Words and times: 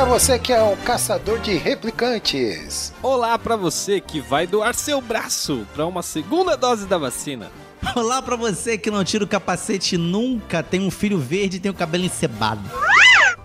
Para 0.00 0.08
você 0.08 0.38
que 0.38 0.50
é 0.50 0.62
um 0.62 0.76
caçador 0.76 1.38
de 1.40 1.58
replicantes. 1.58 2.90
Olá 3.02 3.38
pra 3.38 3.54
você 3.54 4.00
que 4.00 4.18
vai 4.18 4.46
doar 4.46 4.74
seu 4.74 4.98
braço 4.98 5.66
pra 5.74 5.84
uma 5.84 6.02
segunda 6.02 6.56
dose 6.56 6.86
da 6.86 6.96
vacina. 6.96 7.52
Olá 7.94 8.22
pra 8.22 8.34
você 8.34 8.78
que 8.78 8.90
não 8.90 9.04
tira 9.04 9.24
o 9.24 9.28
capacete 9.28 9.98
nunca, 9.98 10.62
tem 10.62 10.80
um 10.80 10.90
filho 10.90 11.18
verde 11.18 11.58
e 11.58 11.60
tem 11.60 11.70
o 11.70 11.74
cabelo 11.74 12.06
encebado. 12.06 12.62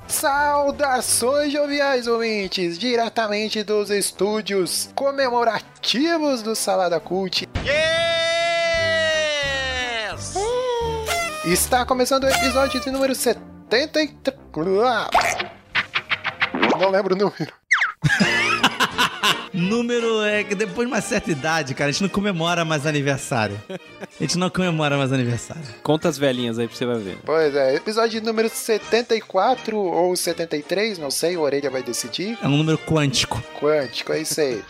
Saudações 0.08 1.52
joviais 1.52 2.08
ouvintes, 2.08 2.80
diretamente 2.80 3.62
dos 3.62 3.90
estúdios 3.90 4.90
comemorativos 4.96 6.42
do 6.42 6.56
Salada 6.56 7.02
Cult. 7.02 7.50
Yes! 7.66 7.96
Está 11.44 11.86
começando 11.86 12.24
o 12.24 12.30
episódio 12.30 12.80
de 12.80 12.90
número 12.90 13.14
73. 13.14 14.16
Não 16.80 16.90
lembro 16.90 17.16
o 17.16 17.18
número. 17.18 17.54
Número 19.54 20.22
é 20.22 20.44
que 20.44 20.54
depois 20.54 20.86
de 20.86 20.94
uma 20.94 21.00
certa 21.00 21.32
idade, 21.32 21.74
cara, 21.74 21.90
a 21.90 21.92
gente 21.92 22.02
não 22.02 22.10
comemora 22.10 22.66
mais 22.66 22.86
aniversário. 22.86 23.58
A 23.70 24.22
gente 24.22 24.38
não 24.38 24.50
comemora 24.50 24.98
mais 24.98 25.14
aniversário. 25.14 25.64
Conta 25.82 26.10
as 26.10 26.18
velhinhas 26.18 26.60
aí 26.60 26.68
pra 26.68 26.76
você 26.76 26.86
vai 26.86 26.98
ver. 26.98 27.18
Pois 27.26 27.56
é, 27.56 27.74
episódio 27.76 28.22
número 28.22 28.50
74 28.50 29.78
ou 29.78 30.14
73, 30.14 30.98
não 30.98 31.10
sei, 31.10 31.38
o 31.38 31.42
Orelha 31.42 31.70
vai 31.70 31.82
decidir. 31.82 32.38
É 32.44 32.48
um 32.48 32.58
número 32.58 32.78
quântico. 32.78 33.42
Quântico, 33.58 34.12
é 34.12 34.20
isso 34.20 34.42
aí. 34.42 34.62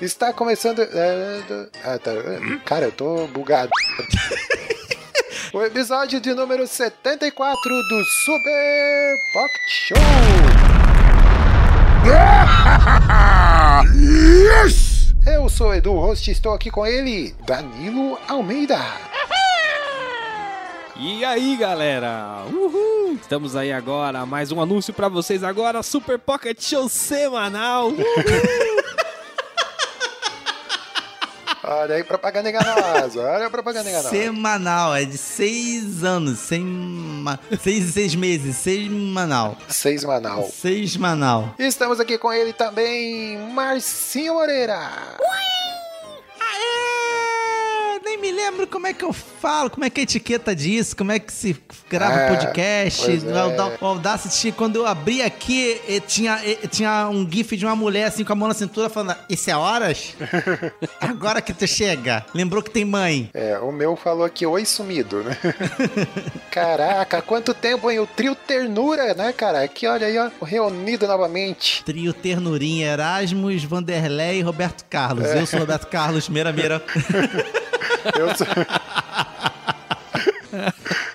Está 0.00 0.32
começando. 0.32 0.80
é, 0.80 1.42
ah, 1.84 1.98
tá. 1.98 2.12
Cara, 2.64 2.86
eu 2.86 2.92
tô 2.92 3.26
bugado. 3.26 3.70
O 5.52 5.60
episódio 5.62 6.18
de 6.18 6.32
número 6.32 6.66
74 6.66 7.68
do 7.68 8.04
Super 8.24 9.16
Pocket 9.34 9.68
Show. 9.68 10.81
Eu 15.24 15.48
sou 15.48 15.68
o 15.68 15.74
Edu, 15.74 15.94
host, 15.94 16.28
e 16.28 16.32
estou 16.32 16.52
aqui 16.52 16.68
com 16.68 16.84
ele, 16.84 17.32
Danilo 17.46 18.18
Almeida. 18.28 18.80
E 20.96 21.24
aí, 21.24 21.56
galera? 21.56 22.42
Uhul! 22.52 23.16
Estamos 23.20 23.54
aí 23.54 23.72
agora, 23.72 24.26
mais 24.26 24.50
um 24.50 24.60
anúncio 24.60 24.92
pra 24.92 25.08
vocês 25.08 25.44
agora, 25.44 25.80
Super 25.82 26.18
Pocket 26.18 26.60
Show 26.60 26.88
semanal. 26.88 27.88
Uhul! 27.88 27.96
Olha 31.64 31.94
aí, 31.94 32.02
propaganda 32.02 32.50
enganosa. 32.50 33.20
Olha 33.20 33.46
a 33.46 33.50
propaganda 33.50 33.88
enganosa. 33.88 34.10
Semanal, 34.10 34.96
é 34.96 35.04
de 35.04 35.16
seis 35.16 36.02
anos, 36.02 36.40
sema... 36.40 37.38
seis 37.62 37.94
seis 37.94 38.14
meses, 38.14 38.56
semanal. 38.56 39.56
Seis 39.68 40.02
Manal. 40.02 40.48
Seismanal. 40.50 41.54
Estamos 41.58 42.00
aqui 42.00 42.18
com 42.18 42.32
ele 42.32 42.52
também, 42.52 43.38
Marcinho 43.52 44.34
Moreira. 44.34 44.76
Aê! 44.76 45.51
Me 48.22 48.30
lembro 48.30 48.68
como 48.68 48.86
é 48.86 48.92
que 48.94 49.04
eu 49.04 49.12
falo, 49.12 49.68
como 49.68 49.84
é 49.84 49.90
que 49.90 49.98
é 49.98 50.02
a 50.02 50.04
etiqueta 50.04 50.54
disso, 50.54 50.96
como 50.96 51.10
é 51.10 51.18
que 51.18 51.32
se 51.32 51.60
grava 51.90 52.20
É, 52.20 52.28
podcast. 52.28 53.10
O 53.10 53.28
é. 53.28 53.78
O 53.80 53.84
Audacity, 53.84 54.52
quando 54.52 54.76
eu 54.76 54.86
abri 54.86 55.20
aqui, 55.20 55.80
eh, 55.88 55.98
tinha, 55.98 56.40
eh, 56.44 56.68
tinha 56.70 57.08
um 57.08 57.28
gif 57.28 57.56
de 57.56 57.66
uma 57.66 57.74
mulher 57.74 58.04
assim 58.04 58.22
com 58.22 58.32
a 58.32 58.36
mão 58.36 58.46
na 58.46 58.54
cintura 58.54 58.88
falando: 58.88 59.16
Isso 59.28 59.50
é 59.50 59.56
horas? 59.56 60.14
Agora 61.00 61.42
que 61.42 61.52
tu 61.52 61.66
chega. 61.66 62.24
Lembrou 62.32 62.62
que 62.62 62.70
tem 62.70 62.84
mãe. 62.84 63.28
É, 63.34 63.58
o 63.58 63.72
meu 63.72 63.96
falou 63.96 64.24
aqui, 64.24 64.46
oi 64.46 64.64
sumido, 64.64 65.24
né? 65.24 65.36
Caraca, 66.48 67.20
quanto 67.22 67.52
tempo, 67.52 67.90
hein? 67.90 67.98
O 67.98 68.06
trio 68.06 68.36
Ternura, 68.36 69.14
né, 69.14 69.32
cara? 69.32 69.64
Aqui, 69.64 69.84
olha 69.84 70.06
aí, 70.06 70.16
ó, 70.16 70.30
reunido 70.44 71.08
novamente. 71.08 71.82
Trio 71.84 72.12
Ternurinha, 72.12 72.92
Erasmus, 72.92 73.64
Vanderlei 73.64 74.38
e 74.38 74.42
Roberto 74.42 74.84
Carlos. 74.88 75.26
Eu 75.26 75.44
sou 75.44 75.58
Roberto 75.58 75.88
Carlos, 75.88 76.28
meira 76.28 76.52
meira. 76.52 76.80
Eu. 78.14 78.28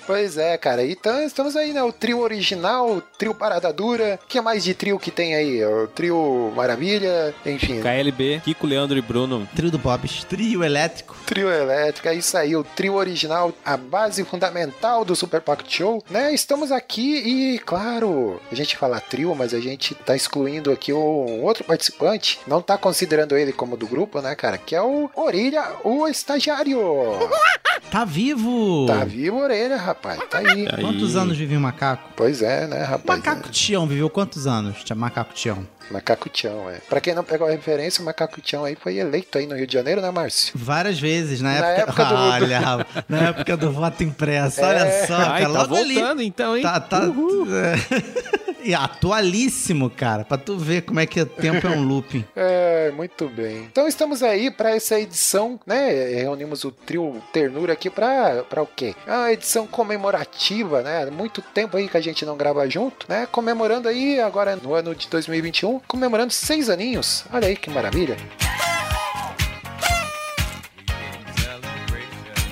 Pois 0.05 0.37
é, 0.37 0.57
cara. 0.57 0.85
Então 0.85 1.21
estamos 1.21 1.55
aí, 1.55 1.73
né? 1.73 1.83
O 1.83 1.91
trio 1.91 2.19
original, 2.19 2.89
o 2.89 3.01
trio 3.01 3.35
Parada 3.35 3.73
Dura. 3.73 4.17
O 4.23 4.27
que 4.27 4.39
mais 4.39 4.63
de 4.63 4.73
trio 4.73 4.97
que 4.97 5.11
tem 5.11 5.35
aí? 5.35 5.63
O 5.65 5.87
trio 5.87 6.51
Maravilha, 6.55 7.35
enfim. 7.45 7.81
KLB, 7.81 8.41
Kiko, 8.43 8.65
Leandro 8.65 8.97
e 8.97 9.01
Bruno. 9.01 9.47
Trio 9.55 9.69
do 9.69 9.77
Bobs, 9.77 10.23
trio 10.23 10.63
elétrico. 10.63 11.15
Trio 11.25 11.51
elétrico, 11.51 12.07
é 12.07 12.15
isso 12.15 12.37
aí, 12.37 12.55
o 12.55 12.63
trio 12.63 12.95
original, 12.95 13.53
a 13.65 13.75
base 13.75 14.23
fundamental 14.23 15.03
do 15.03 15.15
Super 15.15 15.41
Pocket 15.41 15.69
Show, 15.69 16.03
né? 16.09 16.33
Estamos 16.33 16.71
aqui 16.71 17.17
e, 17.17 17.59
claro, 17.59 18.41
a 18.51 18.55
gente 18.55 18.77
fala 18.77 19.01
trio, 19.01 19.35
mas 19.35 19.53
a 19.53 19.59
gente 19.59 19.93
tá 19.93 20.15
excluindo 20.15 20.71
aqui 20.71 20.93
um 20.93 21.43
outro 21.43 21.63
participante, 21.63 22.39
não 22.47 22.61
tá 22.61 22.77
considerando 22.77 23.37
ele 23.37 23.51
como 23.51 23.75
do 23.75 23.87
grupo, 23.87 24.21
né, 24.21 24.35
cara? 24.35 24.57
Que 24.57 24.75
é 24.75 24.81
o 24.81 25.09
Orelha, 25.15 25.63
o 25.83 26.07
estagiário. 26.07 26.79
Tá 27.91 28.03
vivo! 28.03 28.85
Tá 28.85 29.05
vivo, 29.05 29.37
Orelha, 29.37 29.77
rapaz, 29.77 30.19
tá 30.29 30.39
aí. 30.39 30.67
Aí. 30.71 30.81
Quantos 30.81 31.15
anos 31.15 31.37
viveu 31.37 31.57
um 31.57 31.61
macaco? 31.61 32.09
Pois 32.15 32.41
é, 32.41 32.67
né, 32.67 32.83
rapaz? 32.83 33.19
Macaco 33.19 33.49
Tião 33.49 33.87
viveu 33.87 34.09
quantos 34.09 34.45
anos? 34.45 34.83
Macaco 34.95 35.33
Tião. 35.33 35.65
Macaco 35.89 36.27
Tião, 36.27 36.69
é. 36.69 36.79
Pra 36.89 36.99
quem 36.99 37.15
não 37.15 37.23
pegou 37.23 37.47
a 37.47 37.51
referência, 37.51 38.01
o 38.01 38.05
Macaco 38.05 38.41
Tião 38.41 38.65
aí 38.65 38.75
foi 38.75 38.97
eleito 38.97 39.37
aí 39.37 39.47
no 39.47 39.55
Rio 39.55 39.65
de 39.65 39.73
Janeiro, 39.73 40.01
né, 40.01 40.11
Márcio? 40.11 40.51
Várias 40.53 40.99
vezes, 40.99 41.39
na, 41.41 41.49
Na 41.61 41.65
época. 41.67 41.81
época 42.01 42.05
do- 42.05 42.15
Olha, 42.27 42.59
na 43.07 43.17
época 43.29 43.55
do 43.57 43.71
voto 43.71 44.03
impresso. 44.03 44.61
Olha 44.61 44.79
É. 44.79 45.07
só, 45.07 45.15
Ai, 45.15 45.43
cara. 45.43 45.53
tá 45.53 45.61
logo 45.61 45.75
ali. 45.77 45.93
voltando 45.95 46.21
então, 46.21 46.57
hein? 46.57 46.63
Tá, 46.63 46.79
tá. 46.81 47.01
é. 47.03 48.56
E 48.67 48.75
atualíssimo, 48.75 49.89
cara. 49.89 50.25
Pra 50.25 50.37
tu 50.37 50.57
ver 50.57 50.81
como 50.81 50.99
é 50.99 51.05
que 51.05 51.21
o 51.21 51.25
tempo 51.25 51.65
é 51.65 51.69
um 51.69 51.87
looping. 51.87 52.25
É, 52.35 52.91
muito 52.91 53.27
bem. 53.29 53.63
Então 53.63 53.87
estamos 53.87 54.21
aí 54.23 54.49
para 54.51 54.75
essa 54.75 54.99
edição, 54.99 55.59
né? 55.65 55.89
Reunimos 56.15 56.63
o 56.63 56.71
trio 56.71 57.21
Ternura 57.33 57.73
aqui 57.73 57.89
para 57.89 58.43
para 58.43 58.61
o 58.61 58.67
quê? 58.67 58.95
É 59.05 59.11
uma 59.11 59.31
edição 59.31 59.67
comemorativa, 59.67 60.81
né? 60.81 61.05
Muito 61.07 61.41
tempo 61.41 61.77
aí 61.77 61.87
que 61.87 61.97
a 61.97 62.01
gente 62.01 62.25
não 62.25 62.37
grava 62.37 62.69
junto, 62.69 63.05
né? 63.09 63.27
Comemorando 63.31 63.87
aí 63.87 64.19
agora 64.19 64.55
no 64.55 64.73
ano 64.73 64.95
de 64.95 65.07
2021, 65.09 65.79
comemorando 65.87 66.33
seis 66.33 66.69
aninhos. 66.69 67.25
Olha 67.33 67.47
aí 67.47 67.55
que 67.55 67.69
maravilha. 67.69 68.17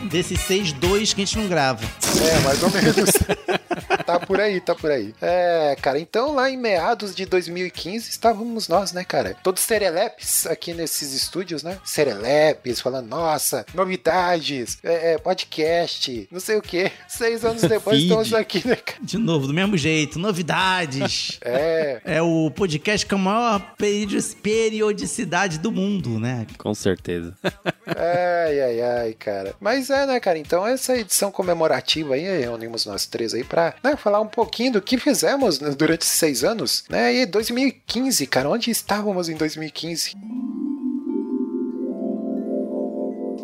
Desses 0.03 0.39
seis, 0.41 0.71
dois 0.73 1.13
que 1.13 1.21
a 1.21 1.25
gente 1.25 1.37
não 1.37 1.47
grava. 1.47 2.04
É, 2.21 2.39
mais 2.39 2.61
ou 2.63 2.69
menos. 2.71 3.09
tá 4.05 4.19
por 4.19 4.39
aí, 4.39 4.59
tá 4.61 4.73
por 4.75 4.89
aí. 4.91 5.13
É, 5.21 5.75
cara, 5.81 5.99
então 5.99 6.33
lá 6.33 6.49
em 6.49 6.57
meados 6.57 7.13
de 7.15 7.25
2015 7.25 8.09
estávamos 8.09 8.67
nós, 8.67 8.91
né, 8.93 9.03
cara? 9.03 9.35
Todos 9.43 9.61
serelepes 9.63 10.45
aqui 10.47 10.73
nesses 10.73 11.13
estúdios, 11.13 11.63
né? 11.63 11.77
Serelepes, 11.83 12.79
falando, 12.81 13.07
nossa, 13.07 13.65
novidades, 13.73 14.77
é, 14.83 15.13
é, 15.13 15.17
podcast, 15.17 16.27
não 16.31 16.39
sei 16.39 16.57
o 16.57 16.61
quê. 16.61 16.91
Seis 17.07 17.43
anos 17.43 17.61
depois 17.67 17.97
Feed. 17.97 18.07
estamos 18.09 18.33
aqui, 18.33 18.67
né, 18.67 18.75
cara? 18.75 18.99
De 19.01 19.17
novo, 19.17 19.47
do 19.47 19.53
mesmo 19.53 19.77
jeito. 19.77 20.19
Novidades. 20.19 21.39
É, 21.47 22.01
É 22.03 22.21
o 22.21 22.49
podcast 22.51 23.05
com 23.05 23.15
a 23.15 23.17
maior 23.17 23.73
peri- 23.77 24.07
periodicidade 24.41 25.59
do 25.59 25.71
mundo, 25.71 26.19
né? 26.19 26.45
Com 26.57 26.73
certeza. 26.73 27.33
ai, 27.85 28.59
ai, 28.61 28.81
ai, 28.81 29.13
cara. 29.13 29.53
Mas 29.59 29.89
é, 29.89 30.05
né, 30.05 30.19
cara? 30.19 30.37
Então 30.37 30.65
essa 30.65 30.97
edição 30.97 31.31
comemorativa 31.31 32.04
aí, 32.13 32.23
reunimos 32.39 32.85
nós 32.85 33.05
três 33.05 33.33
aí 33.33 33.43
pra 33.43 33.75
né, 33.83 33.95
falar 33.95 34.21
um 34.21 34.27
pouquinho 34.27 34.73
do 34.73 34.81
que 34.81 34.97
fizemos 34.97 35.59
né, 35.59 35.71
durante 35.71 36.01
esses 36.01 36.17
seis 36.17 36.43
anos, 36.43 36.83
né? 36.89 37.13
E 37.13 37.25
2015, 37.25 38.25
cara, 38.27 38.49
onde 38.49 38.71
estávamos 38.71 39.29
em 39.29 39.35
2015? 39.35 40.13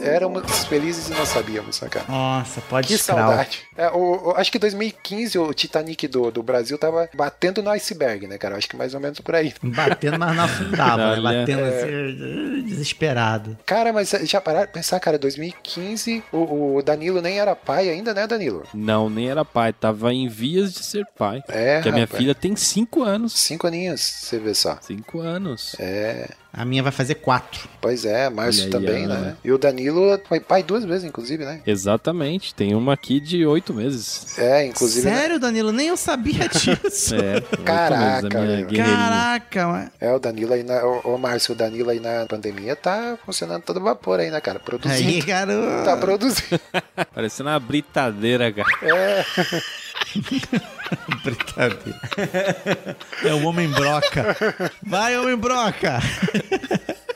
Éramos 0.01 0.65
felizes 0.65 1.09
e 1.09 1.13
não 1.13 1.25
sabíamos, 1.25 1.79
né, 1.81 1.89
cara? 1.89 2.05
Nossa, 2.07 2.61
pode 2.61 2.87
Que 2.87 2.97
saudade. 2.97 3.59
É, 3.77 3.89
o, 3.89 4.29
o- 4.29 4.35
acho 4.35 4.51
que 4.51 4.59
2015 4.59 5.37
o 5.39 5.53
Titanic 5.53 6.07
do, 6.07 6.31
do 6.31 6.43
Brasil 6.43 6.77
tava 6.77 7.09
batendo 7.15 7.61
no 7.63 7.69
iceberg, 7.71 8.27
né, 8.27 8.37
cara? 8.37 8.57
Acho 8.57 8.67
que 8.67 8.75
mais 8.75 8.93
ou 8.93 8.99
menos 8.99 9.19
por 9.19 9.35
aí. 9.35 9.53
Batendo, 9.61 10.17
mas 10.19 10.35
não 10.35 10.43
afundava, 10.43 11.15
né? 11.15 11.21
Batendo 11.41 11.61
assim, 11.63 12.63
desesperado. 12.65 13.57
Cara, 13.65 13.91
mas 13.93 14.09
já 14.23 14.41
pararam 14.41 14.67
de 14.67 14.73
pensar, 14.73 14.99
cara, 14.99 15.17
2015 15.17 16.23
o, 16.31 16.75
o 16.77 16.81
Danilo 16.81 17.21
nem 17.21 17.39
era 17.39 17.55
pai 17.55 17.89
ainda, 17.89 18.13
né, 18.13 18.27
Danilo? 18.27 18.63
Não, 18.73 19.09
nem 19.09 19.29
era 19.29 19.43
pai, 19.45 19.73
tava 19.73 20.13
em 20.13 20.27
vias 20.27 20.73
de 20.73 20.83
ser 20.83 21.05
pai. 21.17 21.41
É, 21.47 21.75
Porque 21.75 21.89
a 21.89 21.91
minha 21.93 22.07
filha 22.07 22.33
tem 22.35 22.55
5 22.55 23.03
anos. 23.03 23.33
Cinco 23.33 23.67
aninhos, 23.67 24.01
você 24.01 24.39
vê 24.39 24.53
só. 24.53 24.77
5 24.81 25.19
anos. 25.19 25.75
É, 25.79 26.29
A 26.53 26.65
minha 26.65 26.83
vai 26.83 26.91
fazer 26.91 27.15
quatro. 27.15 27.69
pois 27.79 28.03
é, 28.03 28.29
Márcio 28.29 28.65
aí, 28.65 28.69
também, 28.69 29.07
né? 29.07 29.35
E 29.43 29.51
o 29.51 29.57
Danilo 29.57 30.19
foi 30.27 30.39
pai 30.39 30.61
duas 30.63 30.83
vezes, 30.83 31.05
inclusive, 31.05 31.45
né? 31.45 31.61
Exatamente, 31.65 32.53
tem 32.53 32.75
uma 32.75 32.93
aqui 32.93 33.19
de 33.21 33.45
8 33.45 33.73
meses. 33.73 34.37
É, 34.37 34.65
inclusive. 34.65 35.07
né? 35.09 35.15
Sério, 35.17 35.39
Danilo? 35.39 35.71
Nem 35.71 35.87
eu 35.87 35.95
sabia 35.97 36.47
disso. 36.51 37.15
É, 37.15 37.35
oito 37.35 37.57
Caraca, 37.63 38.41
meses. 38.41 38.77
Caraca, 38.77 39.67
mas... 39.67 39.89
É, 40.01 40.13
o 40.13 40.19
Danilo 40.19 40.53
aí 40.53 40.63
na. 40.63 40.83
Ô, 40.85 41.13
ô, 41.13 41.17
Márcio, 41.17 41.53
o 41.53 41.57
Danilo 41.57 41.89
aí 41.89 41.99
na 41.99 42.25
pandemia 42.25 42.75
tá 42.75 43.17
funcionando 43.25 43.63
todo 43.63 43.79
vapor 43.79 44.19
aí, 44.19 44.29
né, 44.29 44.41
cara? 44.41 44.59
Produzindo. 44.59 45.09
Aí, 45.09 45.21
garoto. 45.21 45.85
Tá 45.85 45.95
produzindo. 45.95 46.59
Parecendo 47.15 47.49
uma 47.49 47.59
britadeira, 47.59 48.51
cara. 48.51 48.67
É, 48.81 49.25
Brincadeira. 51.23 52.97
É 53.23 53.33
o 53.33 53.45
homem 53.45 53.69
broca. 53.69 54.35
Vai, 54.83 55.17
homem 55.17 55.35
broca. 55.37 55.99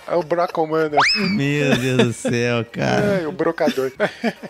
é 0.07 0.15
o 0.15 0.23
Bracomano. 0.23 0.97
Meu 1.31 1.75
Deus 1.77 1.97
do 2.03 2.13
céu, 2.13 2.65
cara. 2.71 3.21
É, 3.23 3.27
o 3.27 3.31
brocador. 3.31 3.91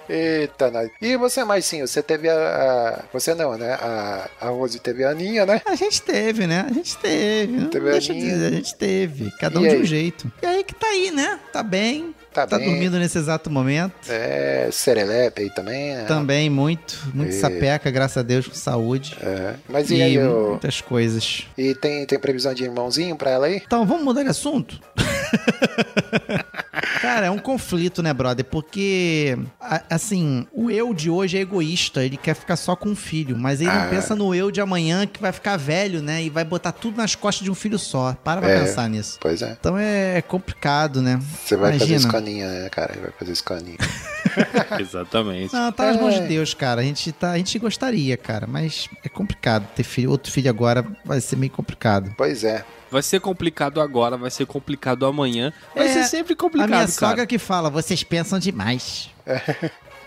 Eita, 0.10 0.70
nós. 0.72 0.90
E 1.02 1.16
você, 1.18 1.44
Marcinho, 1.44 1.88
você 1.88 2.02
teve 2.04 2.30
a. 2.30 2.34
a- 2.36 3.04
Você 3.14 3.34
não, 3.34 3.58
né? 3.58 3.74
A, 3.74 4.30
a 4.42 4.50
Rose 4.50 4.80
teve 4.80 5.04
a 5.04 5.10
Aninha, 5.10 5.46
né? 5.46 5.62
A 5.66 5.76
gente 5.76 6.02
teve, 6.02 6.46
né? 6.48 6.66
A 6.70 6.74
gente 6.74 6.98
teve. 6.98 7.54
Não 7.58 7.70
Teve 7.70 7.92
deixa 7.92 8.12
a 8.12 8.16
minha. 8.16 8.30
dizer, 8.34 8.48
a 8.48 8.52
gente 8.52 8.76
teve. 8.76 9.32
Cada 9.40 9.60
um 9.60 9.66
E 9.66 9.70
de 9.70 9.76
aí? 9.76 9.82
um 9.82 9.86
jeito. 9.86 10.32
E 10.42 10.46
aí 10.46 10.64
que 10.64 10.76
tá 10.76 10.88
aí, 10.88 11.12
né? 11.12 11.40
Tá 11.52 11.64
bem. 11.64 12.14
Tá 12.36 12.46
Tá 12.46 12.58
dormindo 12.58 13.00
nesse 13.00 13.18
exato 13.18 13.50
momento. 13.50 13.94
É, 14.10 14.68
Serelepe 14.70 15.44
aí 15.44 15.50
também, 15.50 15.96
né? 15.96 16.04
Também 16.06 16.50
muito. 16.50 17.00
Muito 17.14 17.30
E- 17.30 17.40
sapeca, 17.40 17.90
graças 17.90 18.18
a 18.18 18.22
Deus, 18.22 18.46
com 18.46 18.54
saúde. 18.54 19.16
É. 19.22 19.54
Mas 19.70 19.90
E, 19.90 19.96
e 19.96 20.02
aí, 20.04 20.18
o... 20.20 20.50
muitas 20.50 20.82
coisas. 20.82 21.48
e 21.58 21.74
tem, 21.74 22.06
tem 22.06 22.20
previsão 22.20 22.54
de 22.54 22.66
irmãozinho 22.66 23.16
pra 23.16 23.32
ela 23.32 23.46
aí? 23.48 23.62
Então, 23.66 23.86
vamos 23.86 24.04
mudar 24.04 24.24
de 24.24 24.30
assunto? 24.30 24.80
Cara, 27.02 27.28
é 27.28 27.32
um 27.32 27.38
conflito, 27.38 28.02
né, 28.04 28.14
brother? 28.14 28.46
Porque, 28.46 29.38
a- 29.60 29.82
assim, 29.90 30.48
o 30.54 30.70
eu 30.72 30.94
de 30.94 31.10
hoje 31.10 31.38
é 31.38 31.42
egoísta, 31.42 32.04
ele 32.04 32.18
quer 32.18 32.34
ficar 32.36 32.56
só 32.56 32.76
com 32.76 32.90
um 32.90 32.96
filho, 32.96 33.38
mas 33.38 33.62
ele 33.62 33.70
Ah. 33.70 33.84
não 33.84 33.90
pensa 33.90 34.16
no 34.16 34.34
eu 34.36 34.52
de 34.52 34.62
amanhã 34.62 35.06
que 35.06 35.22
vai 35.22 35.32
ficar 35.32 35.58
velho, 35.58 36.02
né? 36.02 36.24
E 36.24 36.30
vai 36.30 36.44
botar 36.44 36.72
tudo 36.72 36.98
nas 36.98 37.16
costas 37.16 37.44
de 37.44 37.52
um 37.52 37.56
filho 37.56 37.78
só. 37.80 38.14
Para 38.24 38.42
pra 38.42 38.50
É. 38.50 38.60
pensar 38.62 38.90
nisso. 38.90 39.18
Pois 39.22 39.42
é. 39.42 39.56
Então 39.60 39.78
é 39.78 40.22
complicado, 40.22 41.02
né? 41.02 41.20
Você 41.44 41.56
vai 41.56 41.74
fazer 41.74 41.86
Imagina. 41.94 42.00
escolinha, 42.12 42.48
né, 42.48 42.70
cara? 42.70 42.94
Vai 43.02 43.12
fazer 43.18 43.32
escolinha. 43.32 43.78
Exatamente. 44.80 45.54
Não, 45.54 45.72
tá 45.72 45.86
nas 45.86 45.98
mãos 46.02 46.14
É. 46.16 46.22
de 46.22 46.28
Deus, 46.28 46.54
cara. 46.54 46.82
A 46.82 46.84
gente, 46.84 47.12
tá, 47.12 47.32
a 47.32 47.38
gente 47.38 47.58
gostaria, 47.60 48.18
cara, 48.18 48.48
mas 48.48 48.90
é 49.04 49.10
complicado. 49.10 49.68
Ter 49.76 49.84
filho, 49.84 50.10
outro 50.12 50.32
filho 50.32 50.50
agora 50.50 50.86
vai 51.06 51.22
ser 51.22 51.36
meio 51.36 51.52
complicado. 51.52 52.14
pois 52.18 52.44
é. 52.44 52.64
Vai 52.96 53.02
ser 53.04 53.20
complicado 53.20 53.82
agora, 53.82 54.16
vai 54.16 54.32
ser 54.32 54.46
complicado 54.46 55.06
amanhã. 55.06 55.52
Vai 55.76 55.88
É, 55.88 55.94
ser 55.94 56.04
sempre 56.06 56.32
A 56.32 56.38
complicado, 56.38 56.70
minha 56.70 56.80
cara. 56.80 56.92
sogra 56.92 57.28
que 57.28 57.38
fala, 57.38 57.70
vocês 57.70 58.04
pensam 58.06 58.40
demais. 58.40 59.10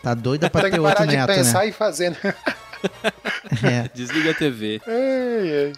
Tá 0.03 0.15
doida 0.15 0.49
pra 0.51 0.63
Tem 0.63 0.71
ter 0.71 0.77
que 0.79 0.83
parar 0.83 0.95
outro 1.03 1.07
de 1.07 1.17
neto, 1.19 1.27
pensar 1.29 1.59
né? 1.59 1.69
e 1.69 1.73
fazer, 1.73 2.11
né? 2.13 2.17
É. 3.63 3.89
Desliga 3.93 4.31
a 4.31 4.35
TV. 4.35 4.81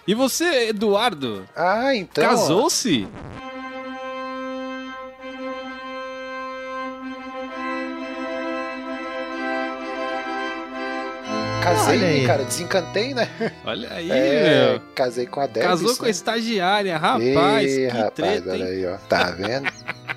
E 0.07 0.15
você, 0.15 0.69
Eduardo? 0.69 1.49
Ah, 1.57 1.95
então. 1.97 2.23
Casou-se? 2.23 3.09
Casei, 11.63 12.27
cara, 12.27 12.45
desencantei, 12.45 13.15
né? 13.15 13.29
Olha 13.65 13.93
aí, 13.93 14.11
É, 14.11 14.71
meu. 14.73 14.81
casei 14.95 15.27
com 15.27 15.41
a 15.41 15.47
Debs. 15.47 15.69
Casou 15.69 15.97
com 15.97 16.03
a 16.03 16.07
né? 16.07 16.11
estagiária, 16.11 16.97
rapaz. 16.97 17.73
Ih, 17.73 17.77
que 17.77 17.87
rapaz, 17.89 18.13
treta, 18.15 18.51
olha 18.51 18.65
hein? 18.65 18.71
aí, 18.71 18.87
ó. 18.87 18.97
Tá 19.09 19.31
vendo? 19.31 19.71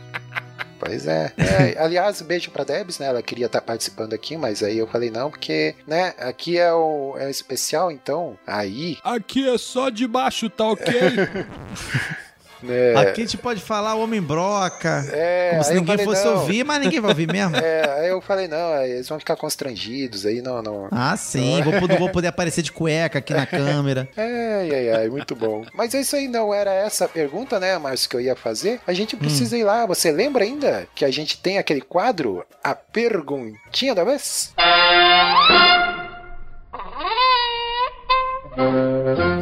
Pois 0.86 1.07
é. 1.07 1.31
É, 1.38 1.81
Aliás, 1.81 2.22
beijo 2.22 2.51
pra 2.51 2.66
Debs, 2.66 3.00
né? 3.00 3.06
Ela 3.06 3.22
queria 3.22 3.45
estar 3.45 3.62
participando 3.62 4.13
aqui, 4.13 4.36
mas 4.36 4.62
aí 4.62 4.78
eu 4.78 4.86
falei 4.86 5.10
não, 5.10 5.30
porque, 5.30 5.75
né? 5.88 6.13
Aqui 6.19 6.57
é 6.60 6.74
o 6.74 7.16
é 7.18 7.30
especial, 7.30 7.90
então. 7.90 8.38
Aí, 8.45 8.98
Aqui 9.01 9.48
é 9.48 9.57
só 9.57 9.88
de 9.90 10.06
baixo, 10.06 10.50
tá 10.50 10.66
ok? 10.68 10.86
né? 12.63 12.95
Aqui 12.95 13.21
a 13.21 13.25
gente 13.25 13.38
pode 13.38 13.62
falar 13.62 13.95
homem 13.95 14.21
broca, 14.21 15.06
é, 15.12 15.50
como 15.51 15.63
se 15.63 15.74
ninguém 15.74 15.98
falei, 15.98 16.06
fosse 16.06 16.25
não. 16.25 16.33
ouvir, 16.39 16.63
mas 16.63 16.81
ninguém 16.81 17.00
vai 17.00 17.12
ouvir 17.12 17.31
mesmo. 17.31 17.56
É, 17.63 18.00
aí 18.00 18.10
eu 18.10 18.19
falei, 18.21 18.48
não, 18.48 18.74
aí 18.74 18.92
eles 18.92 19.07
vão 19.07 19.19
ficar 19.19 19.36
constrangidos 19.36 20.25
aí, 20.25 20.42
não, 20.42 20.62
não. 20.62 20.88
Ah, 20.92 21.15
sim, 21.15 21.62
vou, 21.63 21.74
poder- 21.80 21.98
vou 22.00 22.10
poder 22.12 22.27
aparecer 22.27 22.62
de 22.62 22.71
cueca 22.71 23.19
aqui 23.19 23.33
na 23.33 23.45
câmera. 23.45 24.07
Ai, 24.18 24.71
ai, 24.71 24.89
ai, 24.89 25.10
muito 25.10 25.36
bom. 25.36 25.63
Mas 25.74 25.94
é 25.94 26.01
isso 26.01 26.15
aí, 26.15 26.27
não 26.27 26.54
era 26.54 26.74
essa 26.74 27.07
pergunta, 27.07 27.60
né, 27.60 27.77
Márcio, 27.77 28.10
que 28.10 28.15
eu 28.15 28.21
ia 28.21 28.36
fazer. 28.36 28.80
A 28.88 28.92
Hum. 28.92 28.95
gente 28.95 29.16
precisa 29.16 29.57
ir 29.57 29.63
lá. 29.63 29.86
Você 29.86 30.12
lembra 30.12 30.44
ainda 30.44 30.88
que 30.95 31.06
a 31.06 31.12
gente 31.12 31.38
tem 31.38 31.57
aquele 31.57 31.81
quadro, 31.81 32.45
a 32.63 32.74
perguntinha 32.75 33.94
da 33.95 34.04
vez? 34.04 34.54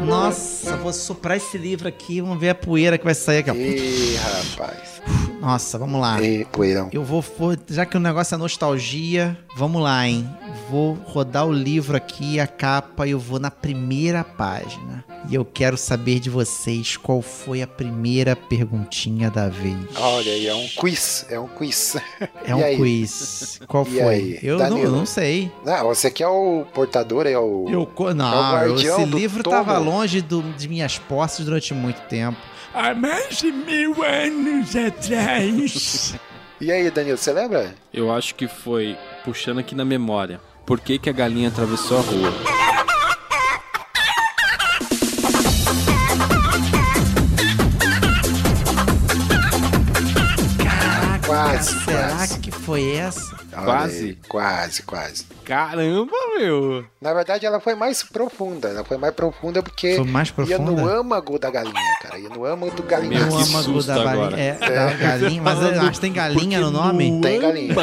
Nossa, 0.05 0.77
vou 0.77 0.93
soprar 0.93 1.37
esse 1.37 1.57
livro 1.57 1.87
aqui, 1.87 2.21
vamos 2.21 2.39
ver 2.39 2.49
a 2.49 2.55
poeira 2.55 2.97
que 2.97 3.03
vai 3.03 3.15
sair 3.15 3.39
aqui. 3.39 3.51
Ih, 3.51 4.15
rapaz. 4.15 5.01
Nossa, 5.41 5.77
vamos 5.79 5.99
lá. 5.99 6.21
Ih, 6.21 6.45
poeirão. 6.51 6.89
Eu 6.93 7.03
vou, 7.03 7.19
vou- 7.37 7.57
já 7.67 7.83
que 7.85 7.97
o 7.97 7.99
negócio 7.99 8.35
é 8.35 8.37
nostalgia, 8.37 9.35
vamos 9.57 9.81
lá, 9.81 10.07
hein? 10.07 10.29
Vou 10.69 10.93
rodar 11.03 11.47
o 11.47 11.51
livro 11.51 11.97
aqui, 11.97 12.39
a 12.39 12.45
capa, 12.45 13.07
e 13.07 13.11
eu 13.11 13.19
vou 13.19 13.39
na 13.39 13.49
primeira 13.49 14.23
página. 14.23 15.03
E 15.29 15.35
eu 15.35 15.43
quero 15.43 15.77
saber 15.77 16.19
de 16.19 16.29
vocês 16.29 16.95
qual 16.97 17.21
foi 17.21 17.61
a 17.61 17.67
primeira 17.67 18.35
perguntinha 18.35 19.29
da 19.31 19.49
vez. 19.49 19.75
Olha 19.95 20.31
aí, 20.31 20.47
é 20.47 20.53
um 20.55 20.67
quiz, 20.67 21.25
é 21.29 21.39
um 21.39 21.47
quiz. 21.47 21.95
É 22.45 22.51
E 22.51 22.53
um 22.53 22.63
aí? 22.63 22.75
quiz. 22.77 23.59
Qual 23.67 23.85
E 23.87 23.99
foi? 23.99 24.13
aí, 24.13 24.39
eu 24.43 24.57
não, 24.57 24.69
Danilo? 24.69 24.95
não 24.97 25.05
sei. 25.05 25.51
Não, 25.65 25.85
você 25.85 26.09
que 26.11 26.21
é 26.23 26.27
o 26.27 26.65
portador, 26.73 27.25
é 27.27 27.37
o... 27.37 27.65
Eu, 27.69 27.85
co- 27.85 28.09
É 28.09 28.11
o 28.11 28.15
não, 28.15 28.75
esse 28.75 29.05
livro 29.05 29.43
tomo. 29.43 29.55
tava 29.55 29.77
longe 29.79 30.21
do- 30.21 30.41
de 30.53 30.67
minhas 30.67 30.97
posses 30.97 31.45
durante 31.45 31.73
muito 31.73 32.01
tempo. 32.07 32.37
Há 32.73 32.93
mais 32.93 33.37
de 33.37 33.51
mil 33.51 34.01
anos 34.01 34.75
atrás. 34.75 36.15
E 36.59 36.71
aí, 36.71 36.89
Danilo, 36.89 37.17
você 37.17 37.33
lembra? 37.33 37.75
Eu 37.93 38.11
acho 38.11 38.33
que 38.33 38.47
foi, 38.47 38.97
puxando 39.25 39.59
aqui 39.59 39.75
na 39.75 39.83
memória, 39.83 40.39
por 40.65 40.79
que, 40.79 40.97
que 40.97 41.09
a 41.09 41.13
galinha 41.13 41.49
atravessou 41.49 41.97
a 41.97 42.01
rua? 42.01 42.70
Quase. 52.15 52.39
que 52.39 52.51
foi 52.51 52.95
essa? 52.95 53.35
Olha 53.53 53.63
Quase. 53.65 54.05
aí, 54.05 54.17
quase, 54.27 54.83
quase. 54.83 55.25
Caramba, 55.45 56.11
meu! 56.37 56.85
Na 57.01 57.13
verdade, 57.13 57.45
ela 57.45 57.59
foi 57.59 57.75
mais 57.75 58.03
profunda. 58.03 58.69
Ela 58.69 58.83
foi 58.83 58.97
mais 58.97 59.13
profunda 59.13 59.61
porque 59.63 59.95
Foi 59.95 60.05
mais 60.05 60.29
ia 60.47 60.57
no 60.57 60.65
profunda? 60.75 60.93
âmago 60.99 61.39
da 61.39 61.49
galinha, 61.49 61.73
cara. 62.01 62.17
Ia 62.19 62.29
no 62.29 62.45
âmago 62.45 62.71
do 62.75 62.83
Meu, 62.83 62.89
galinhaço. 62.91 63.27
No 63.27 63.37
âmago 63.57 63.83
da 63.83 63.95
galinha. 63.95 64.13
agora. 64.13 64.39
É, 64.39 64.53
da 64.53 64.93
galinha. 64.93 65.41
Mas 65.41 65.61
eu 65.61 65.81
acho 65.81 65.91
que 65.91 65.99
tem 65.99 66.13
galinha 66.13 66.59
no 66.59 66.71
nome? 66.71 67.21
Tem 67.21 67.39
galinha. 67.41 67.73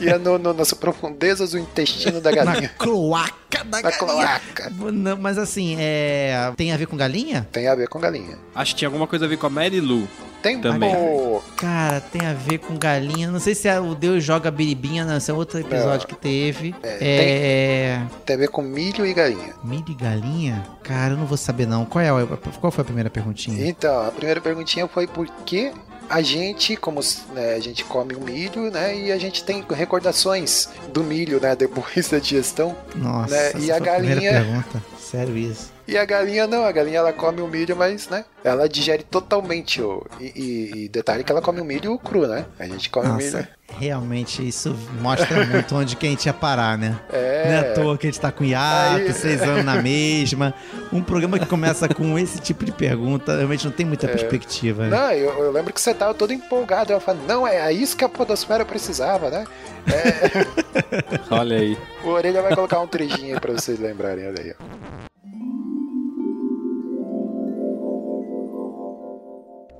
Ia 0.00 0.18
no, 0.20 0.38
no, 0.38 0.52
nas 0.52 0.72
profundezas 0.74 1.50
do 1.52 1.58
intestino 1.58 2.20
da 2.20 2.30
Na 2.30 2.44
galinha. 2.44 2.68
cloaca 2.78 3.64
da 3.64 3.64
Na 3.64 3.80
galinha. 3.82 3.98
cloaca. 3.98 4.70
Não, 4.92 5.16
mas 5.16 5.38
assim, 5.38 5.76
é... 5.78 6.52
tem 6.56 6.72
a 6.72 6.76
ver 6.76 6.86
com 6.86 6.96
galinha? 6.96 7.46
Tem 7.52 7.68
a 7.68 7.74
ver 7.74 7.88
com 7.88 7.98
galinha. 7.98 8.38
Acho 8.54 8.72
que 8.74 8.78
tinha 8.78 8.88
alguma 8.88 9.06
coisa 9.06 9.24
a 9.24 9.28
ver 9.28 9.36
com 9.36 9.46
a 9.46 9.50
Mary 9.50 9.80
Lou. 9.80 10.06
Tem 10.42 10.60
Também. 10.60 10.94
Pô, 10.94 11.42
Cara, 11.56 12.00
tem 12.00 12.24
a 12.24 12.32
ver 12.32 12.58
com 12.58 12.76
galinha. 12.76 13.28
Não 13.30 13.40
sei 13.40 13.52
se 13.54 13.66
é 13.66 13.80
o 13.80 13.94
Deus 13.96 14.22
joga 14.22 14.48
biribinha, 14.50 15.04
não. 15.04 15.16
Esse 15.16 15.30
é 15.30 15.34
outro 15.34 15.58
episódio 15.58 16.06
que 16.06 16.14
teve. 16.14 16.72
É. 16.82 18.00
tem 18.24 18.36
a 18.36 18.38
ver 18.38 18.48
com 18.48 18.62
milho 18.62 19.04
e 19.04 19.12
galinha. 19.12 19.54
Milho 19.64 19.84
e 19.88 19.94
galinha? 19.94 20.62
Cara, 20.84 21.14
eu 21.14 21.16
não 21.16 21.26
vou 21.26 21.36
saber 21.36 21.66
não. 21.66 21.84
Qual, 21.84 22.02
é, 22.04 22.10
a- 22.10 22.26
qual 22.60 22.70
foi 22.70 22.82
a 22.82 22.84
primeira 22.84 23.10
perguntinha? 23.10 23.66
Então, 23.68 24.06
a 24.06 24.10
primeira 24.12 24.40
perguntinha 24.40 24.86
foi 24.86 25.06
por 25.08 25.26
que 25.44 25.72
a 26.08 26.22
gente, 26.22 26.76
como 26.76 27.00
né, 27.32 27.54
a 27.54 27.60
gente 27.60 27.84
come 27.84 28.14
o 28.14 28.20
milho, 28.20 28.70
né? 28.70 28.96
E 28.96 29.12
a 29.12 29.18
gente 29.18 29.44
tem 29.44 29.64
recordações 29.68 30.68
do 30.92 31.02
milho, 31.04 31.40
né? 31.40 31.54
Depois 31.56 32.08
da 32.10 32.18
digestão. 32.18 32.76
Nossa, 32.94 33.34
né, 33.34 33.52
e 33.60 33.70
a 33.70 33.78
galinha- 33.78 34.32
pergunta. 34.32 34.82
Sério 34.98 35.36
isso. 35.36 35.75
E 35.88 35.96
a 35.96 36.04
galinha 36.04 36.46
não, 36.48 36.64
a 36.64 36.72
galinha 36.72 36.98
ela 36.98 37.12
come 37.12 37.40
o 37.40 37.46
milho, 37.46 37.76
mas, 37.76 38.08
né? 38.08 38.24
Ela 38.42 38.68
digere 38.68 39.04
totalmente 39.04 39.80
o. 39.80 40.04
E, 40.20 40.24
e- 40.34 40.84
e 40.84 40.88
detalhe 40.88 41.22
que 41.22 41.30
ela 41.30 41.40
come 41.40 41.60
o 41.60 41.64
milho 41.64 41.96
cru, 41.98 42.26
né? 42.26 42.44
A 42.58 42.64
gente 42.66 42.90
come 42.90 43.06
o 43.08 43.14
milho. 43.14 43.32
Nossa, 43.32 43.48
realmente 43.78 44.46
isso 44.46 44.76
mostra 45.00 45.44
muito 45.46 45.74
onde 45.76 45.94
que 45.94 46.06
a 46.06 46.10
gente 46.10 46.26
ia 46.26 46.32
parar, 46.32 46.76
né? 46.76 46.98
É. 47.12 47.44
Não 47.46 47.54
é 47.54 47.58
à 47.58 47.74
toa 47.74 47.96
que 47.96 48.06
a 48.06 48.10
gente 48.10 48.20
tá 48.20 48.32
com 48.32 48.42
hiato, 48.44 48.96
Aí- 48.96 49.12
seis 49.12 49.40
anos 49.42 49.64
na 49.64 49.80
mesma. 49.80 50.52
Um 50.92 51.02
programa 51.02 51.38
que 51.38 51.46
começa 51.46 51.88
com 51.88 52.18
esse 52.18 52.40
tipo 52.40 52.64
de 52.64 52.72
pergunta, 52.72 53.36
realmente 53.36 53.64
não 53.64 53.72
tem 53.72 53.86
muita 53.86 54.08
perspectiva. 54.08 54.88
né? 54.88 54.90
Não, 54.96 55.12
eu, 55.12 55.44
eu 55.44 55.52
lembro 55.52 55.72
que 55.72 55.80
você 55.80 55.94
tava 55.94 56.14
todo 56.14 56.32
empolgado. 56.32 56.92
Eu 56.92 57.00
falei, 57.00 57.22
não, 57.28 57.46
é 57.46 57.72
isso 57.72 57.96
que 57.96 58.04
a 58.04 58.08
Podosfera 58.08 58.64
precisava, 58.64 59.30
né? 59.30 59.44
Olha 61.30 61.58
aí. 61.58 61.78
O 62.04 62.08
Orelha 62.08 62.42
vai 62.42 62.54
colocar 62.54 62.80
um 62.80 62.86
trechinho 62.88 63.34
aí 63.34 63.40
pra 63.40 63.52
vocês 63.52 63.78
lembrarem, 63.78 64.26
olha 64.26 64.40
aí. 64.42 64.54
ó. 64.58 65.15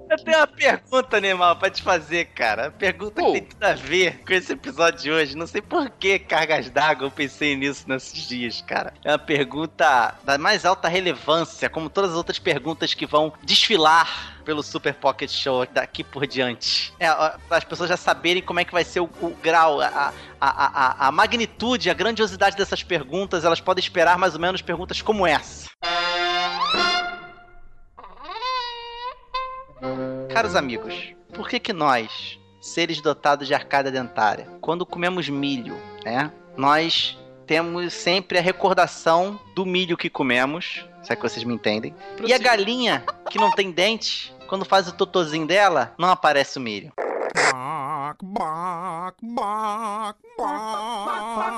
Eu 0.09 0.17
tenho 0.19 0.39
uma 0.39 0.47
pergunta, 0.47 1.21
Neymar, 1.21 1.57
pra 1.57 1.69
te 1.69 1.83
fazer, 1.83 2.27
cara. 2.27 2.71
Pergunta 2.71 3.21
Pô. 3.21 3.33
que 3.33 3.41
tem 3.41 3.49
tudo 3.49 3.65
a 3.65 3.75
ver 3.75 4.23
com 4.25 4.33
esse 4.33 4.53
episódio 4.53 5.01
de 5.01 5.11
hoje. 5.11 5.37
Não 5.37 5.47
sei 5.47 5.61
por 5.61 5.91
que 5.91 6.19
cargas 6.19 6.71
d'água 6.71 7.07
eu 7.07 7.11
pensei 7.11 7.57
nisso 7.57 7.85
nesses 7.89 8.29
dias, 8.29 8.63
cara. 8.63 8.95
É 9.05 9.11
uma 9.11 9.19
pergunta 9.19 10.15
da 10.23 10.39
mais 10.39 10.65
alta 10.65 10.89
relevância, 10.89 11.69
como 11.69 11.91
todas 11.91 12.13
as 12.13 12.17
outras 12.17 12.39
perguntas 12.39 12.95
que 12.95 13.05
vão 13.05 13.33
desfilar 13.43 14.37
pelo 14.45 14.63
Super 14.63 14.95
Pocket 14.95 15.29
Show 15.29 15.67
daqui 15.67 16.05
por 16.05 16.25
diante. 16.25 16.95
É, 17.01 17.09
para 17.09 17.59
as 17.59 17.65
pessoas 17.65 17.89
já 17.89 17.97
saberem 17.97 18.43
como 18.43 18.61
é 18.61 18.65
que 18.65 18.73
vai 18.73 18.85
ser 18.85 19.01
o, 19.01 19.11
o 19.21 19.37
grau, 19.43 19.81
a, 19.81 19.87
a, 19.89 20.13
a, 20.41 21.07
a, 21.07 21.09
a 21.09 21.13
magnitude, 21.13 21.91
a 21.91 21.95
grandiosidade 21.95 22.57
dessas 22.57 22.85
perguntas, 22.85 23.45
elas 23.45 23.61
podem 23.61 23.83
esperar 23.83 24.17
mais 24.17 24.35
ou 24.35 24.41
menos 24.41 24.63
perguntas 24.63 25.03
como 25.03 25.27
essa. 25.27 25.67
Caros 30.33 30.55
amigos, 30.55 31.15
por 31.35 31.49
que 31.49 31.59
que 31.59 31.73
nós, 31.73 32.39
seres 32.61 33.01
dotados 33.01 33.47
de 33.47 33.55
arcada 33.55 33.91
dentária, 33.91 34.49
quando 34.61 34.85
comemos 34.85 35.29
milho, 35.29 35.77
né, 36.05 36.31
nós 36.57 37.19
temos 37.47 37.93
sempre 37.93 38.39
a 38.39 38.43
recordação 38.43 39.39
do 39.55 39.65
milho 39.65 39.97
que 39.97 40.11
comemos, 40.11 40.85
se 41.03 41.13
é 41.13 41.17
que 41.17 41.23
vocês 41.23 41.45
me 41.45 41.55
entendem, 41.55 41.95
e 42.25 42.33
a 42.33 42.39
galinha 42.39 43.05
que 43.31 43.39
não 43.39 43.51
tem 43.51 43.71
dente, 43.71 44.35
quando 44.49 44.65
faz 44.65 44.89
o 44.89 44.93
totozinho 44.93 45.47
dela, 45.47 45.95
não 45.99 46.11
aparece 46.11 46.59
o 46.59 46.61
milho. 46.61 46.93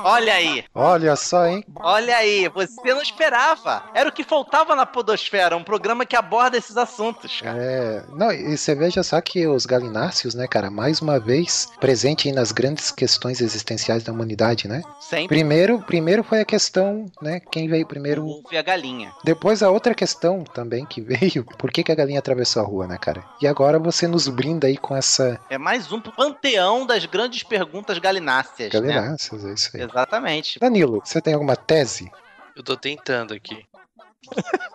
Olha 0.04 0.34
aí, 0.34 0.64
Olha 0.74 1.16
só, 1.16 1.46
hein? 1.46 1.64
olha 1.76 2.16
aí, 2.16 2.48
você 2.48 2.94
não 2.94 3.02
esperava. 3.02 3.82
Era 3.92 4.08
o 4.08 4.12
que 4.12 4.22
faltava 4.22 4.76
na 4.76 4.86
Podosfera, 4.86 5.56
um 5.56 5.64
programa 5.64 6.06
que 6.06 6.14
aborda 6.16 6.56
esses 6.56 6.76
assuntos, 6.76 7.40
cara. 7.40 7.58
É, 7.60 8.02
não, 8.14 8.30
e 8.32 8.56
você 8.56 8.74
veja 8.74 9.02
só 9.02 9.20
que 9.20 9.46
os 9.46 9.66
galináceos, 9.66 10.34
né, 10.34 10.46
cara, 10.46 10.70
mais 10.70 11.00
uma 11.00 11.18
vez 11.18 11.68
presente 11.80 12.28
aí 12.28 12.34
nas 12.34 12.52
grandes 12.52 12.90
questões 12.90 13.40
existenciais 13.40 14.02
da 14.04 14.12
humanidade, 14.12 14.68
né? 14.68 14.82
Sempre 15.00 15.28
Primeiro, 15.28 15.80
primeiro 15.82 16.22
foi 16.22 16.40
a 16.40 16.44
questão, 16.44 17.06
né, 17.20 17.40
quem 17.40 17.68
veio 17.68 17.86
primeiro. 17.86 18.24
ouve 18.24 18.56
a 18.56 18.62
galinha. 18.62 19.12
Depois 19.24 19.62
a 19.62 19.70
outra 19.70 19.94
questão 19.94 20.44
também 20.44 20.86
que 20.86 21.00
veio, 21.02 21.44
por 21.44 21.70
que, 21.72 21.82
que 21.82 21.92
a 21.92 21.94
galinha 21.94 22.18
atravessou 22.18 22.62
a 22.62 22.66
rua, 22.66 22.86
né, 22.86 22.96
cara? 22.98 23.24
E 23.42 23.46
agora 23.46 23.78
você 23.78 24.06
nos 24.06 24.28
brinda 24.28 24.66
aí 24.66 24.76
com 24.76 24.96
essa 24.96 25.40
É 25.50 25.58
mais 25.58 25.90
um 25.92 26.00
panteão 26.40 26.86
das 26.86 27.04
grandes 27.04 27.42
perguntas 27.42 27.98
galináceas, 27.98 28.72
né? 28.72 28.80
galináceos, 28.80 29.44
é 29.44 29.52
isso 29.52 29.70
aí. 29.74 29.82
Exatamente. 29.82 30.58
Danilo, 30.58 31.00
você 31.04 31.20
tem 31.20 31.34
alguma 31.34 31.56
tese? 31.56 32.10
Eu 32.56 32.62
tô 32.62 32.76
tentando 32.76 33.34
aqui. 33.34 33.64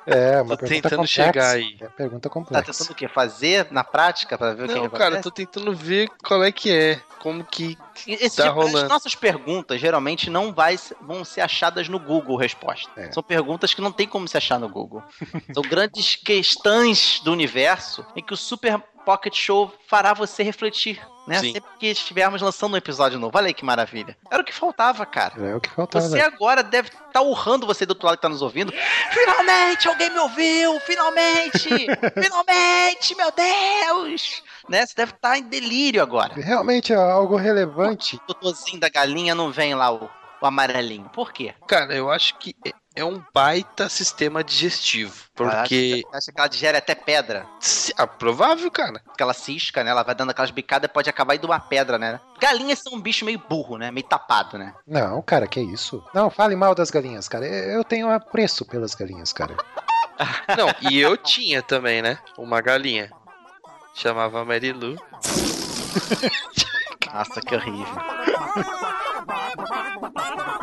É, 0.07 0.41
uma 0.41 0.57
Tô 0.57 0.65
pergunta 0.65 0.67
tentando 0.89 0.89
complexa. 1.01 1.23
chegar 1.25 1.49
aí. 1.51 1.77
É 1.79 1.87
pergunta 1.89 2.29
Tá 2.29 2.33
complexa. 2.33 2.71
tentando 2.71 2.91
o 2.91 2.95
quê? 2.95 3.07
Fazer 3.07 3.67
na 3.71 3.83
prática 3.83 4.37
pra 4.37 4.53
ver 4.53 4.63
o 4.63 4.67
que, 4.67 4.73
Não, 4.73 4.89
cara, 4.89 5.15
eu 5.15 5.19
acontece? 5.19 5.23
tô 5.23 5.31
tentando 5.31 5.75
ver 5.75 6.09
qual 6.25 6.43
é 6.43 6.51
que 6.51 6.71
é. 6.71 6.99
Como 7.19 7.43
que. 7.43 7.77
Esse 8.07 8.37
tá 8.37 8.47
tipo- 8.47 8.61
as 8.61 8.71
rolando. 8.71 8.89
nossas 8.89 9.13
perguntas 9.15 9.79
geralmente 9.79 10.29
não 10.29 10.51
vai, 10.51 10.77
vão 11.01 11.23
ser 11.23 11.41
achadas 11.41 11.87
no 11.87 11.99
Google 11.99 12.35
resposta. 12.37 12.89
É. 12.97 13.11
São 13.11 13.21
perguntas 13.21 13.73
que 13.73 13.81
não 13.81 13.91
tem 13.91 14.07
como 14.07 14.27
se 14.27 14.35
achar 14.37 14.59
no 14.59 14.67
Google. 14.67 15.03
São 15.53 15.61
grandes 15.61 16.15
questões 16.15 17.19
do 17.23 17.31
universo 17.31 18.03
em 18.15 18.23
que 18.23 18.33
o 18.33 18.37
Super 18.37 18.81
Pocket 19.03 19.35
Show 19.35 19.71
fará 19.87 20.13
você 20.13 20.43
refletir. 20.43 21.01
Né? 21.25 21.39
Sim. 21.39 21.53
Sempre 21.53 21.69
que 21.79 21.87
estivermos 21.87 22.41
lançando 22.41 22.73
um 22.73 22.77
episódio 22.77 23.17
novo. 23.17 23.37
Olha 23.37 23.47
aí 23.47 23.53
que 23.53 23.63
maravilha. 23.63 24.17
Era 24.29 24.41
o 24.41 24.45
que 24.45 24.53
faltava, 24.53 25.05
cara. 25.05 25.47
É 25.47 25.55
o 25.55 25.61
que 25.61 25.69
faltava. 25.69 26.05
Você 26.05 26.19
agora 26.19 26.61
deve 26.61 26.89
estar 26.89 27.21
urrando 27.21 27.65
você 27.65 27.85
do 27.85 27.91
outro 27.91 28.05
lado 28.05 28.17
que 28.17 28.21
tá 28.21 28.29
nos 28.29 28.41
ouvindo. 28.41 28.73
Finalmente 29.11 29.87
alguém 29.87 30.09
me 30.09 30.19
ouviu! 30.19 30.79
Finalmente! 30.81 31.69
Finalmente, 32.21 33.15
meu 33.15 33.31
Deus! 33.31 34.43
Né? 34.67 34.85
Você 34.85 34.93
deve 34.95 35.13
estar 35.13 35.37
em 35.37 35.43
delírio 35.43 36.01
agora. 36.01 36.33
Realmente 36.35 36.91
é 36.91 36.97
algo 36.97 37.37
relevante. 37.37 38.17
O 38.17 38.19
totozinho 38.19 38.79
da 38.79 38.89
galinha 38.89 39.33
não 39.33 39.49
vem 39.49 39.73
lá 39.75 39.93
o, 39.93 40.09
o 40.41 40.45
amarelinho. 40.45 41.09
Por 41.13 41.31
quê? 41.31 41.53
Cara, 41.67 41.95
eu 41.95 42.11
acho 42.11 42.37
que 42.37 42.53
é- 42.95 43.01
é 43.01 43.05
um 43.05 43.21
baita 43.33 43.89
sistema 43.89 44.43
digestivo. 44.43 45.23
Porque. 45.35 46.03
Acha 46.13 46.31
que 46.31 46.39
ela 46.39 46.47
digere 46.47 46.77
até 46.77 46.93
pedra. 46.95 47.45
se- 47.59 47.93
Ah, 47.97 48.05
provável, 48.07 48.69
cara. 48.71 49.01
Porque 49.05 49.21
ela 49.23 49.33
cisca, 49.33 49.83
né? 49.83 49.91
Ela 49.91 50.03
vai 50.03 50.13
dando 50.15 50.29
aquelas 50.29 50.51
bicadas 50.51 50.89
e 50.89 50.93
pode 50.93 51.09
acabar 51.09 51.35
indo 51.35 51.45
uma 51.45 51.59
pedra, 51.59 51.97
né? 51.97 52.19
Galinhas 52.39 52.79
são 52.79 52.93
um 52.93 53.01
bicho 53.01 53.25
meio 53.25 53.39
burro, 53.49 53.77
né? 53.77 53.91
Meio 53.91 54.05
tapado, 54.07 54.57
né? 54.57 54.73
Não, 54.87 55.21
cara, 55.21 55.47
que 55.47 55.59
isso? 55.59 56.01
Não, 56.13 56.29
fale 56.29 56.55
mal 56.55 56.73
das 56.75 56.89
galinhas, 56.91 57.27
cara. 57.27 57.45
Eu 57.45 57.83
tenho 57.83 58.09
apreço 58.11 58.63
pelas 58.65 58.93
galinhas, 58.95 59.33
cara. 59.33 59.55
Não, 60.57 60.89
e 60.91 60.99
eu 60.99 61.17
tinha 61.17 61.61
também, 61.63 62.01
né? 62.01 62.17
Uma 62.37 62.61
galinha. 62.61 63.11
Chamava 63.95 64.45
Marilu. 64.45 64.95
Nossa, 67.13 67.41
que 67.41 67.55
horrível. 67.55 67.85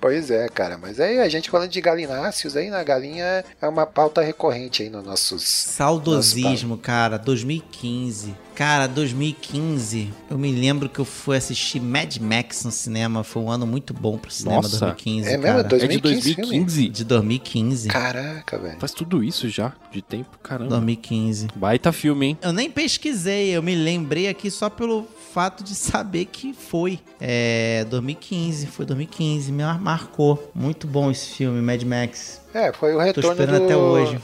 Pois 0.00 0.30
é, 0.30 0.48
cara. 0.48 0.78
Mas 0.78 1.00
aí 1.00 1.18
a 1.18 1.28
gente 1.28 1.50
falando 1.50 1.70
de 1.70 1.80
galináceos 1.80 2.56
aí, 2.56 2.70
na 2.70 2.82
galinha 2.82 3.44
é 3.60 3.68
uma 3.68 3.86
pauta 3.86 4.22
recorrente 4.22 4.82
aí 4.82 4.88
nos 4.88 5.04
nossos. 5.04 5.42
Saudosismo, 5.42 6.78
cara, 6.78 7.18
2015. 7.18 8.34
Cara, 8.58 8.88
2015, 8.88 10.12
eu 10.28 10.36
me 10.36 10.50
lembro 10.50 10.88
que 10.88 10.98
eu 10.98 11.04
fui 11.04 11.36
assistir 11.36 11.78
Mad 11.80 12.16
Max 12.16 12.64
no 12.64 12.72
cinema. 12.72 13.22
Foi 13.22 13.40
um 13.40 13.48
ano 13.52 13.64
muito 13.64 13.94
bom 13.94 14.18
pro 14.18 14.32
cinema, 14.32 14.56
Nossa. 14.56 14.80
2015, 14.80 15.28
É 15.28 15.30
mesmo? 15.36 15.42
cara. 15.44 15.62
Dois- 15.62 15.82
É 15.84 15.86
de 15.86 15.98
2015 15.98 16.34
filme? 16.34 16.48
2015? 16.50 16.88
De 16.88 17.04
2015. 17.04 17.88
Caraca, 17.88 18.58
velho. 18.58 18.80
Faz 18.80 18.90
tudo 18.90 19.22
isso 19.22 19.48
já, 19.48 19.72
de 19.92 20.02
tempo, 20.02 20.36
caramba. 20.42 20.70
2015. 20.70 21.46
Baita 21.54 21.92
filme, 21.92 22.26
hein? 22.26 22.38
Eu 22.42 22.52
nem 22.52 22.68
pesquisei, 22.68 23.50
eu 23.56 23.62
me 23.62 23.76
lembrei 23.76 24.26
aqui 24.26 24.50
só 24.50 24.68
pelo 24.68 25.06
fato 25.32 25.62
de 25.62 25.76
saber 25.76 26.24
que 26.24 26.52
foi. 26.52 26.98
É, 27.20 27.86
2015, 27.88 28.66
foi 28.66 28.84
2015, 28.84 29.52
me 29.52 29.62
mar- 29.62 29.80
marcou. 29.80 30.50
Muito 30.52 30.88
bom 30.88 31.12
esse 31.12 31.26
filme, 31.36 31.62
Mad 31.62 31.80
Max. 31.84 32.40
É, 32.52 32.72
foi 32.72 32.92
o 32.92 32.96
Tô 32.98 33.04
retorno 33.04 33.30
esperando 33.30 33.58
do. 33.60 33.64
até 33.66 33.76
hoje. 33.76 34.18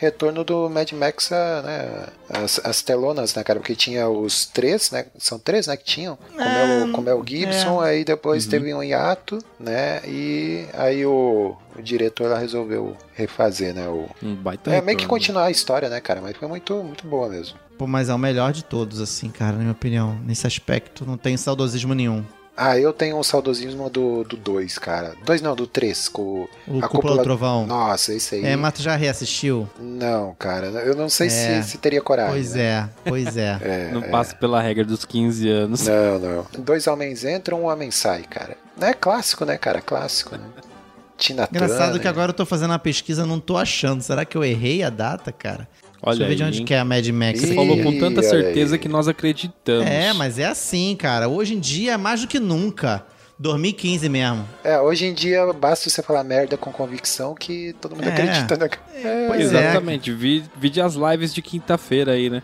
Retorno 0.00 0.44
do 0.44 0.70
Mad 0.70 0.92
Max, 0.92 1.32
a, 1.32 1.62
né? 1.62 2.06
As, 2.30 2.60
as 2.64 2.82
telonas, 2.82 3.34
né, 3.34 3.42
cara? 3.42 3.58
Porque 3.58 3.74
tinha 3.74 4.08
os 4.08 4.46
três, 4.46 4.92
né? 4.92 5.06
São 5.18 5.40
três, 5.40 5.66
né? 5.66 5.76
Que 5.76 5.84
tinham. 5.84 6.16
Com 6.16 6.40
É, 6.40 6.48
Mel, 6.84 6.92
com 6.92 7.00
Mel 7.02 7.22
Gibson, 7.26 7.80
aí 7.80 8.04
depois 8.04 8.44
Uhum. 8.44 8.50
teve 8.50 8.72
um 8.74 8.82
hiato, 8.82 9.38
né? 9.58 10.00
E 10.06 10.66
aí 10.72 11.04
o, 11.04 11.56
o 11.76 11.82
diretor 11.82 12.30
lá 12.30 12.38
resolveu 12.38 12.96
refazer, 13.14 13.74
né? 13.74 13.88
O, 13.88 14.08
Um 14.22 14.36
baita 14.36 14.70
é 14.70 14.74
meio 14.74 14.96
que 14.96 15.02
retorno. 15.02 15.08
continuar 15.08 15.44
a 15.46 15.50
história, 15.50 15.88
né, 15.88 16.00
cara? 16.00 16.20
Mas 16.20 16.36
foi 16.36 16.46
muito, 16.46 16.74
muito 16.76 17.04
boa 17.04 17.28
mesmo. 17.28 17.58
Pô, 17.76 17.86
mas 17.86 18.08
é 18.08 18.14
o 18.14 18.18
melhor 18.18 18.52
de 18.52 18.64
todos, 18.64 19.00
assim, 19.00 19.30
cara, 19.30 19.52
na 19.52 19.58
minha 19.60 19.72
opinião. 19.72 20.16
Nesse 20.24 20.46
aspecto, 20.46 21.04
não 21.04 21.16
tem 21.16 21.36
saudosismo 21.36 21.94
nenhum. 21.94 22.24
Ah, 22.60 22.76
eu 22.76 22.92
tenho 22.92 23.16
um 23.16 23.22
saudosismo 23.22 23.88
do 23.88 24.24
2, 24.24 24.78
cara. 24.78 25.14
Dois 25.24 25.40
não, 25.40 25.54
do 25.54 25.64
3, 25.64 26.08
com 26.08 26.48
O 26.66 26.84
A 26.84 26.88
Cúpula 26.88 27.18
do 27.18 27.22
Trovão. 27.22 27.64
Nossa, 27.66 28.12
esse 28.12 28.34
aí. 28.34 28.44
É, 28.44 28.56
mas 28.56 28.72
tu 28.74 28.82
já 28.82 28.96
reassistiu? 28.96 29.70
Não, 29.78 30.34
cara. 30.36 30.66
Eu 30.66 30.96
não 30.96 31.08
sei 31.08 31.28
É. 31.28 31.62
se, 31.62 31.70
se 31.70 31.78
teria 31.78 32.02
coragem. 32.02 32.32
Pois 32.32 32.54
né? 32.54 32.62
é, 32.64 32.88
pois 33.08 33.36
é. 33.36 33.58
É, 33.62 33.90
Não 33.92 34.02
é. 34.02 34.08
passa 34.08 34.34
pela 34.34 34.60
regra 34.60 34.84
dos 34.84 35.04
15 35.04 35.48
anos. 35.48 35.86
Não, 35.86 36.18
não. 36.18 36.46
Dois 36.58 36.88
homens 36.88 37.24
entram, 37.24 37.62
um 37.62 37.66
homem 37.66 37.92
sai, 37.92 38.22
cara. 38.24 38.56
É 38.80 38.92
clássico, 38.92 39.44
né, 39.44 39.56
cara? 39.56 39.80
Clássico, 39.80 40.36
né? 40.36 40.44
Tina 41.16 41.48
Engraçado 41.50 41.78
Turner. 41.86 42.00
que 42.00 42.08
agora 42.08 42.30
eu 42.30 42.34
tô 42.34 42.44
fazendo 42.46 42.72
a 42.72 42.78
pesquisa, 42.78 43.24
não 43.26 43.38
tô 43.40 43.56
achando. 43.56 44.02
Será 44.02 44.24
que 44.24 44.36
eu 44.36 44.44
errei 44.44 44.82
a 44.82 44.90
data, 44.90 45.30
cara? 45.32 45.68
Olha 46.02 46.16
Deixa 46.18 46.22
eu 46.24 46.28
ver 46.28 46.34
de 46.36 46.42
onde 46.44 46.58
hein? 46.60 46.64
que 46.64 46.74
é 46.74 46.78
a 46.78 46.84
Mad 46.84 47.06
Max. 47.08 47.40
Você 47.40 47.54
falou 47.54 47.82
com 47.82 47.98
tanta 47.98 48.22
certeza 48.22 48.76
aí. 48.76 48.78
que 48.78 48.88
nós 48.88 49.08
acreditamos. 49.08 49.86
É, 49.86 50.12
mas 50.12 50.38
é 50.38 50.46
assim, 50.46 50.94
cara. 50.96 51.28
Hoje 51.28 51.54
em 51.54 51.58
dia 51.60 51.92
é 51.92 51.96
mais 51.96 52.20
do 52.20 52.26
que 52.28 52.38
nunca. 52.38 53.04
2015 53.40 54.08
mesmo. 54.08 54.48
É, 54.64 54.80
hoje 54.80 55.06
em 55.06 55.14
dia 55.14 55.52
basta 55.52 55.88
você 55.88 56.02
falar 56.02 56.24
merda 56.24 56.56
com 56.56 56.72
convicção 56.72 57.34
que 57.36 57.72
todo 57.80 57.94
mundo 57.94 58.08
É. 58.08 58.12
acredita, 58.12 58.56
né? 58.56 58.68
É, 58.94 59.26
Pois 59.28 59.52
é. 59.52 59.60
Exatamente. 59.70 60.12
Vi, 60.12 60.44
vi 60.56 60.80
as 60.80 60.94
lives 60.94 61.32
de 61.32 61.40
quinta-feira 61.40 62.12
aí, 62.12 62.28
né? 62.30 62.42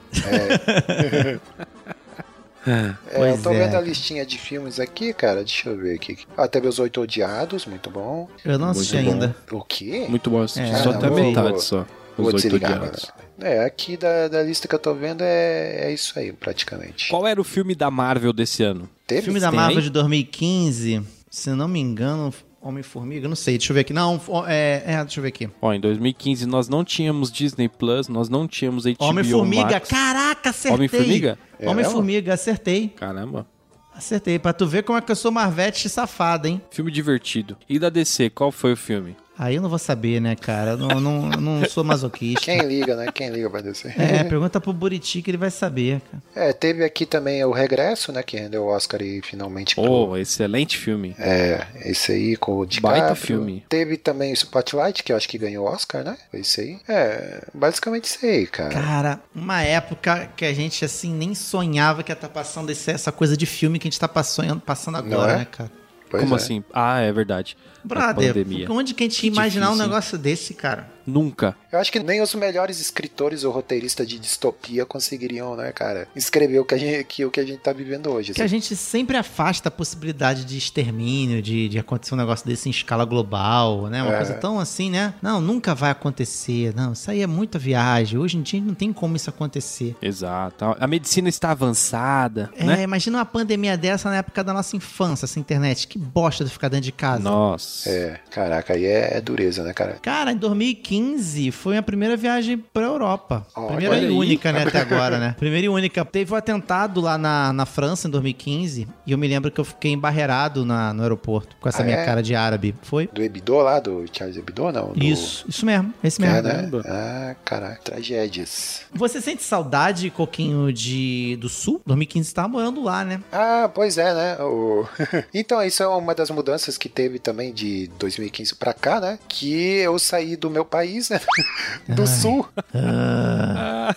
É, 2.67 2.95
Pois 3.17 3.37
eu 3.37 3.43
tô 3.43 3.51
é, 3.51 3.59
vendo 3.59 3.77
a 3.77 3.81
listinha 3.81 4.25
de 4.25 4.39
filmes 4.39 4.79
aqui, 4.81 5.13
cara. 5.13 5.41
Deixa 5.45 5.69
eu 5.69 5.77
ver 5.77 5.97
aqui. 5.97 6.19
Ah, 6.37 6.47
teve 6.49 6.67
Os 6.69 6.79
Oito 6.79 7.01
Odiados, 7.01 7.67
muito 7.67 7.91
bom. 7.91 8.29
Eu 8.45 8.59
não 8.59 8.69
assisti 8.71 8.95
Muito 8.97 9.07
bom. 9.07 9.13
ainda. 9.15 9.37
O 9.51 9.63
quê? 9.63 10.07
Muito 10.09 10.31
bom 10.31 10.43
assistir. 10.43 10.73
É, 10.73 10.77
só 10.77 10.91
até 10.91 11.11
metade 11.11 11.63
só. 11.63 11.85
Vou 12.16 12.28
Os 12.28 12.35
oito 12.35 12.42
desligar 12.42 12.76
odiados. 12.76 13.11
agora. 13.11 13.25
É, 13.54 13.64
aqui 13.64 13.97
da, 13.97 14.28
da 14.28 14.42
lista 14.42 14.68
que 14.68 14.75
eu 14.75 14.78
tô 14.78 14.94
vendo 14.94 15.23
é, 15.23 15.88
é 15.88 15.92
isso 15.92 16.16
aí, 16.18 16.33
praticamente. 16.33 17.09
Qual 17.09 17.26
era 17.26 17.40
o 17.40 17.44
filme 17.44 17.75
da 17.75 17.90
Marvel 17.90 18.33
desse 18.33 18.62
ano? 18.62 18.88
Teve? 19.06 19.23
Filme 19.23 19.40
da 19.40 19.50
Tem 19.50 19.59
Marvel 19.59 19.78
aí? 19.78 19.83
de 19.85 19.90
2015, 19.90 21.02
se 21.30 21.50
não 21.50 21.66
me 21.66 21.80
engano, 21.80 22.33
Homem-Formiga, 22.62 23.28
não 23.28 23.37
sei, 23.37 23.59
deixa 23.59 23.73
eu 23.73 23.75
ver 23.75 23.80
aqui. 23.83 23.92
Não, 23.92 24.21
é, 24.47 24.83
é, 24.87 24.97
deixa 25.04 25.18
eu 25.18 25.23
ver 25.23 25.28
aqui. 25.28 25.50
Ó, 25.61 25.73
em 25.73 25.80
2015 25.80 26.47
nós 26.47 26.68
não 26.68 26.85
tínhamos 26.85 27.30
Disney 27.30 27.68
Plus, 27.68 28.09
nós 28.09 28.28
não 28.28 28.47
tínhamos 28.49 28.85
HBO 28.85 28.94
Homem-Formiga, 29.00 29.80
caraca, 29.80 30.50
acertei. 30.50 30.75
Homem-Formiga? 30.75 31.38
É 31.59 31.68
Homem-Formiga, 31.68 32.35
acertei. 32.35 32.88
Caramba. 32.88 33.47
Acertei, 33.94 34.38
pra 34.38 34.52
tu 34.52 34.66
ver 34.66 34.83
como 34.83 34.99
é 34.99 35.00
que 35.00 35.12
eu 35.12 35.16
sou 35.16 35.30
Marvete 35.30 35.88
safada, 35.88 36.49
hein? 36.49 36.61
Filme 36.71 36.90
divertido. 36.90 37.56
E 37.68 37.78
da 37.78 37.88
DC, 37.90 38.30
qual 38.30 38.50
foi 38.50 38.73
o 38.73 38.76
filme? 38.76 39.14
Aí 39.37 39.57
eu 39.57 39.62
não 39.62 39.69
vou 39.69 39.79
saber, 39.81 40.21
né, 40.21 40.37
cara? 40.37 40.73
Eu 40.73 40.76
não, 40.79 41.00
não, 41.00 41.29
não 41.29 41.64
sou 41.69 41.83
masoquista. 41.83 42.43
Quem 42.45 42.61
liga, 42.61 42.95
né? 42.95 43.07
Quem 43.12 43.31
liga 43.31 43.49
vai 43.49 43.62
descer. 43.62 43.93
É, 44.00 44.23
pergunta 44.23 44.61
pro 44.61 44.73
Buriti 44.73 45.21
que 45.23 45.31
ele 45.31 45.37
vai 45.38 45.50
saber, 45.50 46.00
cara. 46.03 46.23
É, 46.49 46.53
teve 46.53 46.85
aqui 46.85 47.05
também 47.05 47.45
o 47.45 47.50
Regresso, 47.50 48.12
né? 48.12 48.23
Que 48.23 48.37
rendeu 48.37 48.62
o 48.62 48.67
Oscar 48.69 49.03
e 49.03 49.21
finalmente 49.23 49.75
pro- 49.75 50.11
Oh, 50.11 50.17
excelente 50.17 50.79
filme. 50.79 51.17
É, 51.19 51.67
esse 51.85 52.12
aí 52.12 52.37
com 52.37 52.59
o 52.59 52.64
DiCaprio. 52.67 53.00
Baita 53.03 53.14
filme. 53.17 53.64
Teve 53.69 53.97
também 53.97 54.31
o 54.31 54.35
Spotlight, 54.35 55.03
que 55.03 55.12
eu 55.12 55.17
acho 55.17 55.29
que 55.29 55.37
ganhou 55.37 55.67
o 55.67 55.69
Oscar, 55.69 56.05
né? 56.05 56.17
Foi 56.31 56.41
isso 56.41 56.61
aí. 56.61 56.79
É, 56.88 57.43
basicamente 57.53 58.05
isso 58.05 58.25
aí, 58.25 58.47
cara. 58.47 58.71
Cara, 58.71 59.21
uma 59.35 59.62
época 59.62 60.31
que 60.37 60.45
a 60.45 60.53
gente, 60.55 60.85
assim, 60.85 61.12
nem 61.12 61.35
sonhava 61.35 62.05
que 62.05 62.12
ia 62.12 62.14
estar 62.14 62.29
passando 62.29 62.71
esse- 62.71 62.93
essa 62.93 63.11
coisa 63.11 63.37
de 63.37 63.47
filme 63.47 63.81
que 63.81 63.88
a 63.88 63.91
gente 63.91 63.99
tá 63.99 64.07
passando, 64.09 64.61
passando 64.61 64.97
agora, 64.97 65.33
é? 65.33 65.37
né, 65.38 65.47
cara? 65.50 65.73
Pois 66.09 66.23
Como 66.23 66.35
é. 66.35 66.37
assim? 66.37 66.62
Ah, 66.73 67.00
é 67.00 67.11
verdade. 67.12 67.57
A 67.85 67.88
Brother, 67.88 68.35
pandemia. 68.35 68.67
onde 68.71 68.95
que 68.95 69.03
a 69.03 69.07
gente 69.07 69.21
Que 69.21 69.26
ia 69.26 69.33
imaginar 69.33 69.67
um 69.67 69.71
difícil, 69.73 69.85
hein? 69.85 69.91
negócio 69.91 70.19
desse, 70.19 70.55
cara? 70.55 70.95
Nunca. 71.07 71.55
Eu 71.71 71.79
acho 71.79 71.93
que 71.93 72.00
nem 72.00 72.23
os 72.23 72.35
melhores 72.35 72.81
escritores 72.81 73.45
ou 73.45 73.53
roteiristas 73.53 74.09
de 74.09 74.19
distopia 74.19 74.87
conseguiriam, 74.87 75.55
né, 75.55 75.71
cara, 75.71 76.09
escrever 76.17 76.59
o 76.61 76.64
que 76.64 76.75
a 76.75 76.79
gente, 76.79 77.05
que, 77.05 77.25
o 77.26 77.31
que 77.31 77.38
a 77.41 77.45
gente 77.45 77.59
tá 77.59 77.75
vivendo 77.75 78.09
hoje. 78.11 78.33
Que 78.33 78.41
a 78.41 78.47
assim. 78.47 78.55
gente 78.57 78.75
sempre 78.75 79.14
afasta 79.19 79.69
a 79.69 79.71
possibilidade 79.71 80.47
de 80.47 80.57
extermínio, 80.57 81.43
de, 81.43 81.69
de 81.69 81.79
acontecer 81.79 82.14
um 82.14 82.17
negócio 82.17 82.47
desse 82.47 82.69
em 82.69 82.71
escala 82.71 83.05
global, 83.05 83.88
né? 83.88 84.03
Uma 84.03 84.14
É. 84.14 84.17
coisa 84.17 84.35
tão 84.35 84.59
assim, 84.59 84.88
né? 84.88 85.12
Não, 85.21 85.43
nunca 85.43 85.75
vai 85.75 85.91
acontecer. 85.91 86.73
Não, 86.75 86.95
isso 86.95 87.11
aí 87.11 87.21
é 87.21 87.26
muita 87.26 87.59
viagem. 87.59 88.19
Hoje 88.19 88.38
em 88.38 88.43
dia 88.43 88.62
não 88.62 88.73
tem 88.75 88.91
como 88.91 89.14
isso 89.14 89.29
acontecer. 89.29 89.95
Exato. 90.00 90.64
A 90.81 90.87
medicina 90.87 91.29
está 91.29 91.50
avançada, 91.50 92.50
É, 92.57 92.64
né? 92.64 92.83
imagina 92.83 93.19
uma 93.19 93.26
pandemia 93.26 93.76
dessa 93.76 94.09
na 94.09 94.17
época 94.17 94.43
da 94.43 94.55
nossa 94.55 94.75
infância, 94.75 95.26
essa 95.26 95.38
internet. 95.38 95.87
Que 95.87 95.99
bosta 95.99 96.45
de 96.47 96.50
ficar 96.50 96.69
dentro 96.69 96.85
de 96.87 96.93
casa. 96.93 97.23
Nossa. 97.23 97.74
É, 97.87 98.19
caraca, 98.31 98.73
aí 98.75 98.85
é, 98.85 99.16
é 99.16 99.21
dureza, 99.21 99.62
né, 99.62 99.73
cara? 99.73 99.99
Cara, 100.02 100.33
em 100.33 100.37
2015 100.37 101.50
foi 101.50 101.76
a 101.76 101.83
primeira 101.83 102.16
viagem 102.16 102.57
pra 102.59 102.85
Europa. 102.85 103.47
Olha 103.54 103.76
primeira 103.76 104.07
e 104.07 104.11
única, 104.11 104.52
né, 104.52 104.62
até 104.62 104.81
agora, 104.83 105.19
né? 105.19 105.35
Primeira 105.38 105.66
e 105.66 105.69
única. 105.69 106.04
Teve 106.04 106.33
o 106.33 106.37
atentado 106.37 107.00
lá 107.00 107.16
na, 107.19 107.52
na 107.52 107.66
França 107.66 108.09
em 108.09 108.11
2015 108.11 108.87
e 109.07 109.12
eu 109.12 109.19
me 109.19 109.26
lembro 109.28 109.50
que 109.50 109.61
eu 109.61 109.64
fiquei 109.64 109.93
embarreirado 109.93 110.64
na, 110.64 110.93
no 110.93 111.02
aeroporto 111.02 111.57
com 111.61 111.69
essa 111.69 111.83
Ah, 111.83 111.85
minha 111.85 111.97
é? 111.99 112.04
cara 112.04 112.23
de 112.23 112.35
árabe. 112.35 112.75
Foi? 112.83 113.09
Do 113.12 113.23
Hebdo 113.23 113.57
lá, 113.57 113.81
do 113.81 114.04
Charles 114.12 114.37
Hebdo, 114.37 114.73
não? 114.73 114.93
Do... 114.93 115.04
Isso, 115.04 115.45
isso 115.49 115.64
mesmo. 115.66 115.93
Esse 116.02 116.23
É, 116.23 116.26
mesmo. 116.26 116.43
né? 116.43 116.54
Caramba. 116.54 116.83
Ah, 116.87 117.37
caraca, 117.45 117.81
tragédias. 117.85 118.83
Você 118.93 119.21
sente 119.21 119.43
saudade, 119.43 120.11
Coquinho, 120.11 120.73
de, 120.73 121.37
do 121.40 121.49
Sul? 121.49 121.81
2015 121.87 122.28
você 122.28 122.35
tava 122.35 122.49
morando 122.49 122.83
lá, 122.83 123.04
né? 123.04 123.21
Ah, 123.33 123.71
pois 123.73 123.99
é, 123.99 124.14
né? 124.14 124.37
O... 124.43 124.87
então, 125.35 125.62
isso 125.62 125.83
é 125.83 125.88
uma 125.88 126.14
das 126.14 126.31
mudanças 126.31 126.78
que 126.78 126.88
teve 126.88 127.19
também 127.19 127.52
de 127.52 127.63
2015 127.99 128.54
pra 128.56 128.73
cá, 128.73 129.00
né? 129.00 129.18
Que 129.28 129.76
eu 129.78 129.99
saí 129.99 130.37
do 130.37 130.50
meu 130.50 130.64
país, 130.64 131.09
né? 131.11 131.21
Do 131.88 132.06
sul 132.06 132.47
Ah, 132.75 133.94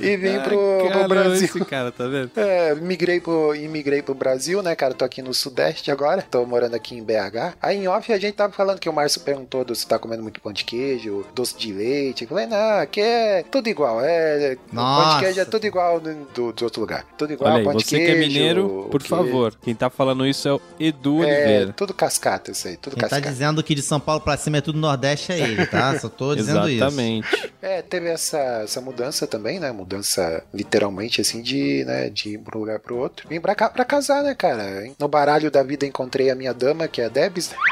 e 0.00 0.16
vim 0.16 0.36
Ah, 0.36 0.40
pro, 0.40 0.56
pro 0.78 0.88
caramba, 0.88 1.08
Brasil. 1.08 1.44
Esse 1.46 1.64
cara, 1.64 1.90
tá 1.92 2.06
vendo? 2.06 2.30
É, 2.44 2.74
migrei 2.74 3.20
pro, 3.20 3.54
imigrei 3.54 4.02
pro 4.02 4.14
Brasil, 4.14 4.62
né, 4.62 4.74
cara? 4.76 4.94
Tô 4.94 5.04
aqui 5.04 5.22
no 5.22 5.32
Sudeste 5.34 5.90
agora. 5.90 6.22
Tô 6.30 6.44
morando 6.46 6.74
aqui 6.74 6.94
em 6.96 7.02
BH. 7.02 7.56
Aí 7.60 7.76
em 7.78 7.88
off 7.88 8.12
a 8.12 8.18
gente 8.18 8.34
tava 8.34 8.52
falando 8.52 8.78
que 8.78 8.88
o 8.88 8.92
Márcio 8.92 9.20
perguntou 9.22 9.64
do- 9.64 9.74
se 9.74 9.86
tá 9.86 9.98
comendo 9.98 10.22
muito 10.22 10.40
pão 10.40 10.52
de 10.52 10.64
queijo, 10.64 11.24
doce 11.34 11.56
de 11.56 11.72
leite. 11.72 12.22
Eu 12.24 12.28
falei, 12.28 12.46
não, 12.46 12.78
aqui 12.80 13.00
é 13.00 13.44
tudo 13.50 13.68
igual. 13.68 14.00
É, 14.02 14.56
pão 14.74 15.14
de 15.14 15.20
queijo 15.20 15.40
é 15.40 15.44
tudo 15.44 15.66
igual 15.66 16.00
do, 16.00 16.14
do, 16.34 16.52
do 16.52 16.64
outro 16.64 16.80
lugar. 16.80 17.04
Tudo 17.16 17.32
igual, 17.32 17.50
Olha 17.52 17.58
aí, 17.60 17.64
pão 17.64 17.74
de 17.76 17.84
você 17.84 17.96
queijo. 17.98 18.12
que 18.12 18.16
é 18.16 18.20
mineiro, 18.28 18.88
por 18.90 19.02
que- 19.02 19.08
favor. 19.08 19.54
Quem 19.62 19.74
tá 19.74 19.88
falando 19.90 20.26
isso 20.26 20.48
é 20.48 20.52
o 20.52 20.60
Edu 20.78 21.22
É, 21.24 21.26
Oliveira. 21.26 21.72
tudo 21.76 21.92
cascata 21.94 22.50
isso 22.50 22.68
aí, 22.68 22.76
tudo 22.76 22.96
tá 23.08 23.20
dizendo 23.20 23.62
que 23.62 23.74
de 23.74 23.82
São 23.82 23.98
Paulo 24.00 24.20
pra 24.20 24.36
cima 24.36 24.58
é 24.58 24.60
tudo 24.60 24.78
Nordeste 24.78 25.32
é 25.32 25.38
ele, 25.40 25.66
tá? 25.66 25.98
Só 25.98 26.08
tô 26.08 26.34
dizendo 26.36 26.68
isso. 26.68 26.76
Exatamente. 26.84 27.52
É, 27.62 27.82
teve 27.82 28.08
essa, 28.08 28.38
essa 28.64 28.80
mudança 28.80 29.26
também, 29.26 29.58
né? 29.60 29.72
Mudança 29.72 30.42
literalmente 30.52 31.20
assim 31.20 31.40
de, 31.42 31.84
né, 31.84 32.08
de 32.10 32.30
ir 32.30 32.38
pra 32.38 32.56
um 32.56 32.60
lugar 32.60 32.78
pro 32.80 32.96
outro. 32.96 33.28
Vim 33.28 33.40
pra 33.40 33.54
cá 33.54 33.68
pra 33.68 33.84
casar, 33.84 34.22
né, 34.22 34.34
cara? 34.34 34.64
No 34.98 35.08
baralho 35.08 35.50
da 35.50 35.62
vida 35.62 35.86
encontrei 35.86 36.30
a 36.30 36.34
minha 36.34 36.52
dama, 36.52 36.86
que 36.88 37.00
é 37.00 37.06
a 37.06 37.08
Debs. 37.08 37.50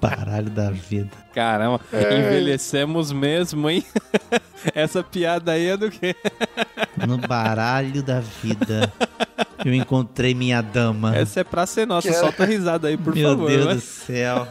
Baralho 0.00 0.50
da 0.50 0.70
vida. 0.70 1.10
Caramba, 1.34 1.80
É. 1.92 2.18
envelhecemos 2.18 3.12
mesmo, 3.12 3.68
hein? 3.68 3.84
Essa 4.74 5.02
piada 5.02 5.52
aí 5.52 5.66
é 5.66 5.76
do 5.76 5.90
quê? 5.90 6.14
No 7.06 7.18
baralho 7.18 8.02
da 8.04 8.20
vida. 8.20 8.92
Eu 9.64 9.74
encontrei 9.74 10.32
minha 10.32 10.62
dama. 10.62 11.14
Essa 11.14 11.40
é 11.40 11.44
pra 11.44 11.66
ser 11.66 11.86
nossa. 11.86 12.08
Que 12.08 12.14
é? 12.14 12.18
Solta 12.18 12.44
a 12.44 12.46
risada 12.46 12.86
aí, 12.86 12.96
por 12.96 13.14
Meu 13.14 13.30
favor. 13.30 13.48
Deus 13.50 13.66
né? 13.66 13.74
do 13.74 13.80
céu. 13.80 14.48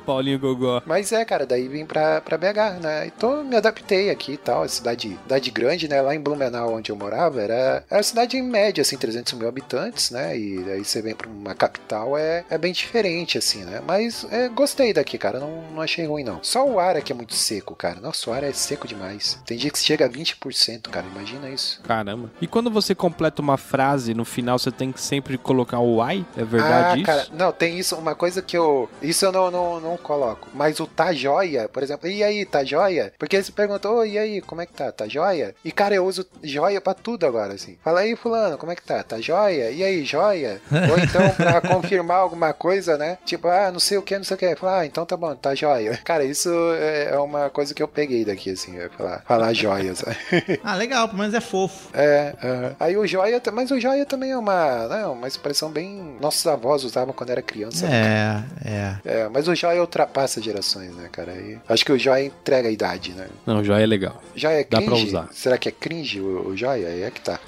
Paulinho 0.00 0.38
Gogó. 0.38 0.82
Mas 0.86 1.12
é, 1.12 1.24
cara, 1.24 1.46
daí 1.46 1.68
vim 1.68 1.84
pra, 1.84 2.20
pra 2.20 2.38
BH, 2.38 2.80
né? 2.80 3.06
Então 3.06 3.44
me 3.44 3.56
adaptei 3.56 4.10
aqui 4.10 4.32
e 4.32 4.36
tal. 4.36 4.68
Cidade, 4.68 5.18
cidade 5.22 5.50
grande, 5.50 5.88
né? 5.88 6.00
Lá 6.00 6.14
em 6.14 6.20
Blumenau, 6.20 6.74
onde 6.74 6.90
eu 6.90 6.96
morava, 6.96 7.40
era, 7.40 7.84
era 7.88 8.02
cidade 8.02 8.40
média, 8.40 8.82
assim, 8.82 8.96
300 8.96 9.34
mil 9.34 9.48
habitantes, 9.48 10.10
né? 10.10 10.36
E 10.36 10.70
aí 10.70 10.84
você 10.84 11.02
vem 11.02 11.14
pra 11.14 11.28
uma 11.28 11.54
capital, 11.54 12.16
é, 12.16 12.44
é 12.48 12.58
bem 12.58 12.72
diferente, 12.72 13.38
assim, 13.38 13.64
né? 13.64 13.80
Mas 13.86 14.26
é, 14.30 14.48
gostei 14.48 14.92
daqui, 14.92 15.18
cara. 15.18 15.38
Não, 15.38 15.62
não 15.74 15.82
achei 15.82 16.06
ruim, 16.06 16.24
não. 16.24 16.40
Só 16.42 16.66
o 16.66 16.78
ar 16.78 16.96
aqui 16.96 17.12
é 17.12 17.14
muito 17.14 17.34
seco, 17.34 17.74
cara. 17.74 18.00
Nossa, 18.00 18.30
o 18.30 18.32
ar 18.32 18.42
é 18.42 18.52
seco 18.52 18.88
demais. 18.88 19.38
Tem 19.46 19.56
dia 19.56 19.70
que 19.70 19.78
chega 19.78 20.06
a 20.06 20.08
20%, 20.08 20.88
cara. 20.90 21.06
Imagina 21.06 21.48
isso. 21.48 21.80
Caramba. 21.82 22.30
E 22.40 22.46
quando 22.46 22.70
você 22.70 22.94
completa 22.94 23.42
uma 23.42 23.56
frase, 23.56 24.14
no 24.14 24.24
final 24.24 24.58
você 24.58 24.70
tem 24.70 24.92
que 24.92 25.00
sempre 25.00 25.36
colocar 25.38 25.80
o 25.80 26.02
ai? 26.02 26.24
É 26.36 26.44
verdade 26.44 26.92
ah, 26.92 26.96
isso? 26.96 27.04
cara, 27.04 27.26
não, 27.32 27.52
tem 27.52 27.78
isso, 27.78 27.96
uma 27.96 28.14
coisa 28.14 28.42
que 28.42 28.56
eu. 28.56 28.88
Isso 29.02 29.24
eu 29.24 29.32
não, 29.32 29.50
não, 29.50 29.80
não 29.80 29.89
coloco. 29.96 30.48
Mas 30.54 30.78
o 30.80 30.86
tá 30.86 31.12
joia, 31.12 31.68
por 31.68 31.82
exemplo, 31.82 32.08
e 32.08 32.22
aí, 32.22 32.44
tá 32.44 32.64
joia? 32.64 33.12
Porque 33.18 33.36
eles 33.36 33.50
perguntam, 33.50 33.96
ô, 33.96 34.04
e 34.04 34.18
aí, 34.18 34.40
como 34.40 34.60
é 34.60 34.66
que 34.66 34.72
tá? 34.72 34.90
Tá 34.92 35.06
joia? 35.08 35.54
E 35.64 35.72
cara, 35.72 35.94
eu 35.94 36.04
uso 36.06 36.26
joia 36.42 36.80
pra 36.80 36.94
tudo 36.94 37.26
agora, 37.26 37.54
assim. 37.54 37.76
Fala 37.82 38.00
aí, 38.00 38.14
fulano, 38.16 38.56
como 38.58 38.72
é 38.72 38.76
que 38.76 38.82
tá? 38.82 39.02
Tá 39.02 39.20
joia? 39.20 39.70
E 39.70 39.82
aí, 39.82 40.04
joia? 40.04 40.60
Ou 40.90 40.98
então, 40.98 41.30
pra 41.36 41.60
confirmar 41.60 42.18
alguma 42.18 42.52
coisa, 42.52 42.96
né? 42.96 43.18
Tipo, 43.24 43.48
ah, 43.48 43.70
não 43.72 43.80
sei 43.80 43.98
o 43.98 44.02
que, 44.02 44.16
não 44.16 44.24
sei 44.24 44.34
o 44.36 44.38
que. 44.38 44.56
Fala, 44.56 44.80
ah, 44.80 44.86
então 44.86 45.04
tá 45.06 45.16
bom, 45.16 45.34
tá 45.34 45.54
joia. 45.54 45.98
Cara, 46.04 46.24
isso 46.24 46.48
é 46.78 47.10
é 47.10 47.18
uma 47.18 47.50
coisa 47.50 47.74
que 47.74 47.82
eu 47.82 47.88
peguei 47.88 48.24
daqui, 48.24 48.50
assim, 48.50 48.78
é 48.78 48.88
falar, 48.88 49.22
falar 49.26 49.52
joia, 49.52 49.94
sabe? 49.94 50.16
Ah, 50.62 50.74
legal, 50.76 51.08
pelo 51.08 51.18
menos 51.18 51.34
é 51.34 51.40
fofo. 51.40 51.88
É, 51.94 52.34
aham. 52.42 52.76
aí 52.78 52.96
o 52.96 53.06
joia, 53.06 53.40
mas 53.52 53.70
o 53.70 53.80
joia 53.80 54.04
também 54.04 54.30
é 54.30 54.36
uma, 54.36 54.86
né, 54.88 55.06
uma 55.06 55.26
expressão 55.26 55.70
bem. 55.70 56.16
Nossos 56.20 56.46
avós 56.46 56.84
usavam 56.84 57.12
quando 57.14 57.30
era 57.30 57.42
criança. 57.42 57.86
né? 57.88 58.44
É, 58.64 58.70
é. 58.70 59.20
É, 59.22 59.28
mas 59.28 59.48
o 59.48 59.54
joia 59.54 59.79
ultrapassa 59.80 60.40
gerações, 60.42 60.94
né, 60.94 61.08
cara? 61.10 61.32
E 61.32 61.58
acho 61.68 61.84
que 61.84 61.92
o 61.92 61.98
joia 61.98 62.24
entrega 62.26 62.68
a 62.68 62.72
idade, 62.72 63.12
né? 63.12 63.28
Não, 63.46 63.62
já 63.64 63.78
é 63.80 63.86
legal. 63.86 64.22
Joia 64.34 64.60
é 64.60 64.64
Dá 64.64 64.78
cringe? 64.78 64.86
pra 64.86 64.96
usar. 64.96 65.28
Será 65.32 65.58
que 65.58 65.68
é 65.68 65.72
cringe 65.72 66.20
o, 66.20 66.48
o 66.48 66.56
joia? 66.56 66.88
Aí 66.88 67.02
é 67.02 67.10
que 67.10 67.20
tá. 67.20 67.40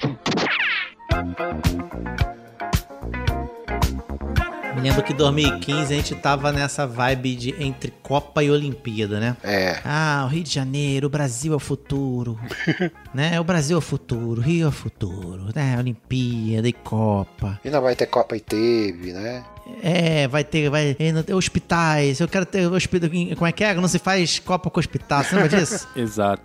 Me 4.74 4.80
lembro 4.80 5.02
que 5.02 5.12
em 5.12 5.16
2015 5.16 5.92
a 5.92 5.96
gente 5.96 6.14
tava 6.14 6.50
nessa 6.50 6.86
vibe 6.86 7.36
de 7.36 7.62
entre 7.62 7.92
Copa 8.02 8.42
e 8.42 8.50
Olimpíada, 8.50 9.20
né? 9.20 9.36
É. 9.44 9.78
Ah, 9.84 10.22
o 10.26 10.28
Rio 10.28 10.42
de 10.42 10.52
Janeiro, 10.52 11.06
o 11.06 11.10
Brasil 11.10 11.52
é 11.52 11.56
o 11.56 11.60
futuro. 11.60 12.38
né? 13.14 13.38
O 13.38 13.44
Brasil 13.44 13.76
é 13.76 13.78
o 13.78 13.82
futuro, 13.82 14.40
o 14.40 14.44
Rio 14.44 14.64
é 14.64 14.68
o 14.68 14.72
futuro, 14.72 15.48
né? 15.54 15.76
Olimpíada 15.78 16.66
e 16.66 16.72
Copa. 16.72 17.60
E 17.64 17.70
não 17.70 17.82
vai 17.82 17.94
ter 17.94 18.06
Copa 18.06 18.34
e 18.34 18.40
teve, 18.40 19.12
né? 19.12 19.44
É, 19.82 20.28
vai 20.28 20.44
ter, 20.44 20.70
vai 20.70 20.94
tem 20.94 21.34
hospitais. 21.34 22.20
Eu 22.20 22.28
quero 22.28 22.46
ter 22.46 22.66
hospital. 22.66 23.10
Como 23.36 23.46
é 23.46 23.52
que 23.52 23.64
é? 23.64 23.74
Não 23.74 23.88
se 23.88 23.98
faz 23.98 24.38
copa 24.38 24.70
com 24.70 24.80
hospital. 24.80 25.22
Você 25.22 25.34
lembra 25.34 25.58
disso? 25.58 25.88
Exato. 25.96 26.42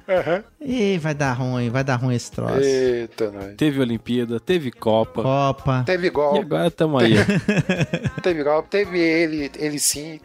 Ih, 0.60 0.98
vai 0.98 1.14
dar 1.14 1.34
ruim, 1.34 1.70
vai 1.70 1.84
dar 1.84 1.96
ruim 1.96 2.16
esse 2.16 2.32
troço. 2.32 2.60
Eita, 2.60 3.32
nós. 3.32 3.56
Teve 3.56 3.80
Olimpíada, 3.80 4.40
teve 4.40 4.72
Copa. 4.72 5.22
Copa. 5.22 5.84
Teve 5.86 6.08
E 6.08 6.10
golpe, 6.10 6.40
agora 6.40 6.72
tamo 6.72 6.98
aí. 6.98 7.14
teve 8.22 8.44
golpe, 8.44 8.70
teve 8.70 9.00
ele, 9.00 9.52
ele 9.58 9.80
sim. 9.80 10.20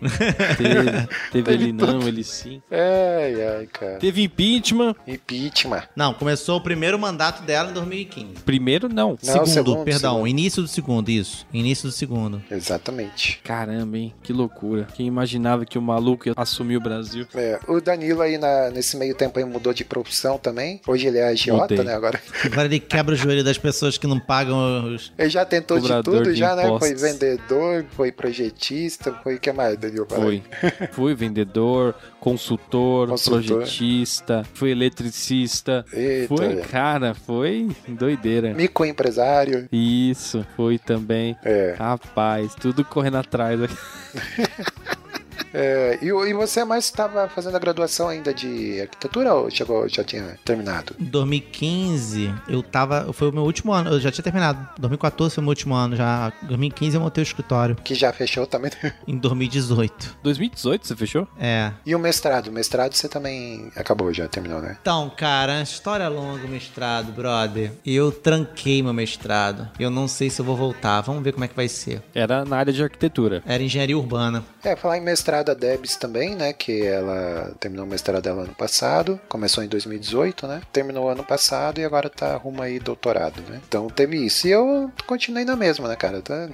Teve, 0.56 0.84
teve 1.30 1.42
Teve 1.42 1.52
ele 1.52 1.72
não, 1.72 2.06
ele 2.06 2.24
sim. 2.24 2.62
Ai, 2.70 3.42
ai, 3.42 3.66
cara. 3.66 3.98
Teve 3.98 4.22
impeachment. 4.22 4.94
Impeachment. 5.06 5.84
Não, 5.94 6.14
começou 6.14 6.58
o 6.58 6.60
primeiro 6.60 6.98
mandato 6.98 7.42
dela 7.42 7.70
em 7.70 7.74
2015. 7.74 8.42
Primeiro, 8.44 8.88
não. 8.88 9.10
Não, 9.10 9.16
segundo, 9.18 9.46
segundo, 9.46 9.84
perdão, 9.84 10.14
segundo. 10.14 10.28
início 10.28 10.62
do 10.62 10.68
segundo, 10.68 11.08
isso. 11.10 11.46
Início 11.52 11.88
do 11.88 11.92
segundo. 11.92 12.42
Exatamente. 12.82 13.40
Caramba, 13.44 13.96
hein? 13.96 14.12
Que 14.22 14.32
loucura. 14.32 14.86
Quem 14.94 15.06
imaginava 15.06 15.64
que 15.64 15.78
o 15.78 15.82
maluco 15.82 16.28
ia 16.28 16.34
assumir 16.36 16.76
o 16.76 16.80
Brasil? 16.80 17.26
É, 17.34 17.58
o 17.68 17.80
Danilo 17.80 18.20
aí 18.20 18.36
na- 18.36 18.70
nesse 18.70 18.96
meio 18.96 19.14
tempo 19.14 19.38
aí 19.38 19.44
mudou 19.44 19.72
de 19.72 19.84
profissão 19.84 20.36
também. 20.36 20.80
Hoje 20.86 21.06
ele 21.06 21.18
é 21.18 21.28
agiota, 21.28 21.74
Mudei. 21.74 21.84
né? 21.84 21.94
Agora 21.94 22.20
Agora 22.44 22.64
ele 22.66 22.80
quebra 22.80 23.14
o 23.14 23.16
joelho 23.16 23.44
das 23.44 23.56
pessoas 23.56 23.96
que 23.96 24.06
não 24.06 24.18
pagam 24.18 24.94
os. 24.94 25.12
ele 25.16 25.30
já 25.30 25.44
tentou 25.44 25.78
de 25.78 25.88
tudo, 26.02 26.24
de 26.32 26.34
já, 26.34 26.56
né? 26.56 26.62
Foi 26.62 26.90
impostos. 26.90 27.00
vendedor, 27.02 27.84
foi 27.92 28.10
projetista, 28.10 29.12
foi 29.22 29.36
o 29.36 29.40
que 29.40 29.52
mais, 29.52 29.76
Danilo? 29.78 30.06
Foi. 30.08 30.42
Fui 30.92 31.14
vendedor, 31.14 31.94
consultor, 32.22 33.08
Consultor. 33.08 33.42
projetista, 33.42 34.44
fui 34.54 34.70
eletricista. 34.70 35.84
Eita, 35.92 36.28
Foi, 36.28 36.56
cara, 36.70 37.14
foi 37.14 37.68
doideira. 37.88 38.54
Microempresário. 38.54 39.68
Isso, 39.72 40.46
foi 40.54 40.78
também. 40.78 41.36
É. 41.44 41.74
Rapaz, 41.76 42.54
tudo 42.54 42.84
correndo 42.84 43.16
atrás 43.16 43.60
aqui. 43.60 43.74
É, 45.52 45.98
e, 46.02 46.06
e 46.06 46.34
você 46.34 46.64
mais 46.64 46.84
estava 46.84 47.28
fazendo 47.28 47.56
a 47.56 47.58
graduação 47.58 48.08
ainda 48.08 48.32
de 48.32 48.80
arquitetura 48.80 49.34
ou 49.34 49.50
chegou, 49.50 49.88
já 49.88 50.02
tinha 50.02 50.38
terminado? 50.44 50.94
Em 50.98 51.04
2015, 51.04 52.34
eu 52.48 52.62
tava. 52.62 53.12
Foi 53.12 53.28
o 53.28 53.32
meu 53.32 53.42
último 53.42 53.72
ano. 53.72 53.90
Eu 53.90 54.00
já 54.00 54.10
tinha 54.10 54.22
terminado. 54.22 54.66
2014 54.78 55.34
foi 55.34 55.42
o 55.42 55.44
meu 55.44 55.50
último 55.50 55.74
ano. 55.74 55.96
Já. 55.96 56.32
Em 56.42 56.46
2015 56.46 56.96
eu 56.96 57.00
montei 57.00 57.22
o 57.22 57.24
escritório. 57.24 57.76
Que 57.76 57.94
já 57.94 58.12
fechou 58.12 58.46
também. 58.46 58.70
Em 59.06 59.16
2018. 59.16 60.16
2018 60.22 60.86
você 60.86 60.96
fechou? 60.96 61.28
É. 61.38 61.72
E 61.84 61.94
o 61.94 61.98
mestrado? 61.98 62.48
O 62.48 62.52
mestrado 62.52 62.94
você 62.94 63.08
também 63.08 63.70
acabou, 63.76 64.12
já 64.12 64.28
terminou, 64.28 64.60
né? 64.60 64.76
Então, 64.80 65.10
cara, 65.10 65.60
história 65.62 66.08
longa 66.08 66.44
o 66.46 66.48
mestrado, 66.48 67.12
brother. 67.12 67.72
Eu 67.84 68.10
tranquei 68.12 68.82
meu 68.82 68.92
mestrado. 68.92 69.68
Eu 69.78 69.90
não 69.90 70.08
sei 70.08 70.30
se 70.30 70.40
eu 70.40 70.44
vou 70.44 70.56
voltar. 70.56 71.00
Vamos 71.02 71.22
ver 71.22 71.32
como 71.32 71.44
é 71.44 71.48
que 71.48 71.56
vai 71.56 71.68
ser. 71.68 72.02
Era 72.14 72.44
na 72.44 72.56
área 72.56 72.72
de 72.72 72.82
arquitetura. 72.82 73.42
Era 73.46 73.62
engenharia 73.62 73.96
urbana. 73.96 74.44
É, 74.62 74.76
falar 74.76 74.98
em 74.98 75.00
mestrado 75.00 75.41
a 75.50 75.54
Debs 75.54 75.96
também, 75.96 76.34
né? 76.34 76.52
Que 76.52 76.86
ela 76.86 77.52
terminou 77.60 77.84
o 77.84 77.88
mestrado 77.88 78.22
dela 78.22 78.42
ano 78.42 78.54
passado, 78.54 79.18
começou 79.28 79.62
em 79.64 79.68
2018, 79.68 80.46
né? 80.46 80.60
Terminou 80.72 81.08
ano 81.08 81.24
passado 81.24 81.80
e 81.80 81.84
agora 81.84 82.08
tá 82.08 82.36
rumo 82.36 82.62
aí 82.62 82.78
doutorado, 82.78 83.40
né? 83.48 83.60
Então 83.66 83.88
teve 83.88 84.16
isso. 84.24 84.46
E 84.46 84.50
eu 84.50 84.90
continuei 85.06 85.44
na 85.44 85.56
mesma, 85.56 85.88
né, 85.88 85.96
cara? 85.96 86.20
Tá 86.22 86.48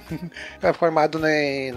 é 0.61 0.71
formado 0.73 1.19
na, 1.19 1.27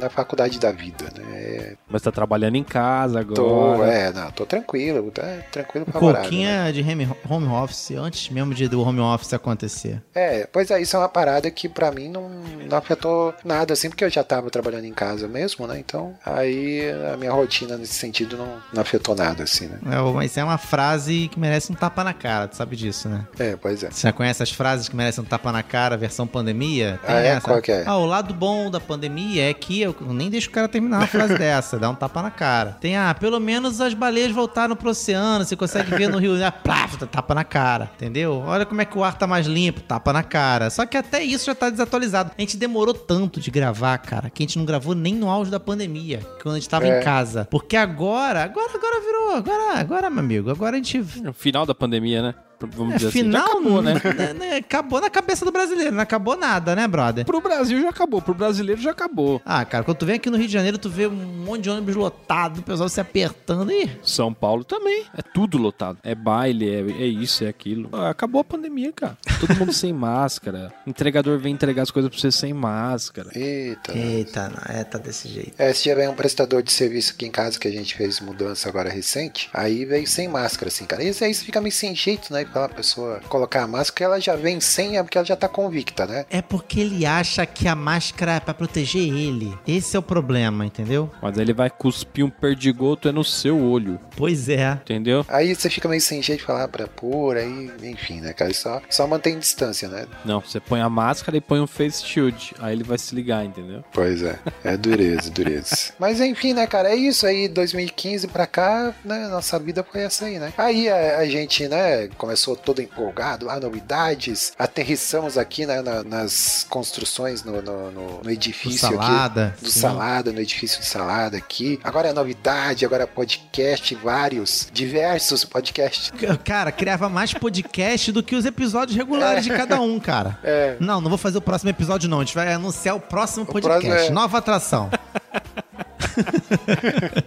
na 0.01 0.09
faculdade 0.11 0.59
da 0.59 0.73
vida, 0.73 1.07
né? 1.19 1.75
Mas 1.89 2.03
tá 2.03 2.11
trabalhando 2.13 2.57
em 2.57 2.65
casa 2.65 3.21
agora. 3.21 3.35
Tô, 3.35 3.85
é, 3.85 4.13
não, 4.13 4.31
tô 4.31 4.47
tranquilo, 4.47 5.11
tá 5.11 5.23
tranquilo, 5.51 5.87
Um 5.89 5.93
favorável. 5.93 6.23
pouquinho 6.23 6.49
né? 6.49 6.69
é 6.69 6.73
de 6.73 6.81
home- 6.83 7.09
home 7.29 7.47
office, 7.49 7.91
antes 7.93 8.29
mesmo 8.31 8.55
de 8.55 8.69
do 8.69 8.81
home 8.83 9.01
office 9.01 9.33
acontecer. 9.35 10.03
É, 10.15 10.47
pois 10.51 10.71
é, 10.71 10.81
isso 10.81 10.97
é 10.97 10.99
uma 10.99 11.09
parada 11.09 11.51
que 11.51 11.69
pra 11.69 11.91
mim 11.91 12.09
não, 12.09 12.29
não 12.29 12.77
afetou 12.79 13.35
nada, 13.45 13.73
assim, 13.73 13.89
porque 13.89 14.05
eu 14.05 14.11
já 14.11 14.23
tava 14.25 14.51
trabalhando 14.51 14.85
em 14.85 14.93
casa 14.95 15.27
mesmo, 15.29 15.67
né? 15.67 15.79
Então, 15.79 16.15
aí 16.25 16.81
a 17.13 17.17
minha 17.17 17.33
rotina 17.33 17.77
nesse 17.77 17.95
sentido 17.95 18.37
não, 18.37 18.57
não 18.73 18.83
afetou 18.83 19.15
nada, 19.15 19.45
assim, 19.45 19.67
né? 19.67 19.79
É, 19.87 20.13
mas 20.13 20.37
é 20.37 20.45
uma 20.45 20.59
frase 20.59 21.29
que 21.29 21.39
merece 21.39 21.73
um 21.73 21.75
tapa 21.75 22.05
na 22.05 22.13
cara, 22.13 22.49
tu 22.49 22.57
sabe 22.57 22.77
disso, 22.77 23.09
né? 23.09 23.27
É, 23.39 23.57
pois 23.57 23.83
é. 23.83 23.91
Você 23.91 24.07
já 24.07 24.13
conhece 24.13 24.43
as 24.43 24.51
frases 24.51 24.89
que 24.89 24.97
merecem 24.97 25.23
um 25.23 25.27
tapa 25.27 25.51
na 25.53 25.63
cara, 25.63 25.97
versão 25.97 26.27
pandemia? 26.27 27.01
Ah, 27.07 27.15
é? 27.15 27.41
Qual 27.41 27.61
que 27.61 27.73
é? 27.73 27.85
Ah, 27.87 27.97
o 27.97 28.07
lado 28.07 28.33
bom 28.35 28.71
da 28.71 28.81
pandemia 28.81 29.51
é 29.51 29.55
que 29.55 29.81
eu 29.81 29.95
nem 30.01 30.31
deixo 30.31 30.49
o 30.49 30.53
cara 30.53 30.69
terminar 30.69 30.99
uma 30.99 31.07
frase 31.07 31.37
dessa, 31.39 31.79
dá 31.79 31.91
um 31.91 31.95
tapa 31.95 32.23
na 32.23 32.31
cara. 32.31 32.77
Tem, 32.81 32.97
ah, 32.97 33.15
pelo 33.19 33.41
menos 33.41 33.81
as 33.81 33.95
baleias 33.95 34.31
voltaram 34.31 34.77
pro 34.77 34.91
oceano, 34.91 35.45
você 35.45 35.57
consegue 35.57 35.91
ver 35.95 36.09
no 36.09 36.19
rio, 36.19 36.33
ah, 36.45 36.53
plaf, 36.53 36.97
tapa 37.07 37.35
na 37.35 37.45
cara, 37.45 37.91
entendeu? 37.97 38.43
Olha 38.47 38.65
como 38.65 38.81
é 38.81 38.85
que 38.85 38.97
o 38.97 39.05
ar 39.05 39.17
tá 39.17 39.27
mais 39.27 39.47
limpo, 39.47 39.81
tapa 39.81 40.13
na 40.13 40.23
cara. 40.23 40.71
Só 40.71 40.87
que 40.87 40.97
até 40.97 41.23
isso 41.23 41.47
já 41.47 41.55
tá 41.55 41.71
desatualizado. 41.71 42.33
A 42.37 42.41
gente 42.41 42.57
demorou 42.57 42.95
tanto 42.95 43.41
de 43.41 43.51
gravar, 43.51 43.99
cara, 43.99 44.31
que 44.31 44.43
a 44.43 44.47
gente 44.47 44.59
não 44.59 44.65
gravou 44.65 44.95
nem 44.95 45.15
no 45.15 45.29
auge 45.29 45.51
da 45.51 45.61
pandemia, 45.61 46.21
quando 46.43 46.57
a 46.57 46.59
gente 46.59 46.69
tava 46.69 46.87
É. 46.87 46.92
em 47.01 47.05
casa. 47.05 47.47
Porque 47.51 47.77
agora, 47.77 48.43
agora, 48.45 48.71
agora 48.75 49.01
virou, 49.01 49.31
agora, 49.35 49.79
agora, 49.79 50.11
meu 50.11 50.21
amigo, 50.21 50.51
agora 50.51 50.77
a 50.77 50.79
gente 50.79 50.99
No 51.23 51.33
final 51.33 51.65
da 51.67 51.75
pandemia, 51.75 52.23
né? 52.23 52.35
Vamos 52.67 52.95
é, 52.95 52.97
dizer 52.99 53.11
final, 53.11 53.43
assim. 53.43 53.53
Já 53.53 53.59
acabou, 53.59 53.83
né? 53.83 53.95
né, 54.17 54.33
né, 54.33 54.57
Acabou 54.57 55.01
na 55.01 55.11
cabeça 55.11 55.45
do 55.45 55.53
brasileiro, 55.53 55.93
não 55.93 56.03
acabou 56.03 56.37
nada, 56.37 56.75
né, 56.75 56.87
brother? 56.87 57.25
Pro 57.25 57.41
Brasil 57.41 57.81
já 57.81 57.91
acabou, 57.91 58.23
pro 58.23 58.35
brasileiro 58.35 58.81
já 58.81 58.91
acabou. 58.93 59.41
Ah, 59.45 59.65
cara, 59.65 59.85
quando 59.85 59.99
tu 59.99 60.07
vem 60.07 60.17
aqui 60.17 60.31
no 60.31 60.37
Rio 60.37 60.47
de 60.47 60.53
Janeiro, 60.53 60.79
tu 60.79 60.89
vê 60.89 61.07
um 61.07 61.11
monte 61.11 61.63
de 61.63 61.71
ônibus 61.71 61.95
lotado, 61.95 62.59
o 62.59 62.63
pessoal 62.63 62.89
se 62.89 63.01
apertando 63.01 63.71
e. 63.71 63.91
São 64.03 64.33
Paulo 64.33 64.65
também. 64.65 65.05
É 65.17 65.23
tudo 65.23 65.59
lotado. 65.59 65.99
É 66.03 66.15
baile, 66.15 66.69
é, 66.69 66.81
é 67.03 67.07
isso, 67.07 67.45
é 67.45 67.49
aquilo. 67.49 67.89
Ah, 67.93 68.13
Acabou 68.13 68.41
a 68.41 68.45
pandemia, 68.45 68.93
cara. 68.93 69.17
Todo 69.41 69.57
mundo 69.57 69.73
sem 69.75 69.93
máscara. 69.93 70.73
Entregador 70.87 71.39
vem 71.39 71.53
entregar 71.53 71.83
as 71.83 71.91
coisas 71.91 72.11
pra 72.11 72.21
você 72.21 72.31
sem 72.31 72.53
máscara. 72.53 73.31
Eita. 73.35 73.97
Eita, 73.97 74.49
não, 74.49 74.77
é, 74.77 74.85
tá 74.85 74.99
desse 74.99 75.29
jeito. 75.29 75.55
É, 75.59 75.71
esse 75.71 75.93
veio 75.93 76.11
um 76.11 76.15
prestador 76.15 76.63
de 76.63 76.71
serviço 76.71 77.13
aqui 77.15 77.27
em 77.27 77.31
casa 77.31 77.59
que 77.59 77.67
a 77.67 77.71
gente 77.71 77.95
fez 77.95 78.21
mudança 78.21 78.69
agora 78.69 78.89
recente. 78.89 79.51
Aí 79.53 79.85
veio 79.85 80.07
sem 80.07 80.29
máscara, 80.29 80.69
assim, 80.69 80.85
cara. 80.85 81.03
E 81.03 81.09
isso 81.09 81.25
aí 81.25 81.35
fica 81.35 81.61
meio 81.61 81.73
sem 81.73 81.95
jeito, 81.95 82.33
né? 82.33 82.45
Pra 82.53 82.69
pessoa 82.69 83.21
colocar 83.29 83.63
a 83.63 83.67
máscara, 83.67 84.13
ela 84.13 84.21
já 84.21 84.37
vem 84.37 84.61
sem, 84.61 84.99
é 84.99 85.03
porque 85.03 85.19
ela 85.19 85.27
já 85.27 85.37
tá 85.37 85.49
convicta, 85.49 86.07
né? 86.07 86.27
É 86.31 86.43
porque 86.43 86.81
ele 86.81 87.07
acha 87.07 87.45
que 87.47 87.67
a 87.67 87.75
máscara 87.75 88.35
é 88.35 88.41
pra 88.41 88.55
proteger 88.55 89.03
ele. 89.03 89.57
Esse 89.67 89.97
é 89.97 89.99
o 89.99 90.03
problema, 90.03 90.65
entendeu? 90.67 91.11
Mas 91.21 91.37
aí 91.37 91.45
ele 91.45 91.53
vai 91.53 91.71
cuspir 91.71 92.25
um 92.25 92.31
perdigoto 92.31 93.09
é 93.09 93.13
no 93.13 93.25
seu 93.25 93.59
olho. 93.59 93.99
Pois 94.17 94.49
é. 94.49 94.73
Entendeu? 94.83 95.25
Aí 95.29 95.55
você 95.55 95.71
fica 95.71 95.89
meio 95.89 96.01
sem 96.01 96.23
jeito 96.23 96.41
de 96.41 96.47
falar 96.47 96.69
pra 96.69 96.87
pôr, 96.87 97.37
aí, 97.37 97.71
enfim, 97.83 98.21
né, 98.21 98.33
cara? 98.33 98.53
Só, 98.53 98.81
só 98.91 99.07
mantém 99.07 99.39
distância, 99.39 99.89
né? 99.89 100.07
Não, 100.25 100.41
você 100.41 100.61
põe 100.61 100.81
a 100.81 100.89
máscara 100.89 101.37
e 101.37 101.41
põe 101.41 101.61
um 101.61 101.67
face 101.67 102.05
shield. 102.05 102.55
Aí 102.59 102.75
ele 102.75 102.85
vai 102.85 102.99
se 102.99 103.15
ligar, 103.15 103.45
entendeu? 103.45 103.83
Pois 103.93 104.23
é, 104.23 104.39
é 104.65 104.77
dureza, 104.77 105.31
dureza. 105.33 105.93
Mas 105.99 106.21
enfim, 106.21 106.53
né, 106.53 106.67
cara, 106.67 106.91
é 106.91 106.97
isso 106.97 107.27
aí, 107.27 107.49
2015 107.49 108.29
pra 108.29 108.47
cá, 108.47 108.95
né, 109.05 109.29
nossa 109.29 109.59
vida 109.59 109.83
foi 109.83 110.03
essa 110.03 110.27
aí, 110.27 110.39
né? 110.39 110.53
Aí 110.59 110.89
a, 110.89 111.19
a 111.19 111.27
gente, 111.27 111.67
né, 111.69 112.09
começou 112.19 112.42
todo 112.57 112.83
empolgado, 112.83 113.47
lá, 113.47 113.59
novidades, 113.61 114.53
aterrissamos 114.59 115.39
aqui, 115.39 115.65
né, 115.67 115.81
na- 115.83 116.03
nas 116.03 116.67
construções 116.69 117.43
no, 117.45 117.63
no, 117.63 117.91
no- 117.91 118.13
no 118.13 118.19
Do 118.23 118.31
edifício 118.31 118.81
salada. 118.91 119.47
aqui. 119.49 119.65
Do 119.65 119.71
sim. 119.71 119.81
Salada, 119.81 120.33
no 120.33 120.41
edifício 120.41 120.81
de 120.81 120.87
Salada 120.87 121.37
aqui. 121.37 121.79
Agora 121.85 122.09
é 122.09 122.13
novidade, 122.13 122.85
agora 122.85 123.05
é 123.05 123.07
podcast, 123.07 123.95
vários, 123.95 124.69
diversos 124.73 125.45
podcasts. 125.45 126.13
Cara, 126.45 126.71
criava 126.73 127.09
mais 127.09 127.33
podcast 127.33 128.11
do 128.13 128.23
que 128.23 128.35
os 128.35 128.45
episódios 128.45 128.97
regulares 128.97 129.45
de 129.45 129.51
cada 129.51 129.81
um, 129.81 129.99
cara. 130.01 130.39
É. 130.43 130.77
Não, 130.81 131.01
não 131.01 131.09
vou 131.09 131.19
fazer 131.19 131.39
o 131.39 131.43
próximo 131.43 131.71
episódio, 131.71 132.09
não. 132.09 132.21
A 132.21 132.25
gente 132.25 132.35
vai 132.35 132.53
anunciar 132.53 132.97
o 132.97 133.01
próximo 133.01 133.47
podcast. 133.47 133.87
próximo 133.87 134.11
é- 134.11 134.11
Nova 134.11 134.39
atração. 134.39 134.91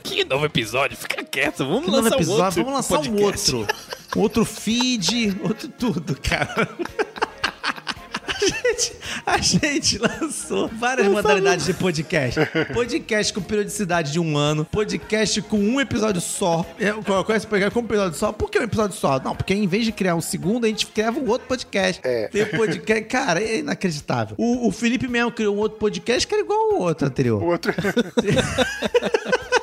Que 0.03 0.23
novo 0.25 0.45
episódio? 0.45 0.95
Fica 0.97 1.23
quieto, 1.23 1.59
vamos 1.65 1.85
Que 1.85 1.91
novo 1.91 2.03
lançar 2.03 2.15
um 2.15 2.19
episódio. 2.19 2.43
outro 2.45 2.63
Vamos 2.63 2.73
lançar 2.75 2.99
um 2.99 3.15
podcast. 3.15 3.55
outro. 3.55 3.75
Outro 4.15 4.45
feed, 4.45 5.37
outro 5.43 5.67
tudo, 5.67 6.17
cara. 6.21 6.69
A 8.35 8.45
gente, 8.45 8.95
a 9.25 9.37
gente 9.37 9.97
lançou 9.97 10.67
várias 10.67 11.07
modalidades 11.07 11.65
de 11.65 11.73
podcast. 11.73 12.39
Podcast 12.73 13.33
com 13.33 13.41
periodicidade 13.41 14.11
de 14.11 14.19
um 14.19 14.37
ano, 14.37 14.65
podcast 14.65 15.41
com 15.41 15.57
um 15.57 15.79
episódio 15.79 16.21
só. 16.21 16.65
Qual 17.05 17.23
qual 17.23 17.33
é 17.33 17.37
esse 17.37 17.47
podcast 17.47 17.73
com 17.73 17.79
um 17.79 17.85
episódio 17.85 18.17
só? 18.19 18.31
Por 18.31 18.51
que 18.51 18.59
um 18.59 18.63
episódio 18.63 18.95
só? 18.95 19.19
Não, 19.19 19.35
porque 19.35 19.53
em 19.53 19.65
vez 19.67 19.85
de 19.85 19.91
criar 19.91 20.15
um 20.15 20.21
segundo, 20.21 20.65
a 20.65 20.67
gente 20.67 20.85
criava 20.87 21.19
um 21.19 21.27
outro 21.29 21.47
podcast. 21.47 22.01
É. 22.03 22.27
Tem 22.27 22.45
podcast. 22.45 23.05
Cara, 23.05 23.41
é 23.41 23.59
inacreditável. 23.59 24.35
O, 24.37 24.67
o 24.67 24.71
Felipe 24.71 25.07
mesmo 25.07 25.31
criou 25.31 25.55
um 25.55 25.59
outro 25.59 25.79
podcast 25.79 26.27
que 26.27 26.33
era 26.33 26.43
igual 26.43 26.73
ao 26.73 26.81
outro 26.81 27.07
anterior. 27.07 27.41
O 27.41 27.47
outro. 27.47 27.73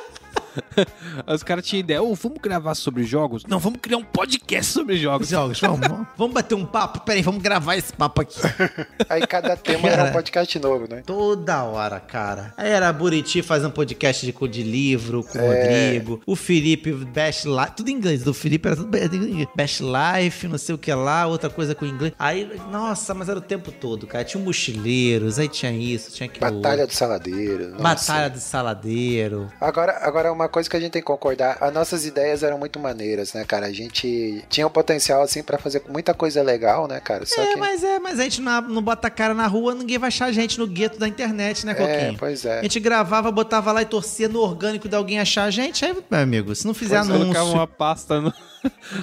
Os 1.27 1.43
caras 1.43 1.65
tinham 1.65 1.79
ideia, 1.81 2.01
ô, 2.01 2.13
vamos 2.15 2.39
gravar 2.41 2.75
sobre 2.75 3.03
jogos? 3.03 3.43
Não, 3.45 3.59
vamos 3.59 3.79
criar 3.81 3.97
um 3.97 4.03
podcast 4.03 4.71
sobre 4.71 4.97
jogos. 4.97 5.27
Jogos, 5.27 5.59
vamos, 5.59 6.07
vamos, 6.17 6.33
bater 6.33 6.55
um 6.55 6.65
papo? 6.65 6.99
Peraí, 7.01 7.21
vamos 7.21 7.41
gravar 7.41 7.75
esse 7.75 7.93
papo 7.93 8.21
aqui. 8.21 8.39
Aí 9.09 9.25
cada 9.27 9.55
tema 9.55 9.87
era 9.87 9.97
Cara. 9.97 10.09
um 10.09 10.13
podcast 10.13 10.59
novo, 10.59 10.87
né? 10.89 11.03
Toda 11.05 11.63
hora, 11.63 11.99
cara. 11.99 12.53
Aí 12.57 12.69
era 12.69 12.89
a 12.89 12.93
Buriti 12.93 13.41
fazendo 13.41 13.71
podcast 13.71 14.25
de, 14.25 14.47
de 14.49 14.63
livro 14.63 15.23
com 15.23 15.37
o 15.37 15.41
É. 15.41 15.87
Rodrigo. 15.89 16.21
O 16.25 16.35
Felipe, 16.35 16.91
Best 16.93 17.45
Life. 17.45 17.71
Tudo 17.75 17.89
em 17.89 17.93
inglês. 17.93 18.23
Do 18.23 18.33
Felipe 18.33 18.67
era 18.67 18.75
tudo 18.77 18.95
em 18.95 19.05
inglês. 19.05 19.47
Best 19.55 19.81
Life, 19.83 20.47
não 20.47 20.57
sei 20.57 20.75
o 20.75 20.77
que 20.77 20.93
lá, 20.93 21.25
outra 21.27 21.49
coisa 21.49 21.73
com 21.75 21.85
inglês. 21.85 22.13
Aí, 22.17 22.49
nossa, 22.71 23.13
mas 23.13 23.29
era 23.29 23.39
o 23.39 23.41
tempo 23.41 23.71
todo, 23.71 24.07
cara. 24.07 24.23
Tinha 24.23 24.41
um 24.41 24.45
mochileiros, 24.45 25.39
aí 25.39 25.47
tinha 25.47 25.71
isso, 25.71 26.11
tinha 26.11 26.27
aquilo. 26.27 26.41
Batalha 26.51 26.81
outro. 26.81 26.87
do 26.95 26.97
Saladeiro. 26.97 27.69
nossa. 27.71 27.83
Batalha 27.83 28.29
do 28.29 28.39
Saladeiro. 28.39 29.51
Agora, 29.59 29.97
agora, 30.01 30.31
uma 30.31 30.42
coisa 30.49 30.69
que 30.69 30.75
a 30.75 30.79
gente 30.79 30.91
tem 30.91 31.01
que 31.01 31.05
concordar, 31.05 31.57
as 31.61 31.73
nossas 31.73 32.05
ideias 32.05 32.43
eram 32.43 32.57
muito 32.57 32.79
maneiras, 32.79 33.33
né, 33.33 33.43
cara? 33.45 33.65
A 33.67 33.71
gente 33.71 34.43
tinha 34.49 34.65
o 34.65 34.69
potencial, 34.69 35.21
assim, 35.21 35.43
pra 35.43 35.57
fazer 35.57 35.83
muita 35.89 36.13
coisa 36.13 36.41
legal, 36.41 36.87
né, 36.87 36.99
cara? 36.99 37.25
Só 37.25 37.41
É, 37.41 37.47
que... 37.53 37.55
mas 37.57 37.83
é, 37.83 37.99
mas 37.99 38.19
a 38.19 38.23
gente 38.23 38.41
não, 38.41 38.61
não 38.61 38.81
bota 38.81 39.07
a 39.07 39.11
cara 39.11 39.33
na 39.33 39.47
rua, 39.47 39.73
ninguém 39.75 39.97
vai 39.97 40.07
achar 40.07 40.25
a 40.25 40.31
gente 40.31 40.59
no 40.59 40.67
gueto 40.67 40.99
da 40.99 41.07
internet, 41.07 41.65
né, 41.65 41.71
É, 41.71 41.75
Coquinho? 41.75 42.17
pois 42.19 42.45
A 42.45 42.55
é. 42.55 42.61
gente 42.63 42.79
gravava, 42.79 43.31
botava 43.31 43.71
lá 43.71 43.81
e 43.81 43.85
torcia 43.85 44.27
no 44.29 44.39
orgânico 44.39 44.87
de 44.87 44.95
alguém 44.95 45.19
achar 45.19 45.43
a 45.43 45.51
gente. 45.51 45.85
Aí, 45.85 45.93
meu 46.09 46.19
amigo, 46.19 46.55
se 46.55 46.65
não 46.65 46.73
fizer 46.73 46.97
Pois 46.97 47.09
é, 47.09 47.11
anúncio. 47.13 47.33
Colocava 47.33 47.49
uma 47.51 47.67
pasta 47.67 48.21
no. 48.21 48.33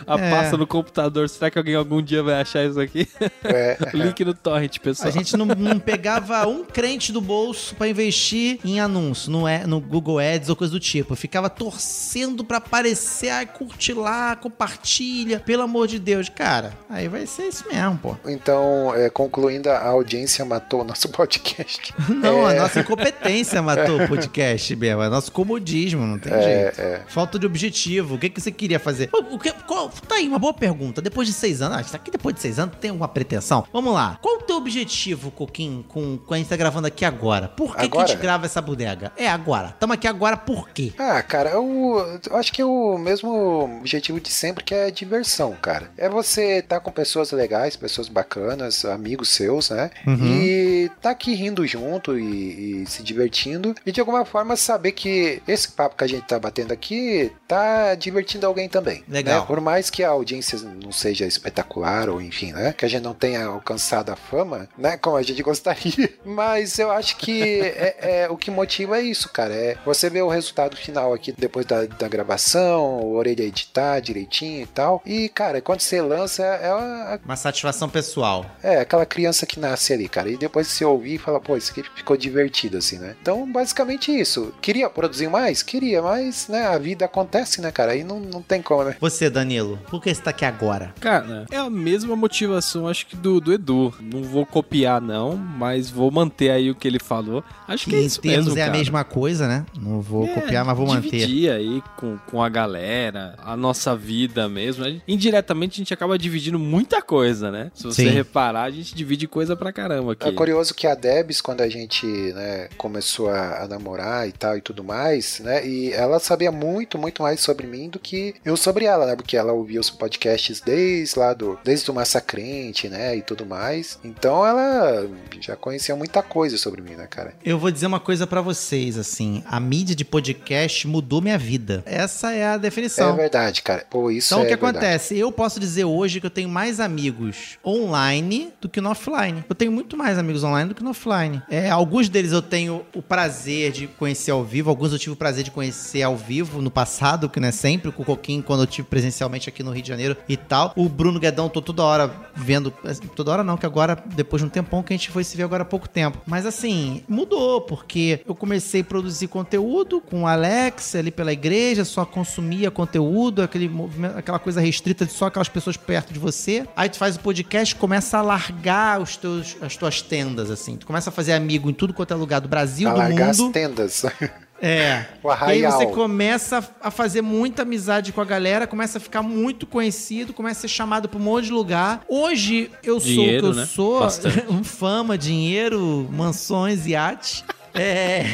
A 0.07 0.19
É. 0.19 0.31
pasta 0.31 0.57
no 0.57 0.67
computador. 0.67 1.29
Será 1.29 1.51
que 1.51 1.59
alguém 1.59 1.75
algum 1.75 2.01
dia 2.03 2.23
vai 2.23 2.41
achar 2.41 2.65
isso 2.65 2.81
aqui? 2.81 3.09
É. 3.45 3.77
link 3.95 4.25
no 4.25 4.35
torrent, 4.35 4.79
pessoal. 4.79 5.09
A 5.09 5.13
gente 5.13 5.37
não, 5.37 5.47
não 5.47 5.79
pegava 5.79 6.47
um 6.47 6.65
crente 6.65 7.13
do 7.13 7.21
bolso 7.21 7.75
pra 7.75 7.89
investir 7.89 8.59
em 8.65 8.81
anúncio, 8.81 9.31
no, 9.31 9.47
é- 9.49 9.67
no 9.67 9.81
Google 9.81 10.19
Ads 10.19 10.49
ou 10.49 10.57
coisa 10.57 10.73
do 10.73 10.81
tipo. 10.81 11.13
Eu 11.13 11.17
ficava 11.17 11.49
torcendo 11.51 12.45
pra 12.45 12.59
aparecer, 12.59 13.31
ai, 13.31 13.47
curte 13.47 13.93
lá, 13.93 14.37
compartilha, 14.37 15.41
pelo 15.41 15.63
amor 15.63 15.87
de 15.89 15.99
Deus. 15.99 16.29
Cara, 16.29 16.73
aí 16.89 17.09
vai 17.09 17.27
ser 17.27 17.45
isso 17.49 17.65
mesmo, 17.71 17.99
pô. 17.99 18.17
Então, 18.27 18.95
é, 18.95 19.11
concluindo, 19.11 19.69
a 19.71 19.89
audiência 19.89 20.45
matou 20.45 20.83
o 20.83 20.85
nosso 20.85 21.09
podcast. 21.13 21.93
Não, 22.09 22.49
É. 22.49 22.57
a 22.59 22.63
nossa 22.63 22.81
incompetência 22.81 23.61
matou 23.63 24.03
o 24.03 24.09
podcast, 24.09 24.75
Bel. 24.77 25.03
É 25.03 25.09
nosso 25.09 25.33
comodismo, 25.33 26.07
não 26.07 26.19
tem 26.19 26.33
jeito. 26.33 26.81
É, 26.81 26.85
é. 26.85 27.03
Falta 27.09 27.39
de 27.39 27.47
objetivo. 27.47 28.15
O 28.15 28.19
que, 28.19 28.29
que 28.29 28.41
você 28.41 28.51
queria 28.53 28.79
fazer? 28.79 29.09
O, 29.13 29.35
o 29.35 29.39
que, 29.39 29.50
qual- 29.67 29.89
tá 30.09 30.17
aí, 30.17 30.29
uma 30.29 30.39
boa 30.39 30.53
pergunta. 30.55 31.01
Depois 31.03 31.27
de 31.29 31.35
seis 31.35 31.61
anos, 31.63 31.79
ah, 31.79 31.85
tá 31.91 31.97
aqui 31.97 32.11
depois 32.11 32.35
de 32.35 32.41
seis 32.43 32.59
anos, 32.59 32.77
tem 32.81 32.91
alguma 32.91 33.09
pretensão? 33.09 33.65
Vamos 33.73 33.93
lá. 33.95 34.19
Qual 34.23 34.37
o 34.37 34.43
teu 34.43 34.57
objetivo, 34.57 35.31
Coquinho, 35.31 35.85
com, 35.89 36.19
com 36.19 36.35
a 36.35 36.37
gente 36.39 36.49
tá 36.49 36.57
gravando 36.57 36.87
aqui 36.87 37.05
agora? 37.05 37.49
Por 37.49 37.71
que, 37.77 37.89
que 37.89 37.97
a 37.97 38.01
Agora? 38.01 38.09
gente 38.09 38.21
grava 38.21 38.47
essa 38.47 38.61
bodega? 38.61 39.13
É 39.17 39.29
agora. 39.29 39.75
Tamo 39.79 39.93
aqui 39.93 40.07
agora 40.07 40.37
por 40.37 40.69
quê? 40.71 40.93
Ah, 40.99 41.23
cara, 41.23 41.51
eu, 41.51 42.21
eu 42.31 42.37
acho 42.37 42.53
que 42.53 42.63
é 42.63 42.65
o 42.65 42.99
mesmo 42.99 43.79
objetivo 43.81 44.21
de 44.21 44.31
sempre, 44.31 44.65
que 44.65 44.75
é 44.75 44.91
diversão, 44.91 45.57
cara. 45.61 45.91
É 45.97 46.09
você 46.09 46.59
estar 46.59 46.81
com 46.81 46.91
pessoas 46.91 47.31
legais, 47.33 47.77
pessoas 47.77 48.09
bacanas, 48.09 48.85
amigos 48.85 49.29
seus, 49.31 49.71
né? 49.71 49.91
E 50.07 50.91
tá 51.01 51.11
aqui 51.11 51.35
rindo 51.35 51.67
junto 51.67 52.19
e, 52.19 52.83
e 52.83 52.87
se 52.87 53.03
divertindo. 53.03 53.75
E 53.85 53.93
de 53.93 54.01
alguma 54.01 54.25
forma 54.25 54.57
saber 54.57 54.93
que 54.93 55.43
esse 55.47 55.69
papo 55.73 55.97
que 55.97 56.05
a 56.05 56.07
gente 56.07 56.23
tá 56.27 56.39
batendo 56.39 56.73
aqui 56.73 57.33
tá 57.49 57.95
divertindo 57.95 58.47
alguém 58.47 58.69
também. 58.69 59.03
Legal. 59.09 59.40
né? 59.40 59.40
Por 59.47 59.61
mais 59.61 59.91
que 59.91 60.03
a 60.05 60.11
audiência 60.11 60.59
não 60.83 60.93
seja 60.93 61.27
espetacular, 61.27 62.09
ou 62.09 62.21
enfim, 62.21 62.53
né? 62.53 62.73
Que 62.73 62.85
a 62.85 62.89
gente 62.89 63.03
não 63.03 63.15
tenha 63.15 63.45
alcançado 63.47 64.11
a 64.11 64.17
fama, 64.17 64.69
né? 64.77 64.97
Como 64.97 65.17
a 65.17 65.23
gente 65.23 65.43
gostaria. 65.43 66.11
Mas 66.25 66.79
eu 66.79 66.91
acho 66.91 67.17
que 67.17 67.61
é, 67.61 67.97
é- 68.25 68.29
o 68.31 68.37
que 68.37 68.51
motiva 68.51 68.99
é 68.99 69.03
isso, 69.03 69.29
cara. 69.31 69.55
É 69.55 69.77
você 69.85 70.09
ver 70.11 70.23
o 70.23 70.29
resultado 70.29 70.77
final 70.77 71.13
aqui 71.15 71.33
depois 71.37 71.65
da, 71.67 71.85
da 71.87 72.09
gravação, 72.09 73.01
o 73.01 73.15
orelha 73.17 73.43
editar 73.43 74.01
direitinho 74.01 74.63
e 74.63 74.67
tal. 74.67 75.03
E, 75.05 75.29
cara, 75.29 75.61
quando 75.61 75.81
você 75.81 76.01
lança, 76.01 76.43
é, 76.45 76.69
a- 76.69 77.19
Uma 77.25 77.37
satisfação 77.37 77.89
pessoal. 77.89 78.47
é 78.63 78.81
aquela 78.81 79.07
criança 79.07 79.47
que 79.47 79.59
nasce 79.61 79.93
ali, 79.93 80.09
cara. 80.09 80.29
E 80.31 80.37
depois 80.37 80.67
você 80.69 80.85
ouvir 80.85 81.15
e 81.15 81.19
fala, 81.19 81.41
pô, 81.41 81.57
isso 81.57 81.71
aqui 81.73 81.83
ficou 81.95 82.17
divertido, 82.17 82.79
assim, 82.79 82.99
né? 82.99 83.15
Então, 83.21 83.51
basicamente 83.51 84.11
isso. 84.17 84.53
Queria 84.61 84.89
produzir 84.91 85.29
mais? 85.29 85.63
Queria, 85.63 86.03
mas, 86.03 86.49
né, 86.49 86.67
a 86.67 86.79
vida 86.79 87.05
acontece, 87.05 87.61
né, 87.61 87.71
cara? 87.71 87.93
Aí 87.93 88.05
não, 88.05 88.19
não 88.21 88.43
tem 88.43 88.61
como, 88.63 88.85
né? 88.85 88.97
Você, 89.01 89.30
Danilo, 89.31 89.79
por 89.91 90.03
que 90.03 90.13
você 90.15 90.21
tá 90.21 90.31
aqui 90.31 90.45
agora? 90.45 90.93
Cara, 91.01 91.47
é 91.51 91.57
a 91.57 91.71
mesma 91.71 92.15
motivação, 92.17 92.87
acho 92.89 93.07
que 93.07 93.17
do, 93.17 93.41
do 93.41 93.53
Edu. 93.53 93.95
Não 94.01 94.23
vou 94.23 94.45
copiar, 94.45 95.01
não, 95.01 95.37
mas 95.37 95.91
vou 95.91 96.11
manter 96.11 96.51
aí 96.51 96.71
o 96.71 96.75
que 96.75 96.87
ele 96.89 96.99
falou. 96.99 97.43
Acho 97.67 97.85
que, 97.85 97.91
Que 97.91 97.97
é 97.97 98.01
isso 98.01 98.21
termos 98.21 98.47
mesmo, 98.47 98.59
é 98.59 98.63
a 98.63 98.67
cara. 98.67 98.79
mesma 98.79 99.05
coisa, 99.05 99.47
né? 99.49 99.65
Não 99.81 100.01
vou 100.01 100.25
É, 100.27 100.35
copiar, 100.35 100.65
mas 100.65 100.77
vou 100.77 100.87
manter. 100.87 101.11
Dividir 101.11 101.51
aí 101.53 101.83
com, 101.97 102.17
com 102.31 102.43
a 102.43 102.49
galera, 102.49 103.35
a 103.39 103.57
nossa 103.57 103.95
vida 103.97 104.49
mesmo. 104.49 104.85
A 104.85 104.91
Indiretamente 105.09 105.75
a 105.75 105.79
gente 105.79 105.95
acaba 105.95 106.19
dividindo 106.19 106.59
muita 106.59 107.01
coisa, 107.03 107.51
né? 107.51 107.71
Se 107.75 107.85
você 107.85 108.05
Sim. 108.05 108.11
reparar, 108.11 108.63
a 108.65 108.71
gente 108.71 108.95
divide 108.95 109.27
coisa 109.27 109.57
pra 109.57 109.73
caramba 109.73 110.13
aqui. 110.13 110.29
É 110.29 110.33
curioso 110.33 110.75
que 110.75 110.87
a 110.87 110.95
Debs, 110.95 111.41
quando 111.41 111.61
a 111.61 111.69
gente 111.69 112.07
né, 112.07 112.69
começou 112.77 113.29
a, 113.29 113.63
a 113.65 113.69
namorar 113.69 114.29
e 114.29 114.33
tal 114.33 114.57
e 114.57 114.61
tudo 114.61 114.83
mais, 114.85 115.41
né? 115.41 115.67
E 115.67 115.93
ela 115.93 116.19
sabia 116.19 116.51
muito, 116.53 116.99
muito 116.99 117.23
mais 117.23 117.41
sobre 117.41 117.67
mim 117.67 117.89
do 117.89 117.99
que 117.99 118.35
eu 118.45 118.57
sobre 118.57 118.85
ela, 118.85 119.07
né? 119.11 119.17
Porque 119.17 119.37
ela 119.37 119.53
ouvia 119.53 119.81
os 119.81 119.91
podcasts 119.91 120.61
desde 120.61 121.19
lá 121.19 121.35
do, 121.35 121.59
desde 121.65 121.91
o 121.91 121.95
Massacrente, 121.95 122.89
né? 122.89 123.17
E 123.17 123.23
tudo 123.23 123.45
mais. 123.47 123.99
Então 124.05 124.47
ela 124.47 125.09
já 125.41 125.57
conhecia 125.57 125.95
muita 125.97 126.23
coisa 126.23 126.57
sobre 126.57 126.81
mim, 126.81 126.93
né, 126.93 127.07
cara? 127.09 127.35
Eu 127.45 127.59
vou 127.59 127.71
dizer 127.71 127.87
uma 127.87 128.01
coisa 128.01 128.27
pra 128.27 128.41
vocês, 128.41 128.97
assim, 128.99 129.43
a 129.47 129.59
mídia 129.61 129.95
de 129.95 130.05
podcast 130.05 130.87
mudou 130.87 131.21
minha 131.21 131.39
vida. 131.39 131.83
Essa 131.87 132.33
é 132.33 132.47
a 132.47 132.55
É 132.55 132.59
definição. 132.59 133.15
verdade, 133.17 133.63
cara. 133.63 133.85
Pô, 133.89 134.11
isso 134.11 134.29
Então 134.35 134.41
é 134.41 134.43
o 134.43 134.45
que 134.49 134.57
verdade. 134.57 134.77
acontece? 134.79 135.19
Eu 135.19 135.31
posso 135.33 135.59
dizer 135.61 135.85
hoje 135.85 136.21
que 136.21 136.27
eu 136.27 136.31
tenho 136.31 136.49
mais 136.49 136.81
amigos 136.81 137.59
online 137.65 138.53
do 138.61 138.69
que 138.69 138.81
no 138.81 138.91
offline. 138.91 139.45
Eu 139.49 139.55
tenho 139.55 139.73
muito 139.73 139.97
mais 139.97 140.19
amigos 140.19 140.45
online 140.45 140.69
do 140.69 140.75
que 140.75 140.83
no 140.83 140.91
offline. 140.91 141.43
É, 141.51 141.71
alguns 141.71 142.09
deles 142.09 142.33
eu 142.33 142.43
tenho 142.43 142.85
o 142.95 143.03
prazer 143.03 143.73
de 143.73 143.87
conhecer 143.87 144.31
ao 144.31 144.45
vivo, 144.45 144.71
alguns 144.71 144.93
eu 144.93 144.99
tive 144.99 145.13
o 145.13 145.17
prazer 145.17 145.45
de 145.45 145.51
conhecer 145.51 146.03
ao 146.03 146.17
vivo 146.17 146.61
no 146.63 146.71
passado, 146.71 147.29
que 147.29 147.41
não 147.41 147.49
é 147.49 147.53
sempre, 147.53 147.91
com 147.93 148.03
o 148.03 148.07
Coquinho, 148.07 148.43
quando 148.43 148.61
eu 148.63 148.67
tive 148.67 148.87
presencialmente 149.01 149.49
aqui 149.49 149.63
no 149.63 149.71
Rio 149.71 149.83
de 149.83 149.89
Janeiro 149.89 150.17
e 150.29 150.37
tal. 150.37 150.73
O 150.77 150.89
Bruno 150.89 151.19
Guedão, 151.19 151.49
tô 151.49 151.63
toda 151.63 151.83
hora 151.83 152.11
vendo. 152.37 152.71
Toda 153.17 153.33
hora 153.33 153.43
não, 153.43 153.57
que 153.57 153.65
agora, 153.65 153.97
depois 154.15 154.43
de 154.43 154.47
um 154.47 154.51
tempão 154.51 154.83
que 154.83 154.93
a 154.93 154.97
gente 154.97 155.11
foi 155.11 155.25
se 155.25 155.37
ver 155.37 155.45
agora 155.45 155.63
há 155.63 155.67
pouco 155.67 155.89
tempo. 155.89 156.19
Mas 156.27 156.45
assim, 156.45 157.03
mudou, 157.09 157.63
porque 157.63 158.21
eu 158.29 158.35
comecei 158.35 158.83
a 158.83 158.85
produzir 158.85 159.29
conteúdo 159.29 160.01
com 160.01 160.23
o 160.23 160.27
Alex 160.27 160.95
ali 160.95 161.11
pela 161.11 161.33
igreja, 161.33 161.85
só 161.85 162.05
consumia 162.05 162.71
conteúdo, 162.71 163.43
aquele 163.43 163.69
movimento, 163.69 164.19
aquela 164.19 164.39
coisa 164.39 164.61
restrita 164.61 165.07
de 165.07 165.13
só 165.13 165.27
aquelas 165.27 165.49
pessoas 165.49 165.77
perto 165.77 166.13
de 166.13 166.19
você. 166.19 166.67
Aí 166.77 166.89
tu 166.91 166.99
faz 166.99 167.17
o 167.17 167.21
podcast, 167.21 167.75
começa 167.75 168.19
a 168.19 168.23
largar 168.23 169.01
os 169.01 169.17
teus, 169.17 169.57
as 169.63 169.77
tuas 169.77 170.03
tendas, 170.03 170.51
assim. 170.51 170.77
Tu 170.77 170.87
começa 170.87 171.09
a 171.09 171.13
fazer 171.13 171.33
amigo 171.33 171.71
em 171.71 171.75
tudo 171.75 171.95
quanto 171.95 172.13
é 172.13 172.17
lugar 172.17 172.41
do 172.41 172.49
Brasil, 172.49 172.89
do 172.89 172.95
Alargar 172.95 173.31
as 173.31 173.39
mundo. 173.39 173.53
tendas. 173.53 174.05
É. 174.63 175.05
O 175.23 175.31
E 175.31 175.35
aí 175.51 175.63
você 175.63 175.87
começa 175.87 176.69
a 176.81 176.91
fazer 176.91 177.23
muita 177.23 177.63
amizade 177.63 178.13
com 178.13 178.21
a 178.21 178.25
galera, 178.25 178.67
começa 178.67 178.99
a 178.99 179.01
ficar 179.01 179.23
muito 179.23 179.67
conhecido, 179.67 180.33
começa 180.33 180.61
a 180.61 180.63
ser 180.63 180.69
chamado 180.69 181.09
pra 181.09 181.19
um 181.19 181.23
monte 181.23 181.47
de 181.47 181.53
lugar. 181.53 182.03
Hoje 182.09 182.71
eu 182.83 182.99
Dinheiro, 182.99 183.41
sou 183.43 183.51
o 183.51 183.55
que 183.55 183.59
eu 183.59 183.63
né? 183.63 183.67
sou, 183.67 184.01
Bastante. 184.01 184.45
um 184.51 184.63
fama, 184.65 185.17
dinheiro, 185.17 186.09
mansões, 186.11 186.87
iates. 186.87 187.45
É. 187.75 188.25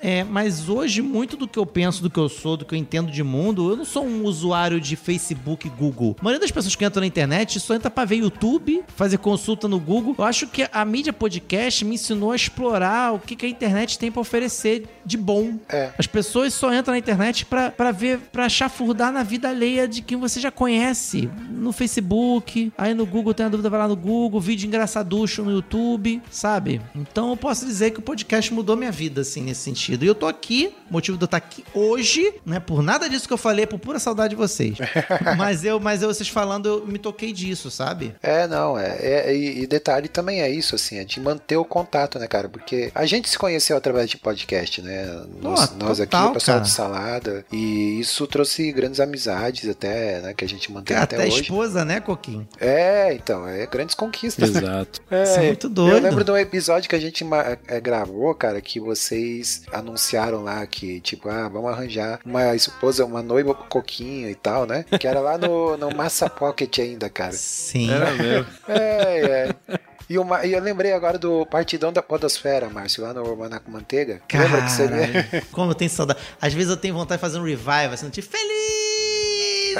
é, 0.00 0.24
mas 0.24 0.68
hoje, 0.68 1.02
muito 1.02 1.36
do 1.36 1.48
que 1.48 1.58
eu 1.58 1.66
penso, 1.66 2.02
do 2.02 2.10
que 2.10 2.18
eu 2.18 2.28
sou, 2.28 2.56
do 2.56 2.64
que 2.64 2.74
eu 2.74 2.78
entendo 2.78 3.10
de 3.10 3.22
mundo, 3.22 3.70
eu 3.70 3.76
não 3.76 3.84
sou 3.84 4.04
um 4.04 4.24
usuário 4.24 4.80
de 4.80 4.96
Facebook 4.96 5.66
e 5.66 5.70
Google. 5.70 6.16
A 6.20 6.24
maioria 6.24 6.40
das 6.40 6.50
pessoas 6.50 6.74
que 6.74 6.84
entram 6.84 7.00
na 7.00 7.06
internet 7.06 7.58
só 7.60 7.74
entra 7.74 7.90
pra 7.90 8.04
ver 8.04 8.16
YouTube, 8.16 8.82
fazer 8.94 9.18
consulta 9.18 9.68
no 9.68 9.78
Google. 9.78 10.14
Eu 10.18 10.24
acho 10.24 10.46
que 10.46 10.68
a 10.70 10.84
mídia 10.84 11.12
podcast 11.12 11.84
me 11.84 11.94
ensinou 11.94 12.32
a 12.32 12.36
explorar 12.36 13.14
o 13.14 13.18
que, 13.18 13.36
que 13.36 13.46
a 13.46 13.48
internet 13.48 13.98
tem 13.98 14.10
pra 14.10 14.20
oferecer 14.20 14.86
de 15.04 15.16
bom. 15.16 15.58
É. 15.68 15.90
As 15.98 16.06
pessoas 16.06 16.52
só 16.54 16.72
entram 16.72 16.92
na 16.92 16.98
internet 16.98 17.46
pra, 17.46 17.70
pra 17.70 17.90
ver, 17.90 18.18
pra 18.32 18.48
chafurdar 18.48 19.12
na 19.12 19.22
vida 19.22 19.48
alheia 19.48 19.88
de 19.88 20.02
quem 20.02 20.18
você 20.18 20.40
já 20.40 20.50
conhece. 20.50 21.30
No 21.50 21.72
Facebook, 21.72 22.72
aí 22.76 22.94
no 22.94 23.06
Google 23.06 23.34
tem 23.34 23.46
a 23.46 23.48
dúvida, 23.48 23.70
vai 23.70 23.80
lá 23.80 23.88
no 23.88 23.96
Google, 23.96 24.40
vídeo 24.40 24.66
engraçaducho 24.66 25.42
no 25.42 25.50
YouTube, 25.50 26.22
sabe? 26.30 26.80
Então 26.94 27.30
eu 27.30 27.36
posso 27.36 27.64
dizer 27.64 27.77
que 27.90 27.98
o 27.98 28.02
podcast 28.02 28.52
mudou 28.52 28.76
minha 28.76 28.90
vida, 28.92 29.20
assim, 29.22 29.42
nesse 29.42 29.60
sentido. 29.60 30.04
E 30.04 30.08
eu 30.08 30.14
tô 30.14 30.26
aqui, 30.26 30.72
motivo 30.90 31.16
de 31.16 31.24
eu 31.24 31.26
estar 31.26 31.36
aqui 31.36 31.64
hoje, 31.74 32.32
né? 32.44 32.60
Por 32.60 32.82
nada 32.82 33.08
disso 33.08 33.26
que 33.26 33.32
eu 33.32 33.38
falei, 33.38 33.64
é 33.64 33.66
por 33.66 33.78
pura 33.78 33.98
saudade 33.98 34.30
de 34.30 34.36
vocês. 34.36 34.76
mas 35.36 35.64
eu, 35.64 35.78
mas 35.80 36.02
eu, 36.02 36.08
vocês 36.12 36.28
falando, 36.28 36.68
eu 36.68 36.86
me 36.86 36.98
toquei 36.98 37.32
disso, 37.32 37.70
sabe? 37.70 38.14
É, 38.22 38.46
não, 38.46 38.78
é, 38.78 38.96
é- 39.00 39.36
e, 39.36 39.62
e 39.62 39.66
detalhe 39.66 40.08
também 40.08 40.40
é 40.40 40.50
isso, 40.50 40.74
assim, 40.74 40.98
é 40.98 41.04
de 41.04 41.20
manter 41.20 41.56
o 41.56 41.64
contato, 41.64 42.18
né, 42.18 42.26
cara? 42.26 42.48
Porque 42.48 42.90
a 42.94 43.06
gente 43.06 43.28
se 43.28 43.38
conheceu 43.38 43.76
através 43.76 44.08
de 44.10 44.16
podcast, 44.16 44.82
né? 44.82 45.06
Nós, 45.40 45.66
Pô, 45.66 45.84
nós 45.84 46.00
aqui, 46.00 46.10
total, 46.10 46.30
o 46.30 46.32
pessoal 46.34 46.56
cara. 46.58 46.68
do 46.68 46.72
Salada, 46.72 47.44
e 47.52 48.00
isso 48.00 48.26
trouxe 48.26 48.70
grandes 48.72 49.00
amizades 49.00 49.68
até, 49.68 50.20
né, 50.20 50.34
que 50.34 50.44
a 50.44 50.48
gente 50.48 50.70
mantém 50.72 50.96
Até, 50.96 51.16
até, 51.16 51.24
a 51.24 51.28
hoje. 51.28 51.42
esposa, 51.42 51.84
né, 51.84 52.00
Coquinho? 52.00 52.46
É, 52.60 53.12
então, 53.14 53.46
é 53.46 53.66
grandes 53.66 53.94
conquistas, 53.94 54.50
né? 54.50 54.60
Exato. 54.60 55.00
É, 55.10 55.22
Isso 55.22 55.38
é 55.38 55.46
muito 55.46 55.68
doido. 55.68 55.96
Eu 55.96 56.02
lembro 56.02 56.24
de 56.24 56.30
um 56.30 56.36
episódio 56.36 56.88
que 56.88 56.96
a 56.96 57.00
gente 57.00 57.24
é, 57.68 57.80
gravou, 57.80 58.34
cara, 58.34 58.60
que 58.60 58.80
vocês 58.80 59.62
anunciaram 59.72 60.42
lá 60.42 60.66
que, 60.66 61.00
tipo, 61.00 61.28
ah, 61.28 61.48
vamos 61.48 61.70
arranjar 61.70 62.18
uma 62.24 62.54
esposa, 62.54 63.04
uma 63.04 63.22
noiva 63.22 63.54
pro 63.54 63.68
Coquinho 63.68 64.28
e 64.28 64.34
tal, 64.34 64.66
né? 64.66 64.84
Que 64.98 65.06
era 65.06 65.20
lá 65.20 65.36
no, 65.36 65.76
no 65.76 65.94
Massa 65.94 66.28
Pocket 66.28 66.78
ainda, 66.78 67.08
cara. 67.08 67.32
Sim. 67.32 67.90
Era 67.90 68.12
mesmo. 68.12 68.46
É, 68.68 69.48
é. 69.68 69.78
E, 70.08 70.18
uma, 70.18 70.44
e 70.46 70.52
eu 70.54 70.60
lembrei 70.60 70.92
agora 70.92 71.18
do 71.18 71.44
Partidão 71.44 71.92
da 71.92 72.02
Podosfera, 72.02 72.70
Márcio, 72.70 73.02
lá 73.02 73.12
no 73.12 73.36
Manaco 73.36 73.70
Manteiga. 73.70 74.22
Lembra 74.32 74.62
que 74.62 74.70
você 74.70 74.88
Caralho, 74.88 75.46
Como 75.52 75.70
eu 75.70 75.74
tenho 75.74 75.90
saudade. 75.90 76.18
Às 76.40 76.54
vezes 76.54 76.70
eu 76.70 76.78
tenho 76.78 76.94
vontade 76.94 77.18
de 77.18 77.20
fazer 77.20 77.38
um 77.38 77.44
revive, 77.44 77.92
assim, 77.92 78.08
tipo, 78.08 78.26
felizes, 78.26 78.77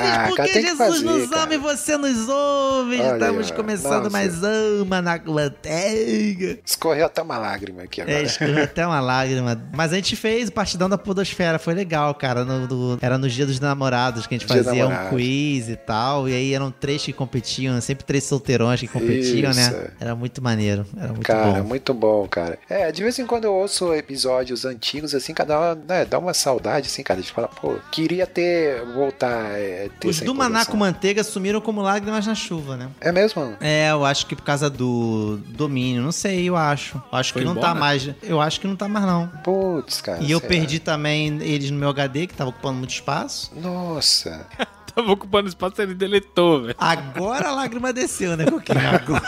Ah, 0.01 0.25
porque 0.29 0.37
cara, 0.49 0.53
Jesus 0.61 0.77
fazer, 0.79 1.05
nos 1.05 1.29
cara. 1.31 1.43
ama 1.43 1.55
e 1.55 1.59
você 1.59 1.97
nos 1.97 2.29
ouve. 2.29 3.01
Olha 3.01 3.13
Estamos 3.15 3.51
começando 3.51 4.05
Nossa. 4.05 4.11
mais 4.11 4.35
um 4.43 4.85
Manaco 4.85 5.33
Manteiga. 5.33 6.59
Escorreu 6.65 7.07
até 7.07 7.23
uma 7.23 7.39
lágrima 7.39 7.83
aqui 7.83 8.01
agora. 8.01 8.19
É, 8.19 8.23
escorreu 8.23 8.63
até 8.65 8.87
uma 8.87 9.01
lágrima. 9.01 9.61
Mas 9.75 9.93
a 9.93 9.97
gente 9.97 10.17
fez 10.17 10.49
o 10.49 10.53
Partidão 10.53 10.89
da 10.89 10.97
Podosfera, 10.99 11.59
foi 11.59 11.75
legal, 11.75 12.15
cara. 12.15 12.45
No- 12.45 12.67
do- 12.67 12.99
era 13.01 13.19
no 13.19 13.29
dia 13.29 13.47
dos 13.47 13.61
namorados 13.61 14.27
que 14.27 14.35
a 14.35 14.39
gente 14.39 14.47
Dia 14.51 14.65
fazia 14.65 14.87
um 14.87 14.89
namorados. 14.89 15.19
quiz 15.19 15.69
e 15.69 15.77
tal. 15.77 16.29
E 16.29 16.35
aí 16.35 16.55
eram 16.55 16.71
três 16.71 17.03
que 17.05 17.13
competiam, 17.13 17.81
sempre 17.81 18.05
três 18.05 18.25
solteirões 18.25 18.81
que 18.81 18.89
competiam, 18.89 19.51
Isso. 19.51 19.61
né? 19.61 19.91
Era 20.01 20.15
muito 20.15 20.43
maneiro, 20.43 20.87
era 20.97 21.09
muito 21.09 21.23
Cara, 21.27 21.61
bom. 21.63 21.69
muito 21.69 21.95
bom, 21.95 22.27
cara. 22.29 22.59
É, 22.69 22.91
de 22.93 23.03
vez 23.03 23.19
em 23.19 23.27
quando 23.27 23.45
eu 23.45 23.55
ouço 23.55 23.93
episódios 23.95 24.65
antigos, 24.65 25.15
assim, 25.15 25.35
cada 25.35 25.75
né, 25.75 26.05
dá 26.05 26.19
uma 26.19 26.35
saudade, 26.35 26.87
assim, 26.89 27.03
cara. 27.03 27.19
A 27.19 27.23
gente 27.23 27.33
fala, 27.33 27.49
pô, 27.49 27.77
queria 27.91 28.27
ter, 28.27 28.85
voltar, 28.95 29.59
é, 29.59 29.88
ter 29.89 30.09
Os 30.09 30.21
do 30.21 30.35
Manaco. 30.35 30.77
Manteiga 30.77 31.23
sumiram 31.25 31.61
como 31.61 31.81
lágrimas 31.83 32.27
na 32.27 32.35
chuva, 32.35 32.77
né? 32.77 32.89
É 33.01 33.11
mesmo? 33.13 33.57
É, 33.61 33.91
eu 33.91 34.05
acho 34.05 34.27
que 34.27 34.37
por 34.37 34.43
causa 34.43 34.69
do 34.71 35.39
domínio, 35.47 36.03
não 36.03 36.13
sei, 36.13 36.49
eu 36.49 36.57
acho. 36.57 36.97
Eu 37.13 37.19
acho 37.19 37.33
Foi 37.33 37.43
que 37.43 37.47
não 37.47 37.53
embora? 37.53 37.69
tá 37.69 37.75
mais. 37.75 38.11
Eu 38.23 38.41
acho 38.41 38.61
que 38.61 38.67
não 38.67 38.77
tá 38.77 38.89
mais, 38.89 39.07
não. 39.07 39.27
Putz, 39.45 40.01
cara. 40.01 40.23
E 40.23 40.31
eu 40.31 40.41
perdi 40.41 40.79
também 40.79 41.39
eles 41.43 41.71
no 41.71 41.79
meu 41.79 41.89
HD, 41.91 42.27
que 42.27 42.35
tava 42.35 42.51
ocupando 42.51 42.79
muito 42.79 42.91
espaço. 42.91 43.51
Nossa. 43.57 44.47
Tava 44.95 45.13
ocupando 45.13 45.49
espaço, 45.49 45.81
ele 45.81 45.95
deletou, 45.95 46.63
velho. 46.63 46.75
Agora 46.77 47.51
a 47.51 47.55
lágrima 47.55 47.93
desceu, 47.93 48.37
né, 48.37 48.47
Coquinho? 48.47 48.81
Agora. 48.89 49.23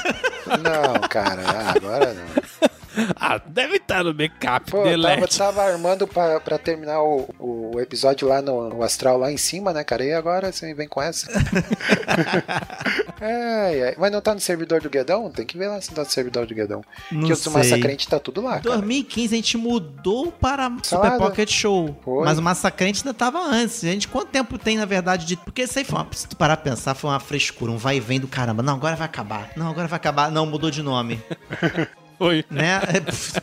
Não, 0.59 1.09
cara, 1.09 1.43
agora 1.77 2.13
não. 2.15 2.71
Ah, 3.17 3.39
deve 3.39 3.77
estar 3.77 4.03
no 4.03 4.15
backup, 4.15 4.71
Pô, 4.71 4.79
eu 4.79 5.01
tava, 5.01 5.15
delete. 5.15 5.39
tava 5.39 5.63
armando 5.63 6.07
pra, 6.07 6.41
pra 6.41 6.59
terminar 6.59 7.03
o, 7.03 7.29
o 7.39 7.81
episódio 7.81 8.27
lá 8.27 8.41
no, 8.41 8.71
no 8.71 8.83
astral, 8.83 9.19
lá 9.19 9.31
em 9.31 9.37
cima, 9.37 9.73
né, 9.73 9.85
cara? 9.85 10.05
E 10.05 10.13
agora 10.13 10.51
você 10.51 10.73
vem 10.75 10.89
com 10.89 11.03
essa? 11.03 11.31
é, 13.21 13.79
é. 13.79 13.95
Mas 13.99 14.11
não 14.11 14.21
tá 14.21 14.35
no 14.35 14.41
servidor 14.41 14.81
do 14.81 14.91
Guedão? 14.91 15.31
Tem 15.31 15.47
que 15.47 15.57
ver 15.57 15.69
lá 15.69 15.81
se 15.81 15.93
tá 15.93 16.03
no 16.03 16.11
servidor 16.11 16.47
do 16.47 16.55
Guedão. 16.55 16.83
Não 17.11 17.29
que 17.29 17.37
sei. 17.37 17.53
Massacrente 17.53 18.09
tá 18.09 18.19
tudo 18.19 18.41
lá, 18.41 18.61
cara. 18.61 18.77
2015 18.77 19.35
a 19.35 19.37
gente 19.37 19.57
mudou 19.57 20.33
para 20.33 20.65
Super 20.69 20.85
Salada. 20.85 21.19
Pocket 21.19 21.51
Show. 21.51 21.97
Foi. 22.03 22.25
Mas 22.25 22.39
o 22.39 22.43
Massacrente 22.43 23.01
ainda 23.01 23.15
tava 23.15 23.39
antes. 23.41 23.85
A 23.85 23.89
gente, 23.89 24.09
quanto 24.09 24.29
tempo 24.29 24.59
tem, 24.59 24.77
na 24.77 24.85
verdade, 24.85 25.27
de. 25.27 25.37
Porque 25.37 25.63
isso 25.63 25.79
aí 25.79 25.85
foi 25.85 25.99
uma. 25.99 26.09
Se 26.13 26.29
tu 26.29 26.37
parar 26.37 26.57
pra 26.57 26.71
pensar, 26.71 26.95
foi 26.95 27.11
uma 27.11 27.21
frescura, 27.21 27.71
um 27.71 27.77
vai 27.77 27.97
e 27.97 28.01
vem 28.01 28.19
do 28.19 28.29
caramba. 28.29 28.63
Não, 28.63 28.75
agora 28.75 28.97
vai 28.97 29.07
acabar. 29.07 29.51
Não, 29.57 29.69
agora 29.69 29.87
vai 29.87 29.97
acabar. 29.97 30.31
Não, 30.31 30.47
mudou 30.47 30.71
de 30.71 30.83
nome. 30.83 31.23
Foi. 32.21 32.45
né? 32.51 32.81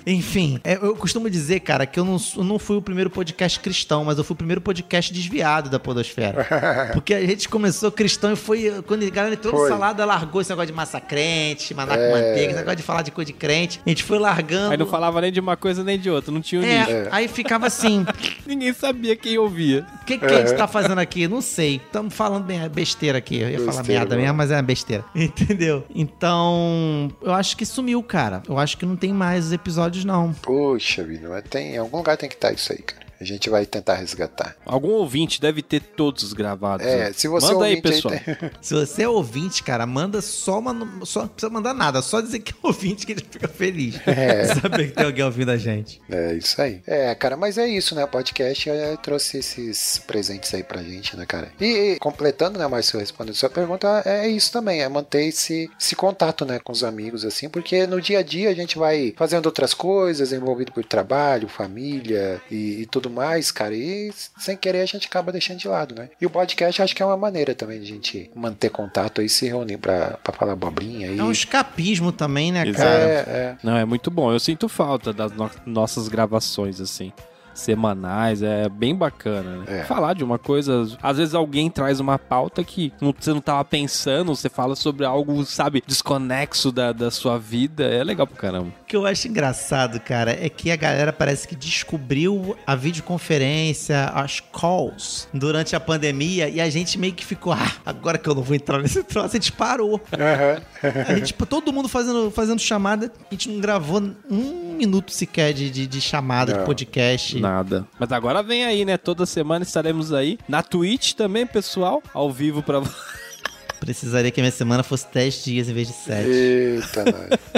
É, 0.05 0.11
Enfim, 0.11 0.59
é, 0.63 0.75
eu 0.75 0.95
costumo 0.95 1.29
dizer, 1.29 1.61
cara, 1.61 1.85
que 1.87 1.99
eu 1.99 2.05
não, 2.05 2.17
eu 2.37 2.43
não 2.43 2.59
fui 2.59 2.77
o 2.77 2.81
primeiro 2.81 3.09
podcast 3.09 3.59
cristão, 3.59 4.05
mas 4.05 4.19
eu 4.19 4.23
fui 4.23 4.35
o 4.35 4.37
primeiro 4.37 4.61
podcast 4.61 5.11
desviado 5.11 5.67
da 5.69 5.79
Podosfera. 5.79 6.45
Porque 6.93 7.13
a 7.15 7.25
gente 7.25 7.49
começou 7.49 7.91
cristão 7.91 8.31
e 8.31 8.35
foi. 8.35 8.71
Quando 8.85 9.03
a 9.03 9.09
galera 9.09 9.33
entrou 9.33 9.51
no 9.63 9.67
salada, 9.67 10.05
largou 10.05 10.39
esse 10.41 10.49
negócio 10.51 10.67
de 10.67 10.73
massa 10.73 11.01
crente, 11.01 11.73
manaco 11.73 11.99
É. 11.99 12.11
manteiga, 12.11 12.51
esse 12.51 12.55
negócio 12.59 12.77
de 12.77 12.83
falar 12.83 13.01
de 13.01 13.09
coisa 13.11 13.25
de 13.25 13.33
crente. 13.33 13.81
A 13.85 13.89
gente 13.89 14.03
foi 14.03 14.19
largando. 14.19 14.71
Aí 14.71 14.77
não 14.77 14.85
falava 14.85 15.19
nem 15.21 15.31
de 15.31 15.39
uma 15.39 15.57
coisa 15.57 15.83
nem 15.83 15.97
de 15.97 16.09
outra, 16.09 16.31
não 16.31 16.39
tinha 16.41 16.61
o 16.61 16.63
É, 16.63 16.79
nicho. 16.79 17.09
aí 17.11 17.27
ficava 17.27 17.65
assim: 17.65 18.05
Ninguém 18.45 18.73
sabia 18.73 19.15
quem 19.15 19.37
ouvia. 19.39 19.85
o 20.03 20.05
que, 20.05 20.17
que 20.19 20.25
a 20.25 20.45
gente 20.45 20.55
tá 20.55 20.67
fazendo 20.67 20.99
aqui? 20.99 21.27
Não 21.27 21.41
sei. 21.41 21.77
Estamos 21.83 22.13
falando 22.13 22.43
bem- 22.45 22.69
besteira 22.69 23.17
aqui. 23.17 23.37
Eu 23.39 23.49
ia 23.49 23.59
falar 23.59 23.77
Besteira, 23.77 23.99
merda 24.01 24.15
mano. 24.15 24.21
mesmo, 24.21 24.37
mas 24.37 24.51
é 24.51 24.55
uma 24.55 24.61
besteira. 24.61 25.03
Entendeu? 25.15 25.83
Então, 25.93 27.09
eu 27.21 27.33
acho 27.33 27.55
que 27.57 27.65
sumiu, 27.65 28.01
cara. 28.03 28.43
Eu 28.47 28.57
acho 28.57 28.66
que 28.75 28.85
não 28.85 28.95
tem 28.95 29.13
mais 29.13 29.53
episódios, 29.53 30.03
não. 30.03 30.33
Puxa 30.33 31.03
vida, 31.03 31.29
mas 31.29 31.43
tem, 31.49 31.75
em 31.75 31.77
algum 31.77 31.97
lugar 31.97 32.17
tem 32.17 32.27
que 32.27 32.35
estar 32.35 32.51
isso 32.51 32.73
aí, 32.73 32.79
cara. 32.79 33.06
A 33.19 33.23
gente 33.23 33.49
vai 33.49 33.65
tentar 33.65 33.95
resgatar. 33.95 34.55
Algum 34.65 34.89
ouvinte 34.91 35.41
deve 35.41 35.61
ter 35.61 35.81
todos 35.81 36.33
gravados. 36.33 36.85
É, 36.85 37.05
né? 37.05 37.13
se 37.13 37.27
você 37.27 37.53
Manda 37.53 37.65
aí, 37.65 37.75
ouvinte 37.75 37.87
aí 37.87 37.93
pessoal. 37.93 38.13
tem- 38.13 38.51
Se 38.61 38.73
você 38.73 39.03
é 39.03 39.09
ouvinte, 39.09 39.63
cara, 39.63 39.85
manda 39.85 40.21
só 40.21 40.59
uma. 40.59 41.05
Só, 41.05 41.21
não 41.21 41.27
precisa 41.29 41.49
mandar 41.51 41.73
nada, 41.73 42.01
só 42.01 42.21
dizer 42.21 42.39
que 42.39 42.51
é 42.51 42.55
ouvinte 42.61 43.05
que 43.05 43.13
a 43.13 43.15
gente 43.15 43.29
fica 43.29 43.47
feliz. 43.47 43.95
É. 44.07 44.45
Saber 44.45 44.87
que 44.87 44.93
tem 44.93 45.05
alguém 45.05 45.23
ouvindo 45.23 45.51
a 45.51 45.57
gente. 45.57 46.01
É 46.09 46.33
isso 46.33 46.59
aí. 46.61 46.81
É, 46.87 47.13
cara, 47.13 47.37
mas 47.37 47.57
é 47.57 47.67
isso, 47.67 47.93
né? 47.93 48.03
O 48.03 48.07
podcast 48.07 48.69
é, 48.69 48.95
trouxe 48.97 49.37
esses 49.37 49.99
presentes 49.99 50.53
aí 50.53 50.63
pra 50.63 50.81
gente, 50.81 51.15
né, 51.15 51.25
cara? 51.25 51.51
E, 51.59 51.65
e, 51.93 51.99
completando, 51.99 52.57
né, 52.57 52.65
Márcio, 52.67 52.99
respondendo 52.99 53.35
sua 53.35 53.49
pergunta, 53.49 54.01
é 54.05 54.27
isso 54.27 54.51
também, 54.51 54.81
é 54.81 54.89
manter 54.89 55.25
esse, 55.25 55.69
esse 55.79 55.95
contato, 55.95 56.45
né, 56.45 56.59
com 56.59 56.71
os 56.71 56.83
amigos, 56.83 57.23
assim, 57.25 57.47
porque 57.47 57.85
no 57.85 58.01
dia 58.01 58.19
a 58.19 58.23
dia 58.23 58.49
a 58.49 58.53
gente 58.55 58.77
vai 58.77 59.13
fazendo 59.17 59.45
outras 59.45 59.73
coisas, 59.73 60.31
envolvido 60.31 60.71
por 60.71 60.83
trabalho, 60.83 61.47
família 61.47 62.41
e, 62.49 62.81
e 62.81 62.85
tudo 62.85 63.06
mais, 63.09 63.51
cara, 63.51 63.73
e 63.75 64.11
sem 64.37 64.55
querer 64.57 64.81
a 64.81 64.85
gente 64.85 65.07
acaba 65.07 65.31
deixando 65.31 65.59
de 65.59 65.67
lado, 65.67 65.95
né? 65.95 66.09
E 66.19 66.25
o 66.25 66.29
podcast 66.29 66.81
acho 66.81 66.95
que 66.95 67.01
é 67.01 67.05
uma 67.05 67.17
maneira 67.17 67.53
também 67.55 67.79
de 67.79 67.85
a 67.85 67.95
gente 67.95 68.31
manter 68.35 68.69
contato 68.69 69.21
e 69.21 69.29
se 69.29 69.47
reunir 69.47 69.77
pra, 69.77 70.17
pra 70.23 70.33
falar 70.33 70.53
abobrinha 70.53 71.09
aí. 71.09 71.17
É 71.19 71.23
um 71.23 71.31
escapismo 71.31 72.11
também, 72.11 72.51
né, 72.51 72.67
Exato. 72.67 72.77
cara? 72.83 72.99
É, 73.03 73.15
é. 73.27 73.57
Não, 73.63 73.75
é 73.77 73.85
muito 73.85 74.09
bom. 74.11 74.31
Eu 74.31 74.39
sinto 74.39 74.67
falta 74.69 75.11
das 75.13 75.31
no- 75.31 75.51
nossas 75.65 76.07
gravações, 76.07 76.79
assim. 76.81 77.11
Semanais, 77.53 78.43
é 78.43 78.69
bem 78.69 78.93
bacana, 78.95 79.57
né? 79.57 79.79
É. 79.79 79.83
Falar 79.83 80.13
de 80.13 80.23
uma 80.23 80.37
coisa. 80.37 80.85
Às 81.01 81.17
vezes 81.17 81.33
alguém 81.33 81.71
traz 81.71 81.99
uma 81.99 82.19
pauta 82.19 82.63
que 82.63 82.93
não- 83.01 83.11
você 83.19 83.33
não 83.33 83.41
tava 83.41 83.65
pensando, 83.65 84.35
você 84.35 84.47
fala 84.47 84.75
sobre 84.75 85.03
algo, 85.05 85.43
sabe, 85.43 85.83
desconexo 85.87 86.71
da, 86.71 86.91
da 86.91 87.09
sua 87.09 87.39
vida. 87.39 87.83
É 87.83 88.03
legal 88.03 88.27
pro 88.27 88.35
caramba. 88.37 88.71
O 88.87 88.89
que 88.89 88.95
eu 88.95 89.05
acho 89.05 89.27
engraçado, 89.27 89.99
cara, 89.99 90.31
é 90.31 90.47
que 90.47 90.71
a 90.71 90.75
galera 90.77 91.11
parece 91.11 91.45
que 91.45 91.57
descobriu 91.57 92.55
a 92.65 92.73
videoconferência, 92.73 94.05
as 94.15 94.39
calls, 94.39 95.27
durante 95.33 95.75
a 95.75 95.79
pandemia 95.81 96.47
e 96.47 96.61
a 96.61 96.69
gente 96.69 96.97
meio 96.97 97.11
que 97.13 97.25
ficou, 97.25 97.51
ah, 97.51 97.69
agora 97.85 98.17
que 98.17 98.29
eu 98.29 98.33
não 98.33 98.41
vou 98.41 98.55
entrar 98.55 98.79
nesse 98.81 99.03
troço, 99.03 99.35
a 99.35 99.39
gente 99.39 99.51
parou. 99.51 99.99
Aham. 100.13 100.61
A 101.05 101.15
gente, 101.15 101.27
tipo, 101.27 101.45
todo 101.45 101.73
mundo 101.73 101.89
fazendo, 101.89 102.31
fazendo 102.31 102.61
chamada, 102.61 103.11
a 103.29 103.33
gente 103.33 103.49
não 103.49 103.59
gravou 103.59 104.01
um 104.31 104.75
minuto 104.77 105.11
sequer 105.11 105.51
de, 105.51 105.69
de, 105.69 105.85
de 105.85 105.99
chamada, 105.99 106.53
de 106.53 106.59
Não. 106.59 106.65
podcast. 106.65 107.37
Nada. 107.41 107.85
Mas 107.99 108.09
agora 108.13 108.41
vem 108.41 108.63
aí, 108.63 108.85
né? 108.85 108.95
Toda 108.95 109.25
semana 109.25 109.63
estaremos 109.63 110.13
aí. 110.13 110.39
Na 110.47 110.63
Twitch 110.63 111.11
também, 111.11 111.45
pessoal. 111.45 112.01
Ao 112.13 112.31
vivo 112.31 112.63
pra 112.63 112.81
Precisaria 113.81 114.31
que 114.31 114.39
a 114.39 114.43
minha 114.43 114.51
semana 114.51 114.81
fosse 114.81 115.07
10 115.13 115.43
dias 115.43 115.69
em 115.69 115.73
vez 115.73 115.87
de 115.87 115.93
7. 115.93 116.29
Eita, 116.29 117.03
nós. 117.05 117.56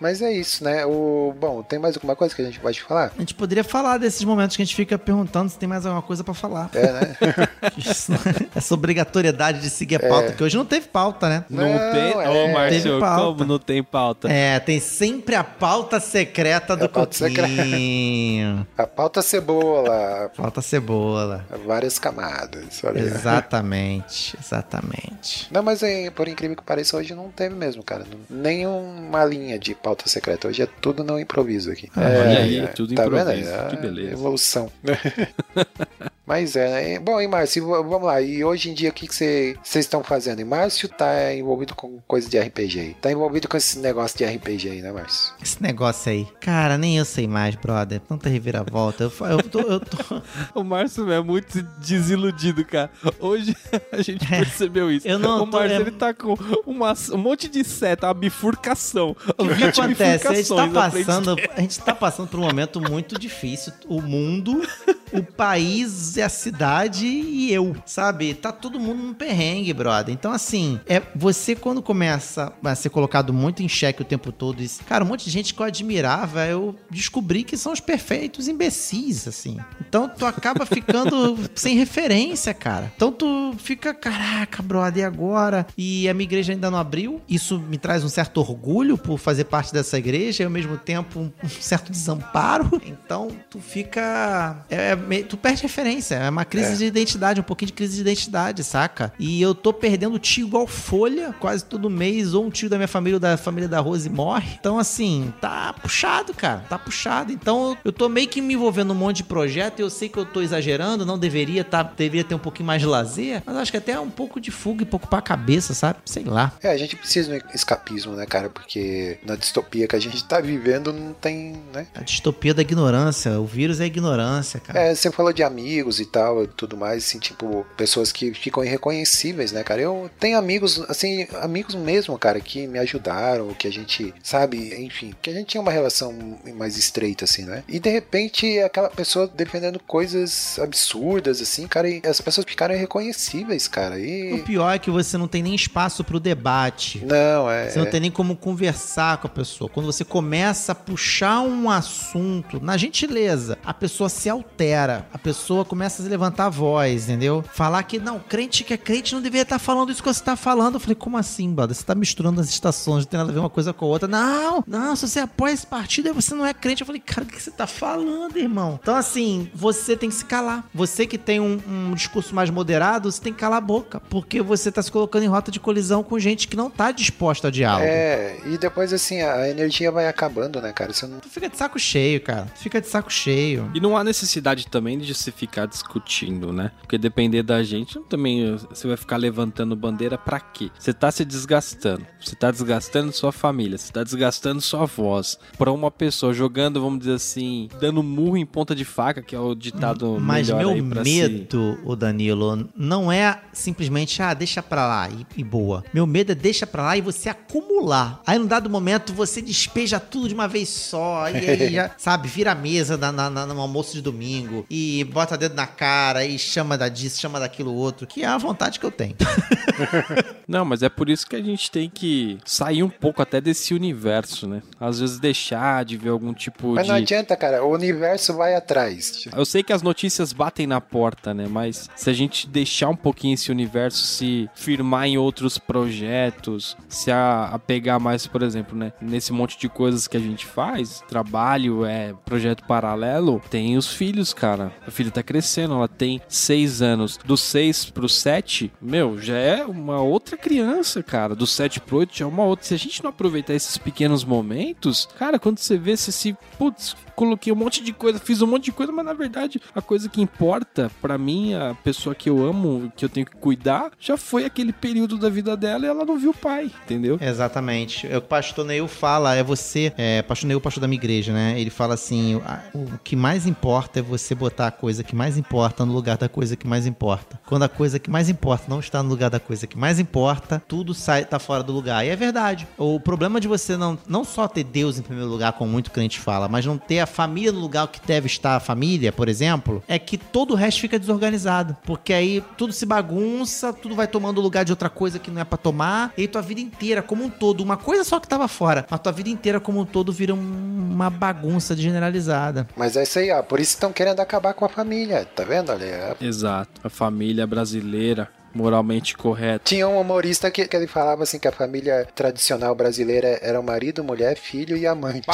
Mas 0.00 0.22
é 0.22 0.30
isso, 0.32 0.62
né? 0.62 0.86
O, 0.86 1.34
bom, 1.38 1.62
tem 1.62 1.78
mais 1.78 1.96
alguma 1.96 2.14
coisa 2.14 2.34
que 2.34 2.40
a 2.42 2.44
gente 2.44 2.60
pode 2.60 2.80
falar? 2.82 3.12
A 3.16 3.20
gente 3.20 3.34
poderia 3.34 3.64
falar 3.64 3.98
desses 3.98 4.22
momentos 4.22 4.56
que 4.56 4.62
a 4.62 4.64
gente 4.64 4.76
fica 4.76 4.96
perguntando 4.98 5.50
se 5.50 5.58
tem 5.58 5.68
mais 5.68 5.84
alguma 5.84 6.02
coisa 6.02 6.22
pra 6.22 6.34
falar. 6.34 6.70
É, 6.74 6.92
né? 6.92 7.16
Isso, 7.76 8.12
Essa 8.54 8.74
obrigatoriedade 8.74 9.60
de 9.60 9.68
seguir 9.70 9.96
a 9.96 10.08
pauta, 10.08 10.32
que 10.32 10.42
hoje 10.44 10.56
não 10.56 10.64
teve 10.64 10.86
pauta, 10.86 11.28
né? 11.28 11.44
Não, 11.50 11.64
Não, 11.64 11.92
tem. 11.92 12.14
Ô, 12.16 12.20
é. 12.20 12.52
Márcio, 12.52 12.82
Teve 12.82 13.00
pauta. 13.00 13.24
como 13.24 13.44
não 13.44 13.58
tem 13.58 13.82
pauta? 13.82 14.28
É, 14.30 14.60
tem 14.60 14.78
sempre 14.78 15.34
a 15.34 15.42
pauta 15.42 15.98
secreta 15.98 16.76
do 16.76 16.84
a 16.84 16.88
pauta 16.88 17.18
Coquinho. 17.28 18.66
A 18.76 18.86
pauta 18.86 19.20
cebola, 19.22 20.30
Pauta 20.36 20.62
cebola. 20.62 21.44
várias 21.66 21.98
camadas. 21.98 22.80
Olha. 22.84 23.00
Exatamente, 23.00 24.36
exatamente. 24.40 25.48
Não, 25.50 25.62
mas 25.62 25.82
é, 25.82 26.10
por 26.10 26.28
incrível 26.28 26.56
que 26.56 26.62
pareça, 26.62 26.96
hoje 26.96 27.14
não 27.14 27.30
teve 27.30 27.54
mesmo, 27.54 27.82
cara. 27.82 28.04
Nenhuma 28.30 29.24
linha 29.24 29.58
de 29.58 29.74
pauta 29.74 29.87
secreta. 30.06 30.48
Hoje 30.48 30.62
é 30.62 30.66
tudo 30.66 31.04
no 31.04 31.18
improviso 31.18 31.70
aqui. 31.70 31.90
Ah, 31.94 32.08
é, 32.08 32.20
olha 32.20 32.38
aí, 32.38 32.58
é, 32.58 32.66
tudo 32.68 32.94
tá 32.94 33.04
improviso. 33.04 33.26
Vendo 33.30 33.48
aí? 33.50 33.68
Que 33.70 33.76
Ah, 33.76 33.80
beleza. 33.80 34.12
Evolução. 34.12 34.70
mas 36.28 36.54
é, 36.54 36.68
né? 36.68 36.98
Bom, 37.00 37.20
e 37.20 37.26
Márcio, 37.26 37.66
vamos 37.66 38.02
lá. 38.02 38.20
E 38.20 38.44
hoje 38.44 38.70
em 38.70 38.74
dia, 38.74 38.90
o 38.90 38.92
que 38.92 39.08
que 39.08 39.14
você- 39.14 39.56
vocês 39.62 39.84
estão 39.86 40.04
fazendo? 40.04 40.40
E 40.40 40.44
Márcio 40.44 40.88
tá 40.88 41.34
envolvido 41.34 41.74
com 41.74 41.98
coisa 42.06 42.28
de 42.28 42.38
RPG 42.38 42.80
aí. 42.80 42.94
Tá 43.00 43.10
envolvido 43.10 43.48
com 43.48 43.56
esse 43.56 43.78
negócio 43.78 44.18
de 44.18 44.24
RPG 44.24 44.68
aí, 44.70 44.82
né, 44.82 44.92
Márcio? 44.92 45.32
Esse 45.42 45.62
negócio 45.62 46.12
aí. 46.12 46.26
Cara, 46.40 46.76
nem 46.76 46.98
eu 46.98 47.04
sei 47.04 47.26
mais, 47.26 47.54
brother. 47.54 48.00
Tanta 48.00 48.28
reviravolta. 48.28 49.04
Eu, 49.04 49.12
eu, 49.30 49.42
tô, 49.42 49.60
eu 49.60 49.80
tô- 49.80 50.22
O 50.54 50.62
Márcio 50.62 51.10
é 51.10 51.20
muito 51.22 51.62
desiludido, 51.78 52.64
cara. 52.64 52.90
Hoje 53.18 53.56
a 53.90 54.02
gente 54.02 54.24
É. 54.26 54.38
percebeu 54.38 54.90
isso. 54.90 55.08
Eu 55.08 55.18
não 55.18 55.36
o 55.44 55.46
tô- 55.50 55.58
Márcio, 55.58 55.76
é- 55.78 55.80
ele 55.80 55.90
tá 55.92 56.12
com 56.12 56.34
uma- 56.66 56.94
um 57.12 57.16
monte 57.18 57.48
de 57.48 57.64
seta, 57.64 58.06
uma 58.06 58.14
bifurcação. 58.14 59.16
O 59.38 59.48
que 59.48 59.54
20 59.54 59.80
acontece? 59.80 60.28
A 60.28 60.34
gente, 60.34 60.48
tá 60.48 60.66
passando, 60.68 61.36
a 61.56 61.60
gente 61.60 61.78
tá 61.80 61.94
passando 61.94 62.28
por 62.28 62.38
um 62.40 62.42
momento 62.44 62.80
muito 62.80 63.18
difícil. 63.18 63.72
O 63.86 64.00
mundo 64.02 64.60
o 65.12 65.22
país 65.22 66.16
é 66.16 66.22
a 66.22 66.28
cidade 66.28 67.06
e 67.06 67.52
eu, 67.52 67.76
sabe? 67.84 68.34
Tá 68.34 68.52
todo 68.52 68.78
mundo 68.78 69.02
num 69.02 69.14
perrengue, 69.14 69.72
brother. 69.72 70.14
Então, 70.14 70.32
assim, 70.32 70.80
é 70.86 71.02
você 71.14 71.54
quando 71.54 71.82
começa 71.82 72.52
a 72.62 72.74
ser 72.74 72.90
colocado 72.90 73.32
muito 73.32 73.62
em 73.62 73.68
xeque 73.68 74.02
o 74.02 74.04
tempo 74.04 74.32
todo, 74.32 74.62
e, 74.62 74.68
cara, 74.86 75.04
um 75.04 75.08
monte 75.08 75.24
de 75.24 75.30
gente 75.30 75.54
que 75.54 75.60
eu 75.60 75.66
admirava, 75.66 76.46
eu 76.46 76.74
descobri 76.90 77.42
que 77.44 77.56
são 77.56 77.72
os 77.72 77.80
perfeitos 77.80 78.48
imbecis, 78.48 79.26
assim. 79.28 79.58
Então, 79.80 80.08
tu 80.08 80.26
acaba 80.26 80.66
ficando 80.66 81.38
sem 81.54 81.76
referência, 81.76 82.52
cara. 82.52 82.92
Então, 82.94 83.12
tu 83.12 83.54
fica, 83.58 83.94
caraca, 83.94 84.62
brother, 84.62 85.02
e 85.02 85.06
agora? 85.06 85.66
E 85.76 86.08
a 86.08 86.14
minha 86.14 86.24
igreja 86.24 86.52
ainda 86.52 86.70
não 86.70 86.78
abriu. 86.78 87.20
Isso 87.28 87.58
me 87.58 87.78
traz 87.78 88.04
um 88.04 88.08
certo 88.08 88.38
orgulho 88.38 88.98
por 88.98 89.18
fazer 89.18 89.44
parte 89.44 89.72
dessa 89.72 89.98
igreja 89.98 90.42
e, 90.42 90.46
ao 90.46 90.50
mesmo 90.50 90.76
tempo, 90.76 91.20
um, 91.20 91.48
certo 91.48 91.90
desamparo. 91.90 92.80
Então, 92.84 93.28
tu 93.48 93.60
fica. 93.60 94.64
é, 94.70 94.97
tu 95.28 95.36
perde 95.36 95.62
referência. 95.62 96.16
É 96.16 96.30
uma 96.30 96.44
crise 96.44 96.76
de 96.76 96.86
identidade, 96.86 97.40
um 97.40 97.44
pouquinho 97.44 97.68
de 97.68 97.72
crise 97.72 97.96
de 97.96 98.00
identidade, 98.00 98.64
saca? 98.64 99.12
E 99.18 99.40
eu 99.40 99.54
tô 99.54 99.72
perdendo 99.72 100.18
tio 100.18 100.46
igual 100.46 100.66
folha, 100.66 101.34
quase 101.38 101.64
todo 101.64 101.88
mês, 101.88 102.34
ou 102.34 102.46
um 102.46 102.50
tio 102.50 102.68
da 102.68 102.76
minha 102.76 102.88
família 102.88 103.16
ou 103.16 103.20
da 103.20 103.36
família 103.36 103.68
da 103.68 103.80
Rose 103.80 104.08
morre. 104.08 104.56
Então, 104.58 104.78
assim, 104.78 105.32
tá 105.40 105.72
puxado, 105.72 106.34
cara. 106.34 106.64
Tá 106.68 106.78
puxado. 106.78 107.32
Então, 107.32 107.76
eu 107.84 107.92
tô 107.92 108.08
meio 108.08 108.28
que 108.28 108.40
me 108.40 108.54
envolvendo 108.54 108.88
num 108.88 108.94
monte 108.94 109.18
de 109.18 109.24
projeto. 109.24 109.80
e 109.80 109.82
Eu 109.82 109.90
sei 109.90 110.08
que 110.08 110.18
eu 110.18 110.24
tô 110.24 110.40
exagerando, 110.40 111.04
não 111.04 111.18
deveria 111.18 111.64
tá, 111.64 111.82
deveria 111.82 112.24
ter 112.24 112.34
um 112.34 112.38
pouquinho 112.38 112.66
mais 112.66 112.80
de 112.80 112.86
lazer, 112.86 113.42
mas 113.44 113.56
acho 113.56 113.70
que 113.70 113.76
até 113.76 113.92
é 113.92 114.00
um 114.00 114.10
pouco 114.10 114.40
de 114.40 114.50
fuga 114.50 114.82
e 114.82 114.86
pouco 114.86 115.06
pra 115.06 115.20
cabeça, 115.20 115.74
sabe? 115.74 115.98
Sei 116.04 116.24
lá. 116.24 116.52
É, 116.62 116.70
a 116.70 116.76
gente 116.76 116.96
precisa 116.96 117.38
de 117.38 117.44
um 117.44 117.54
escapismo, 117.54 118.14
né, 118.14 118.26
cara? 118.26 118.48
Porque 118.48 119.18
na 119.24 119.36
distopia 119.36 119.86
que 119.86 119.96
a 119.96 120.00
gente 120.00 120.24
tá 120.24 120.40
vivendo 120.40 120.92
não 120.92 121.12
tem, 121.12 121.60
né? 121.72 121.86
A 121.94 122.02
distopia 122.02 122.54
da 122.54 122.62
ignorância. 122.62 123.38
O 123.40 123.46
vírus 123.46 123.80
é 123.80 123.86
ignorância, 123.86 124.60
cara. 124.60 124.80
É, 124.80 124.87
você 124.94 125.10
falou 125.10 125.32
de 125.32 125.42
amigos 125.42 126.00
e 126.00 126.06
tal, 126.06 126.44
e 126.44 126.46
tudo 126.46 126.76
mais, 126.76 127.04
assim, 127.04 127.18
tipo, 127.18 127.66
pessoas 127.76 128.12
que 128.12 128.32
ficam 128.34 128.64
irreconhecíveis, 128.64 129.52
né, 129.52 129.62
cara? 129.62 129.80
Eu 129.80 130.10
tenho 130.18 130.38
amigos, 130.38 130.80
assim, 130.88 131.26
amigos 131.40 131.74
mesmo, 131.74 132.18
cara, 132.18 132.40
que 132.40 132.66
me 132.66 132.78
ajudaram, 132.78 133.52
que 133.54 133.66
a 133.66 133.72
gente, 133.72 134.14
sabe, 134.22 134.74
enfim, 134.84 135.14
que 135.20 135.30
a 135.30 135.32
gente 135.32 135.48
tinha 135.48 135.60
uma 135.60 135.72
relação 135.72 136.14
mais 136.54 136.76
estreita, 136.76 137.24
assim, 137.24 137.44
né? 137.44 137.64
E 137.68 137.78
de 137.78 137.90
repente, 137.90 138.58
aquela 138.60 138.90
pessoa 138.90 139.26
defendendo 139.26 139.78
coisas 139.80 140.58
absurdas, 140.58 141.40
assim, 141.40 141.66
cara, 141.66 141.88
e 141.88 142.02
as 142.04 142.20
pessoas 142.20 142.46
ficaram 142.46 142.74
irreconhecíveis, 142.74 143.68
cara. 143.68 143.96
O 143.96 143.98
E. 143.98 144.42
pior 144.44 144.74
é 144.74 144.78
que 144.78 144.90
você 144.90 145.16
não 145.16 145.28
tem 145.28 145.42
nem 145.42 145.54
espaço 145.54 146.04
pro 146.04 146.20
debate. 146.20 147.04
Não, 147.04 147.50
é. 147.50 147.68
Você 147.68 147.78
não 147.78 147.86
tem 147.86 148.00
nem 148.00 148.10
como 148.10 148.36
conversar 148.36 149.18
com 149.18 149.26
a 149.26 149.30
pessoa. 149.30 149.70
Quando 149.70 149.86
você 149.86 150.04
começa 150.04 150.72
a 150.72 150.74
puxar 150.74 151.40
um 151.40 151.70
assunto 151.70 152.60
na 152.60 152.76
gentileza, 152.76 153.58
a 153.64 153.74
pessoa 153.74 154.08
se 154.08 154.28
altera, 154.28 154.77
a 154.86 155.18
pessoa 155.18 155.64
começa 155.64 156.02
a 156.02 156.06
levantar 156.06 156.46
a 156.46 156.50
voz, 156.50 157.04
entendeu? 157.04 157.44
Falar 157.52 157.82
que 157.82 157.98
não, 157.98 158.18
crente 158.18 158.64
que 158.64 158.74
é 158.74 158.76
crente 158.76 159.14
não 159.14 159.22
deveria 159.22 159.42
estar 159.42 159.58
falando 159.58 159.90
isso 159.90 160.02
que 160.02 160.08
você 160.08 160.20
está 160.20 160.36
falando. 160.36 160.74
Eu 160.74 160.80
falei, 160.80 160.94
como 160.94 161.16
assim, 161.16 161.52
brother? 161.52 161.74
Você 161.74 161.84
tá 161.84 161.94
misturando 161.94 162.40
as 162.40 162.48
estações, 162.48 163.04
não 163.04 163.10
tem 163.10 163.18
nada 163.18 163.30
a 163.30 163.34
ver 163.34 163.40
uma 163.40 163.50
coisa 163.50 163.72
com 163.72 163.84
a 163.84 163.88
outra. 163.88 164.08
Não, 164.08 164.62
não, 164.66 164.94
se 164.96 165.08
você 165.08 165.20
apoia 165.20 165.52
esse 165.52 165.66
partido, 165.66 166.12
você 166.14 166.34
não 166.34 166.46
é 166.46 166.54
crente. 166.54 166.82
Eu 166.82 166.86
falei, 166.86 167.00
cara, 167.00 167.22
o 167.22 167.26
que 167.26 167.40
você 167.40 167.50
tá 167.50 167.66
falando, 167.66 168.36
irmão? 168.36 168.78
Então, 168.82 168.94
assim, 168.94 169.50
você 169.54 169.96
tem 169.96 170.08
que 170.08 170.14
se 170.14 170.24
calar. 170.24 170.64
Você 170.74 171.06
que 171.06 171.18
tem 171.18 171.40
um, 171.40 171.60
um 171.68 171.94
discurso 171.94 172.34
mais 172.34 172.50
moderado, 172.50 173.10
você 173.10 173.20
tem 173.20 173.32
que 173.32 173.38
calar 173.38 173.58
a 173.58 173.62
boca. 173.62 174.00
Porque 174.08 174.40
você 174.42 174.70
tá 174.70 174.82
se 174.82 174.90
colocando 174.90 175.24
em 175.24 175.28
rota 175.28 175.50
de 175.50 175.60
colisão 175.60 176.02
com 176.02 176.18
gente 176.18 176.48
que 176.48 176.56
não 176.56 176.70
tá 176.70 176.90
disposta 176.92 177.48
a 177.48 177.50
diálogo. 177.50 177.86
É, 177.86 178.36
e 178.46 178.58
depois 178.58 178.92
assim, 178.92 179.20
a 179.22 179.48
energia 179.48 179.90
vai 179.90 180.08
acabando, 180.08 180.60
né, 180.60 180.72
cara? 180.72 180.92
Você 180.92 181.06
não. 181.06 181.18
Tu 181.18 181.28
fica 181.28 181.48
de 181.48 181.56
saco 181.56 181.78
cheio, 181.78 182.20
cara. 182.20 182.46
Tu 182.54 182.60
fica 182.60 182.80
de 182.80 182.88
saco 182.88 183.12
cheio. 183.12 183.70
E 183.74 183.80
não 183.80 183.96
há 183.96 184.04
necessidade 184.04 184.66
também 184.68 184.98
de 184.98 185.14
se 185.14 185.30
ficar 185.32 185.66
discutindo, 185.66 186.52
né? 186.52 186.70
Porque 186.80 186.98
depender 186.98 187.42
da 187.42 187.62
gente, 187.62 187.98
também 188.08 188.56
você 188.70 188.86
vai 188.88 188.96
ficar 188.96 189.16
levantando 189.16 189.74
bandeira 189.76 190.16
pra 190.18 190.38
quê? 190.40 190.70
Você 190.78 190.92
tá 190.92 191.10
se 191.10 191.24
desgastando. 191.24 192.04
Você 192.20 192.34
tá 192.36 192.50
desgastando 192.50 193.12
sua 193.12 193.32
família, 193.32 193.78
você 193.78 193.92
tá 193.92 194.02
desgastando 194.02 194.60
sua 194.60 194.84
voz. 194.86 195.38
Pra 195.56 195.72
uma 195.72 195.90
pessoa 195.90 196.32
jogando, 196.34 196.80
vamos 196.80 197.00
dizer 197.00 197.14
assim, 197.14 197.68
dando 197.80 198.02
murro 198.02 198.36
em 198.36 198.46
ponta 198.46 198.74
de 198.74 198.84
faca, 198.84 199.22
que 199.22 199.34
é 199.34 199.40
o 199.40 199.54
ditado 199.54 200.18
Mas 200.20 200.48
meu 200.48 200.70
medo, 201.04 201.78
o 201.84 201.96
Danilo, 201.96 202.68
não 202.76 203.10
é 203.10 203.40
simplesmente, 203.52 204.22
ah, 204.22 204.34
deixa 204.34 204.62
pra 204.62 204.86
lá 204.86 205.08
e, 205.10 205.26
e 205.36 205.44
boa. 205.44 205.84
Meu 205.92 206.06
medo 206.06 206.32
é 206.32 206.34
deixa 206.34 206.66
pra 206.66 206.82
lá 206.82 206.96
e 206.96 207.00
você 207.00 207.28
acumular. 207.28 208.20
Aí, 208.26 208.38
num 208.38 208.46
dado 208.46 208.68
momento, 208.70 209.12
você 209.12 209.40
despeja 209.42 209.98
tudo 210.00 210.28
de 210.28 210.34
uma 210.34 210.48
vez 210.48 210.68
só. 210.68 211.28
E 211.30 211.36
aí, 211.36 211.72
já, 211.72 211.90
sabe, 211.96 212.28
vira 212.28 212.52
a 212.52 212.54
mesa 212.54 212.96
na, 212.96 213.10
na- 213.12 213.30
na- 213.30 213.46
no 213.46 213.60
almoço 213.60 213.94
de 213.94 214.02
domingo 214.02 214.57
e 214.70 215.04
bota 215.04 215.36
dedo 215.36 215.54
na 215.54 215.66
cara 215.66 216.24
e 216.24 216.38
chama 216.38 216.76
da 216.76 216.88
disso, 216.88 217.20
chama 217.20 217.40
daquilo 217.40 217.74
outro, 217.74 218.06
que 218.06 218.22
é 218.22 218.26
a 218.26 218.38
vontade 218.38 218.78
que 218.78 218.86
eu 218.86 218.90
tenho. 218.90 219.16
Não, 220.48 220.64
mas 220.64 220.82
é 220.82 220.88
por 220.88 221.10
isso 221.10 221.26
que 221.26 221.36
a 221.36 221.42
gente 221.42 221.70
tem 221.70 221.90
que 221.90 222.38
sair 222.44 222.82
um 222.82 222.88
pouco 222.88 223.20
até 223.20 223.40
desse 223.40 223.74
universo, 223.74 224.48
né? 224.48 224.62
Às 224.80 224.98
vezes 224.98 225.18
deixar 225.18 225.84
de 225.84 225.96
ver 225.96 226.08
algum 226.08 226.32
tipo 226.32 226.74
Mas 226.74 226.84
de. 226.84 226.90
não 226.90 226.96
adianta, 226.96 227.36
cara. 227.36 227.62
O 227.62 227.72
universo 227.72 228.34
vai 228.34 228.54
atrás. 228.54 229.26
Eu 229.36 229.44
sei 229.44 229.62
que 229.62 229.72
as 229.72 229.82
notícias 229.82 230.32
batem 230.32 230.66
na 230.66 230.80
porta, 230.80 231.34
né? 231.34 231.46
Mas 231.48 231.90
se 231.94 232.08
a 232.08 232.12
gente 232.12 232.48
deixar 232.48 232.88
um 232.88 232.96
pouquinho 232.96 233.34
esse 233.34 233.50
universo 233.50 234.02
se 234.04 234.48
firmar 234.54 235.06
em 235.06 235.18
outros 235.18 235.58
projetos, 235.58 236.76
se 236.88 237.10
a, 237.10 237.50
apegar 237.52 238.00
mais, 238.00 238.26
por 238.26 238.42
exemplo, 238.42 238.76
né? 238.76 238.92
Nesse 239.00 239.32
monte 239.32 239.58
de 239.58 239.68
coisas 239.68 240.08
que 240.08 240.16
a 240.16 240.20
gente 240.20 240.46
faz, 240.46 241.02
trabalho, 241.08 241.84
é 241.84 242.14
projeto 242.24 242.64
paralelo, 242.64 243.42
tem 243.50 243.76
os 243.76 243.86
filhos, 243.86 244.32
cara. 244.32 244.47
A 244.86 244.90
filha 244.90 245.10
tá 245.10 245.22
crescendo, 245.22 245.74
ela 245.74 245.88
tem 245.88 246.20
seis 246.28 246.80
anos. 246.82 247.18
Dos 247.24 247.40
seis 247.40 247.84
pro 247.84 248.08
sete, 248.08 248.72
meu, 248.80 249.20
já 249.20 249.36
é 249.36 249.64
uma 249.64 250.00
outra 250.00 250.36
criança, 250.36 251.02
cara. 251.02 251.34
Do 251.34 251.46
sete 251.46 251.80
pro 251.80 251.98
oito 251.98 252.16
já 252.16 252.24
é 252.24 252.28
uma 252.28 252.44
outra. 252.44 252.66
Se 252.66 252.74
a 252.74 252.78
gente 252.78 253.02
não 253.02 253.10
aproveitar 253.10 253.54
esses 253.54 253.76
pequenos 253.76 254.24
momentos, 254.24 255.08
cara, 255.18 255.38
quando 255.38 255.58
você 255.58 255.76
vê, 255.76 255.96
você 255.96 256.12
se, 256.12 256.36
putz, 256.58 256.96
coloquei 257.18 257.52
um 257.52 257.56
monte 257.56 257.82
de 257.82 257.92
coisa, 257.92 258.20
fiz 258.20 258.40
um 258.42 258.46
monte 258.46 258.66
de 258.66 258.72
coisa, 258.72 258.92
mas 258.92 259.04
na 259.04 259.12
verdade 259.12 259.60
a 259.74 259.82
coisa 259.82 260.08
que 260.08 260.20
importa 260.20 260.88
pra 261.02 261.18
mim, 261.18 261.52
a 261.52 261.74
pessoa 261.82 262.14
que 262.14 262.30
eu 262.30 262.46
amo, 262.46 262.92
que 262.96 263.04
eu 263.04 263.08
tenho 263.08 263.26
que 263.26 263.36
cuidar, 263.36 263.90
já 263.98 264.16
foi 264.16 264.44
aquele 264.44 264.72
período 264.72 265.18
da 265.18 265.28
vida 265.28 265.56
dela 265.56 265.84
e 265.84 265.88
ela 265.88 266.04
não 266.04 266.16
viu 266.16 266.30
o 266.30 266.34
pai, 266.34 266.70
entendeu? 266.84 267.18
Exatamente. 267.20 268.06
É 268.06 268.16
o 268.16 268.20
que 268.20 268.26
o 268.26 268.28
pastor 268.28 268.64
Neil 268.64 268.86
fala, 268.86 269.34
é 269.34 269.42
você, 269.42 269.92
é, 269.96 270.22
pastor 270.22 270.46
Neil, 270.46 270.60
pastor 270.60 270.80
da 270.80 270.86
minha 270.86 271.00
igreja, 271.00 271.32
né? 271.32 271.60
Ele 271.60 271.70
fala 271.70 271.94
assim, 271.94 272.36
o 272.72 272.98
que 273.02 273.16
mais 273.16 273.46
importa 273.46 273.98
é 273.98 274.02
você 274.02 274.32
botar 274.38 274.68
a 274.68 274.70
coisa 274.70 275.02
que 275.04 275.14
mais 275.14 275.36
importa 275.36 275.84
no 275.84 275.92
lugar 275.92 276.16
da 276.16 276.28
coisa 276.28 276.56
que 276.56 276.66
mais 276.66 276.86
importa. 276.86 277.38
Quando 277.46 277.64
a 277.64 277.68
coisa 277.68 277.98
que 277.98 278.10
mais 278.10 278.28
importa 278.28 278.64
não 278.68 278.80
está 278.80 279.02
no 279.02 279.08
lugar 279.08 279.28
da 279.30 279.40
coisa 279.40 279.66
que 279.66 279.76
mais 279.76 279.98
importa, 279.98 280.62
tudo 280.66 280.94
sai 280.94 281.24
tá 281.24 281.38
fora 281.38 281.62
do 281.62 281.72
lugar. 281.72 282.04
E 282.06 282.08
é 282.08 282.16
verdade. 282.16 282.66
O 282.78 282.98
problema 283.00 283.40
de 283.40 283.48
você 283.48 283.76
não, 283.76 283.98
não 284.06 284.24
só 284.24 284.46
ter 284.48 284.64
Deus 284.64 284.98
em 284.98 285.02
primeiro 285.02 285.28
lugar, 285.30 285.52
como 285.52 285.70
muito 285.70 285.90
crente 285.90 286.18
fala, 286.18 286.48
mas 286.48 286.64
não 286.64 286.78
ter 286.78 287.00
a 287.00 287.06
família 287.06 287.52
no 287.52 287.58
lugar 287.60 287.86
que 287.88 288.00
deve 288.06 288.26
estar 288.26 288.56
a 288.56 288.60
família, 288.60 289.12
por 289.12 289.28
exemplo, 289.28 289.82
é 289.88 289.98
que 289.98 290.16
todo 290.16 290.52
o 290.52 290.54
resto 290.56 290.80
fica 290.80 290.98
desorganizado. 290.98 291.76
Porque 291.84 292.12
aí 292.12 292.42
tudo 292.56 292.72
se 292.72 292.86
bagunça, 292.86 293.72
tudo 293.72 293.94
vai 293.94 294.06
tomando 294.06 294.40
lugar 294.40 294.64
de 294.64 294.72
outra 294.72 294.88
coisa 294.88 295.18
que 295.18 295.30
não 295.30 295.40
é 295.40 295.44
pra 295.44 295.58
tomar, 295.58 296.12
e 296.16 296.28
tua 296.28 296.42
vida 296.42 296.60
inteira, 296.60 297.02
como 297.02 297.24
um 297.24 297.30
todo, 297.30 297.60
uma 297.62 297.76
coisa 297.76 298.04
só 298.04 298.20
que 298.20 298.28
tava 298.28 298.46
fora, 298.48 298.86
mas 298.88 299.00
tua 299.00 299.12
vida 299.12 299.28
inteira 299.28 299.58
como 299.58 299.80
um 299.80 299.84
todo 299.84 300.12
vira 300.12 300.34
um- 300.34 300.90
uma 300.92 301.10
bagunça 301.10 301.76
generalizada. 301.76 302.66
Mas 302.76 302.96
é 302.96 303.02
isso 303.02 303.18
aí, 303.18 303.30
ó. 303.30 303.42
Por 303.42 303.60
isso 303.60 303.72
estão 303.74 303.92
querendo 303.92 304.17
acabar 304.22 304.54
com 304.54 304.64
a 304.64 304.68
família. 304.68 305.24
Tá 305.24 305.44
vendo? 305.44 305.72
É- 305.72 306.16
Exato. 306.20 306.80
A 306.84 306.88
família 306.90 307.46
brasileira, 307.46 308.28
moralmente 308.54 309.16
correta. 309.16 309.64
Tinha 309.64 309.88
um 309.88 310.00
humorista 310.00 310.50
que, 310.50 310.66
que 310.66 310.76
ele 310.76 310.86
falava 310.86 311.22
assim 311.22 311.38
que 311.38 311.48
a 311.48 311.52
família 311.52 312.06
tradicional 312.14 312.74
brasileira 312.74 313.38
era 313.42 313.58
o 313.58 313.62
marido, 313.62 314.02
mulher, 314.04 314.36
filho 314.36 314.76
e 314.76 314.86
amante. 314.86 315.26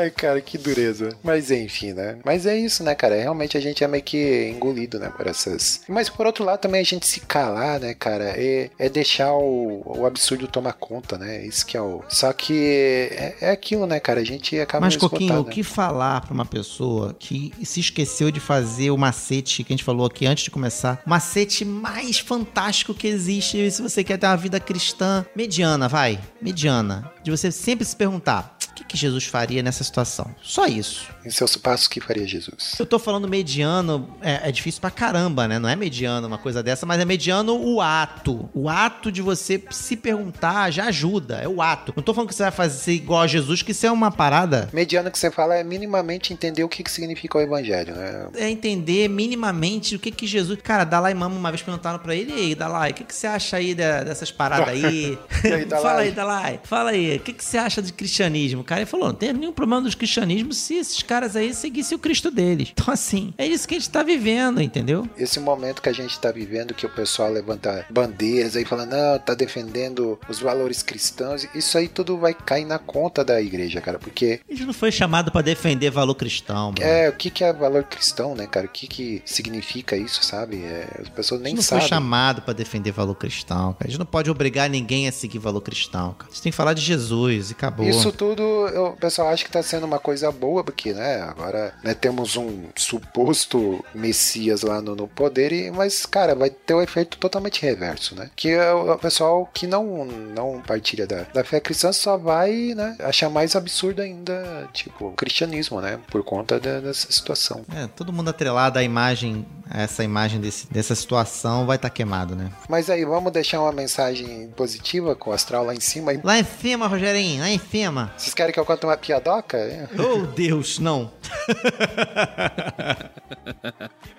Ai, 0.06 0.10
cara, 0.10 0.40
que 0.40 0.56
dureza. 0.56 1.16
Mas 1.22 1.50
enfim, 1.50 1.92
né? 1.92 2.18
Mas 2.24 2.46
é 2.46 2.56
isso, 2.56 2.84
né, 2.84 2.94
cara? 2.94 3.16
Realmente 3.16 3.56
a 3.56 3.60
gente 3.60 3.82
é 3.82 3.88
meio 3.88 4.04
que 4.04 4.48
engolido, 4.48 5.00
né, 5.00 5.10
por 5.16 5.26
essas. 5.26 5.80
Mas 5.88 6.08
por 6.08 6.26
outro 6.26 6.44
lado, 6.44 6.60
também 6.60 6.80
a 6.80 6.84
gente 6.84 7.06
se 7.06 7.20
calar, 7.20 7.80
né, 7.80 7.92
cara? 7.92 8.32
É, 8.36 8.70
é 8.78 8.88
deixar 8.88 9.32
o, 9.32 9.82
o 9.84 10.06
absurdo 10.06 10.46
tomar 10.46 10.74
conta, 10.74 11.18
né? 11.18 11.44
Isso 11.44 11.66
que 11.66 11.76
é 11.76 11.80
o. 11.80 12.04
Só 12.08 12.32
que 12.32 13.08
é, 13.10 13.36
é 13.40 13.50
aquilo, 13.50 13.84
né, 13.84 13.98
cara? 13.98 14.20
A 14.20 14.24
gente 14.24 14.58
acaba 14.60 14.86
Mas, 14.86 14.94
esgotado, 14.94 15.18
Coquinho, 15.20 15.40
o 15.40 15.44
né? 15.44 15.52
que 15.52 15.64
falar 15.64 16.20
pra 16.20 16.32
uma 16.32 16.46
pessoa 16.46 17.16
que 17.18 17.52
se 17.64 17.80
esqueceu 17.80 18.30
de 18.30 18.38
fazer 18.38 18.92
o 18.92 18.96
macete 18.96 19.64
que 19.64 19.72
a 19.72 19.76
gente 19.76 19.84
falou 19.84 20.06
aqui 20.06 20.24
antes 20.24 20.44
de 20.44 20.52
começar? 20.52 21.02
O 21.04 21.10
macete 21.10 21.64
mais 21.64 22.20
fantástico 22.20 22.94
que 22.94 23.08
existe 23.08 23.70
se 23.72 23.82
você 23.82 24.04
quer 24.04 24.18
ter 24.18 24.26
uma 24.26 24.36
vida 24.36 24.60
cristã 24.60 25.26
mediana, 25.34 25.88
vai, 25.88 26.20
mediana. 26.40 27.10
De 27.24 27.30
você 27.32 27.50
sempre 27.50 27.84
se 27.84 27.96
perguntar: 27.96 28.55
que, 28.76 28.84
que 28.84 28.96
Jesus 28.96 29.24
faria 29.24 29.62
nessa 29.62 29.82
situação? 29.82 30.34
Só 30.42 30.66
isso. 30.66 31.08
Em 31.24 31.30
seus 31.30 31.56
passos, 31.56 31.88
que 31.88 32.00
faria 32.00 32.26
Jesus? 32.26 32.74
Eu 32.78 32.86
tô 32.86 32.98
falando 32.98 33.26
mediano, 33.28 34.16
é, 34.20 34.48
é 34.48 34.52
difícil 34.52 34.80
pra 34.80 34.90
caramba, 34.90 35.48
né? 35.48 35.58
Não 35.58 35.68
é 35.68 35.74
mediano 35.74 36.26
uma 36.26 36.38
coisa 36.38 36.62
dessa, 36.62 36.84
mas 36.86 37.00
é 37.00 37.04
mediano 37.04 37.56
o 37.56 37.80
ato. 37.80 38.48
O 38.54 38.68
ato 38.68 39.10
de 39.10 39.22
você 39.22 39.62
se 39.70 39.96
perguntar 39.96 40.70
já 40.70 40.84
ajuda, 40.86 41.36
é 41.42 41.48
o 41.48 41.60
ato. 41.62 41.92
Não 41.96 42.02
tô 42.02 42.12
falando 42.14 42.28
que 42.28 42.34
você 42.34 42.42
vai 42.44 42.52
fazer 42.52 42.92
igual 42.92 43.22
a 43.22 43.26
Jesus, 43.26 43.62
que 43.62 43.72
isso 43.72 43.86
é 43.86 43.90
uma 43.90 44.10
parada. 44.10 44.68
Mediano 44.72 45.10
que 45.10 45.18
você 45.18 45.30
fala 45.30 45.56
é 45.56 45.64
minimamente 45.64 46.32
entender 46.32 46.62
o 46.64 46.68
que, 46.68 46.82
que 46.82 46.90
significa 46.90 47.38
o 47.38 47.40
evangelho, 47.40 47.94
né? 47.94 48.28
É 48.36 48.48
entender 48.50 49.08
minimamente 49.08 49.96
o 49.96 49.98
que 49.98 50.10
que 50.10 50.26
Jesus. 50.26 50.58
Cara, 50.62 50.84
Dalai 50.84 51.14
Mama 51.14 51.34
uma 51.36 51.50
vez 51.50 51.62
perguntaram 51.62 51.98
pra 51.98 52.14
ele: 52.14 52.32
Ei, 52.32 52.54
Dalai, 52.54 52.90
o 52.90 52.94
que, 52.94 53.04
que 53.04 53.14
você 53.14 53.26
acha 53.26 53.56
aí 53.56 53.74
da- 53.74 54.04
dessas 54.04 54.30
paradas 54.30 54.68
aí? 54.68 54.86
Aí? 55.42 55.66
Fala 55.70 56.00
aí, 56.00 56.10
Dalai. 56.12 56.60
Fala 56.64 56.90
aí, 56.90 57.16
o 57.16 57.20
que, 57.20 57.32
que 57.32 57.44
você 57.44 57.56
acha 57.58 57.80
de 57.82 57.92
cristianismo? 57.92 58.64
Cara 58.66 58.80
ele 58.82 58.90
falou: 58.90 59.08
Não 59.08 59.14
tem 59.14 59.32
nenhum 59.32 59.52
problema 59.52 59.82
dos 59.82 59.94
cristianismos 59.94 60.56
se 60.58 60.74
esses 60.74 61.02
caras 61.02 61.36
aí 61.36 61.54
seguissem 61.54 61.96
o 61.96 61.98
Cristo 61.98 62.30
deles. 62.30 62.70
Então, 62.72 62.92
assim, 62.92 63.32
é 63.38 63.46
isso 63.46 63.66
que 63.66 63.74
a 63.74 63.78
gente 63.78 63.90
tá 63.90 64.02
vivendo, 64.02 64.60
entendeu? 64.60 65.08
Esse 65.16 65.40
momento 65.40 65.80
que 65.82 65.88
a 65.88 65.92
gente 65.92 66.18
tá 66.18 66.30
vivendo, 66.30 66.74
que 66.74 66.84
o 66.86 66.90
pessoal 66.90 67.30
levanta 67.30 67.86
bandeiras 67.90 68.56
aí 68.56 68.64
falando, 68.64 68.90
não, 68.90 69.18
tá 69.18 69.34
defendendo 69.34 70.18
os 70.28 70.38
valores 70.40 70.82
cristãos, 70.82 71.46
isso 71.54 71.78
aí 71.78 71.88
tudo 71.88 72.18
vai 72.18 72.34
cair 72.34 72.64
na 72.64 72.78
conta 72.78 73.24
da 73.24 73.40
igreja, 73.40 73.80
cara, 73.80 73.98
porque 73.98 74.40
A 74.48 74.52
gente 74.52 74.66
não 74.66 74.74
foi 74.74 74.90
chamado 74.92 75.30
pra 75.30 75.42
defender 75.42 75.90
valor 75.90 76.14
cristão, 76.14 76.72
mano. 76.72 76.82
é, 76.82 77.08
o 77.08 77.12
que 77.12 77.30
que 77.30 77.44
é 77.44 77.52
valor 77.52 77.84
cristão, 77.84 78.34
né, 78.34 78.46
cara? 78.46 78.66
O 78.66 78.68
que 78.68 78.86
que 78.86 79.22
significa 79.24 79.96
isso, 79.96 80.22
sabe? 80.24 80.56
É, 80.62 81.00
as 81.02 81.08
pessoas 81.08 81.40
A 81.40 81.44
nem 81.44 81.50
gente 81.52 81.58
não 81.58 81.62
sabem. 81.64 81.82
foi 81.82 81.88
chamado 81.88 82.42
pra 82.42 82.52
defender 82.54 82.90
valor 82.90 83.14
cristão, 83.14 83.72
cara. 83.74 83.84
A 83.86 83.88
gente 83.88 83.98
não 83.98 84.06
pode 84.06 84.30
obrigar 84.30 84.68
ninguém 84.68 85.06
a 85.08 85.12
seguir 85.12 85.38
valor 85.38 85.60
cristão, 85.60 86.14
cara. 86.14 86.30
A 86.30 86.34
gente 86.34 86.42
tem 86.42 86.52
que 86.52 86.56
falar 86.56 86.74
de 86.74 86.82
Jesus 86.82 87.50
e 87.50 87.52
acabou. 87.52 87.88
Isso 87.88 88.10
tudo, 88.12 88.42
eu- 88.68 88.86
o 88.88 88.96
pessoal 88.96 89.28
acha 89.28 89.44
que 89.44 89.50
tá 89.50 89.62
sendo 89.62 89.84
uma 89.86 89.98
coisa 89.98 90.30
boa, 90.32 90.62
porque, 90.64 90.92
né, 90.92 91.20
agora 91.22 91.74
né, 91.82 91.94
temos 91.94 92.36
um 92.36 92.64
suposto 92.74 93.84
Messias 93.94 94.62
lá 94.62 94.80
no, 94.80 94.94
no 94.96 95.06
poder, 95.08 95.52
e, 95.52 95.70
mas, 95.70 96.06
cara, 96.06 96.34
vai 96.34 96.50
ter 96.50 96.74
um 96.74 96.82
efeito 96.82 97.18
totalmente 97.18 97.62
reverso, 97.62 98.14
né? 98.14 98.30
Que 98.34 98.50
é 98.50 98.72
o, 98.72 98.92
o 98.92 98.98
pessoal 98.98 99.48
que 99.52 99.66
não, 99.66 100.04
não 100.04 100.60
partilha 100.66 101.06
da, 101.06 101.22
da 101.32 101.44
fé 101.44 101.60
cristã 101.60 101.92
só 101.92 102.16
vai, 102.16 102.74
né, 102.74 102.96
achar 103.00 103.28
mais 103.30 103.54
absurdo 103.56 104.02
ainda, 104.02 104.68
tipo, 104.72 105.08
o 105.08 105.12
cristianismo, 105.12 105.80
né? 105.80 105.98
Por 106.10 106.22
conta 106.22 106.58
da- 106.58 106.80
dessa 106.80 107.10
situação. 107.10 107.64
É, 107.74 107.86
todo 107.86 108.12
mundo 108.12 108.28
atrelado 108.30 108.78
à 108.78 108.82
imagem, 108.82 109.46
a 109.70 109.82
essa 109.82 110.02
imagem 110.04 110.40
desse- 110.40 110.66
dessa 110.70 110.94
situação 110.94 111.66
vai 111.66 111.76
estar 111.76 111.90
queimado, 111.90 112.34
né? 112.36 112.50
Mas 112.68 112.90
aí, 112.90 113.04
vamos 113.04 113.32
deixar 113.32 113.60
uma 113.60 113.72
mensagem 113.72 114.48
positiva 114.56 115.14
com 115.14 115.30
o 115.30 115.32
astral 115.32 115.64
lá 115.64 115.74
em 115.74 115.80
cima. 115.80 116.10
aí. 116.12 116.20
Lá 116.22 116.38
em 116.38 116.44
cima, 116.44 116.86
Rogerinho, 116.86 117.40
lá 117.40 117.48
em 117.48 117.58
cima. 117.58 118.12
Vocês 118.16 118.34
querem 118.34 118.45
que 118.52 118.60
eu 118.60 118.64
conte 118.64 118.84
uma 118.84 118.96
piadoca? 118.96 119.58
Oh, 119.98 120.26
Deus, 120.26 120.78
não. 120.78 121.12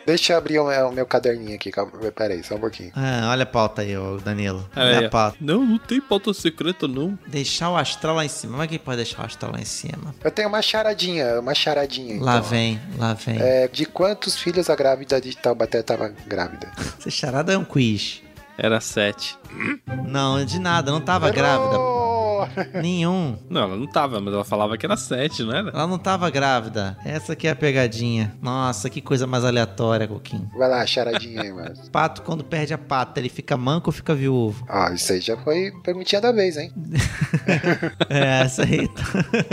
Deixa 0.05 0.33
eu 0.33 0.37
abrir 0.37 0.59
o 0.59 0.67
meu, 0.67 0.87
o 0.87 0.91
meu 0.91 1.05
caderninho 1.05 1.55
aqui, 1.55 1.69
calma, 1.69 1.91
peraí, 2.15 2.43
só 2.43 2.55
um 2.55 2.59
pouquinho. 2.59 2.91
Ah, 2.95 3.27
olha 3.29 3.43
a 3.43 3.45
pauta 3.45 3.81
aí, 3.81 3.97
ô 3.97 4.17
Danilo. 4.17 4.67
Aí, 4.75 4.95
Olha 4.95 5.07
a 5.07 5.09
pauta. 5.09 5.37
Não, 5.41 5.65
não 5.65 5.77
tem 5.77 5.99
pauta 5.99 6.33
secreta, 6.33 6.87
não. 6.87 7.19
Deixar 7.27 7.69
o 7.69 7.75
astral 7.75 8.15
lá 8.15 8.25
em 8.25 8.29
cima. 8.29 8.53
Como 8.53 8.63
é 8.63 8.67
que 8.67 8.79
pode 8.79 8.97
deixar 8.97 9.23
o 9.23 9.25
astral 9.25 9.51
lá 9.51 9.59
em 9.59 9.65
cima? 9.65 10.15
Eu 10.23 10.31
tenho 10.31 10.47
uma 10.47 10.61
charadinha, 10.61 11.39
uma 11.39 11.53
charadinha. 11.53 12.23
Lá 12.23 12.37
então. 12.37 12.49
vem, 12.49 12.79
lá 12.97 13.13
vem. 13.13 13.37
É, 13.41 13.67
de 13.67 13.85
quantos 13.85 14.37
filhos 14.37 14.69
a 14.69 14.75
grávida 14.75 15.19
de 15.19 15.35
Taubaté 15.35 15.79
estava 15.79 16.07
grávida? 16.25 16.71
Essa 16.97 17.09
charada 17.09 17.51
é 17.51 17.57
um 17.57 17.65
quiz. 17.65 18.21
Era 18.57 18.79
sete. 18.79 19.37
Não, 20.07 20.43
de 20.43 20.57
nada, 20.59 20.91
não 20.91 21.01
tava 21.01 21.29
grávida. 21.29 21.77
Errou! 22.45 22.81
Nenhum. 22.81 23.37
Não, 23.49 23.61
ela 23.61 23.75
não 23.75 23.87
tava, 23.87 24.19
mas 24.19 24.33
ela 24.33 24.43
falava 24.43 24.77
que 24.77 24.85
era 24.85 24.97
sete, 24.97 25.43
não 25.43 25.53
era? 25.55 25.69
Ela 25.69 25.87
não 25.87 25.97
tava 25.97 26.29
grávida. 26.29 26.97
Essa 27.03 27.33
aqui 27.33 27.47
é 27.47 27.51
a 27.51 27.55
pegadinha. 27.55 28.35
Nossa, 28.41 28.89
que 28.89 29.01
coisa 29.01 29.25
mais 29.25 29.43
aleatória, 29.43 30.07
Coquinho. 30.07 30.49
Vai 30.57 30.69
lá, 30.69 30.85
charadinha 30.85 31.41
aí, 31.41 31.51
mano. 31.51 31.73
Pato, 31.91 32.21
quando 32.21 32.43
perde 32.43 32.73
a 32.73 32.77
pata, 32.77 33.19
ele 33.19 33.29
fica 33.29 33.57
manco 33.57 33.89
ou 33.89 33.93
fica 33.93 34.13
viúvo? 34.13 34.65
Ó, 34.69 34.89
isso 34.89 35.13
aí 35.13 35.21
já 35.21 35.37
foi 35.37 35.71
perguntinha 35.83 36.21
da 36.21 36.31
vez, 36.31 36.57
hein? 36.57 36.71
É, 38.09 38.41
essa 38.41 38.63
aí. 38.63 38.87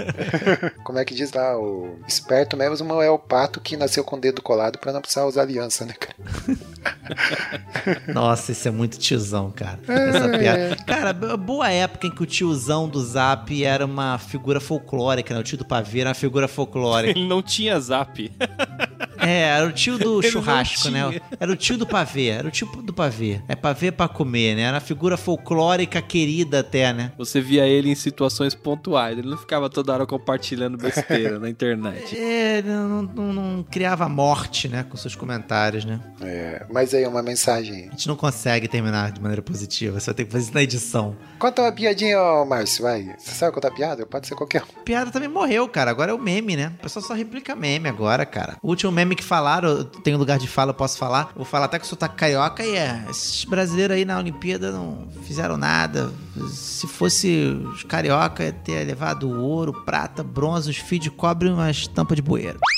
Como 0.85 0.99
é 0.99 1.05
que 1.05 1.15
diz 1.15 1.33
lá? 1.33 1.59
O 1.59 1.99
esperto 2.07 2.57
mesmo 2.57 3.03
é 3.03 3.11
o 3.11 3.19
pato 3.19 3.61
que 3.61 3.77
nasceu 3.77 4.05
com 4.05 4.17
o 4.17 4.21
dedo 4.21 4.43
colado 4.43 4.79
pra 4.79 4.93
não 4.93 5.01
precisar 5.01 5.25
usar 5.25 5.43
aliança, 5.43 5.85
né, 5.85 5.95
cara? 5.95 6.17
Nossa, 8.13 8.53
isso 8.53 8.69
é 8.69 8.71
muito 8.71 8.99
tiozão, 8.99 9.51
cara. 9.51 9.79
Essa 9.87 10.39
piada. 10.39 10.77
Cara, 10.87 11.13
boa 11.13 11.71
época 11.71 12.07
em 12.07 12.11
que 12.11 12.23
o 12.23 12.27
tiozão 12.27 12.89
do 12.89 13.01
Zap 13.01 13.65
era 13.65 13.85
uma 13.85 14.19
figura 14.19 14.61
folclórica, 14.61 15.35
né? 15.35 15.41
O 15.41 15.43
tio 15.43 15.59
do 15.59 15.65
pavê 15.65 16.01
era 16.01 16.11
uma 16.11 16.15
figura 16.15 16.49
folclórica. 16.49 17.19
Ele 17.19 17.29
não 17.29 17.43
tinha 17.43 17.79
zap. 17.81 18.31
É, 19.27 19.41
era 19.43 19.67
o 19.67 19.73
tio 19.73 19.99
do 19.99 20.21
Ele 20.23 20.31
churrasco, 20.31 20.89
né? 20.91 21.21
Era 21.39 21.51
o 21.53 21.57
tio 21.57 21.77
do 21.77 21.87
pavê, 21.87 22.29
era 22.29 22.47
o 22.49 22.51
tio 22.51 22.67
do 22.83 22.93
pavê. 22.93 23.41
É 23.49 23.55
pavê 23.55 23.91
pra 23.93 24.09
comer, 24.09 24.55
né? 24.57 24.63
Era 24.63 24.75
uma 24.75 24.81
figura 24.81 25.17
folclórica 25.17 26.01
querida 26.03 26.61
até, 26.61 26.93
né? 26.93 27.13
Você 27.19 27.41
via 27.41 27.67
ele 27.67 27.91
em 27.91 27.95
situações 27.95 28.55
pontuais. 28.55 29.19
Ele 29.19 29.29
não 29.29 29.37
ficava 29.39 29.69
toda 29.71 29.93
hora 29.93 30.07
compartilhando 30.07 30.77
besteira 30.79 31.39
na 31.39 31.49
internet. 31.49 32.15
É, 32.35 32.63
não, 32.63 33.03
não- 33.03 33.33
não 33.33 33.63
criava 33.63 34.09
morte, 34.09 34.69
né? 34.69 34.85
Com 34.89 34.97
seus 34.97 35.15
comentários, 35.17 35.85
né? 35.85 36.01
É, 36.21 36.65
mas 36.73 36.95
aí 36.95 37.07
uma 37.07 37.23
mensagem. 37.23 37.89
A 37.89 37.91
gente 37.91 38.07
não 38.09 38.17
consegue 38.17 38.69
terminar 38.69 39.13
de 39.13 39.21
maneira 39.21 39.43
positiva, 39.43 39.99
você 39.99 40.07
vai 40.07 40.15
ter 40.15 40.25
que 40.25 40.33
fazer 40.33 40.45
isso 40.45 40.55
na 40.55 40.63
edição. 40.63 41.17
Conta 41.39 41.63
uma 41.63 41.73
piadinha, 41.73 42.21
ô 42.21 42.45
Márcio, 42.45 42.83
vai. 42.83 43.15
Você 43.19 43.33
sabe 43.33 43.53
contar 43.53 43.71
piada? 43.71 44.07
Pode 44.07 44.27
ser 44.27 44.35
qualquer 44.35 44.63
um. 44.63 44.83
Piada 44.85 45.11
também 45.11 45.29
morreu, 45.29 45.69
cara. 45.69 45.91
Agora 45.91 46.11
é 46.11 46.15
o 46.15 46.19
meme, 46.19 46.57
né? 46.57 46.73
O 46.79 46.83
pessoal 46.83 47.05
só 47.05 47.15
replica 47.15 47.55
meme 47.57 47.89
agora, 47.89 48.25
cara. 48.25 48.57
O 48.63 48.69
último 48.69 48.91
meme 48.93 49.14
que 49.15 49.25
falaram, 49.25 49.69
eu 49.69 49.85
tenho 49.85 50.19
lugar 50.19 50.39
de 50.39 50.49
fala, 50.49 50.71
eu 50.71 50.75
posso 50.75 50.99
falar. 50.99 51.31
Vou 51.35 51.45
falar 51.45 51.67
até 51.67 51.79
que 51.79 51.85
o 51.85 51.89
sotaque 51.89 52.17
carioca 52.17 52.65
e 52.65 52.77
é. 52.77 53.05
Esses 53.09 53.45
brasileiros 53.45 53.97
aí 53.97 54.05
na 54.05 54.19
Olimpíada 54.19 54.73
não 54.73 55.07
fizeram 55.23 55.57
nada. 55.57 56.13
Se 56.51 56.87
fosse 56.87 57.57
os 57.73 57.85
carioca, 57.85 58.45
ia 58.45 58.53
ter 58.53 58.85
levado 58.85 59.31
ouro, 59.31 59.73
prata, 59.85 60.23
bronze, 60.23 60.71
os 60.71 60.77
fios 60.77 61.03
de 61.03 61.11
cobre 61.11 61.49
e 61.49 61.53
uma 61.53 61.71
estampa 61.71 62.17
de 62.17 62.23
bueiro. 62.23 62.59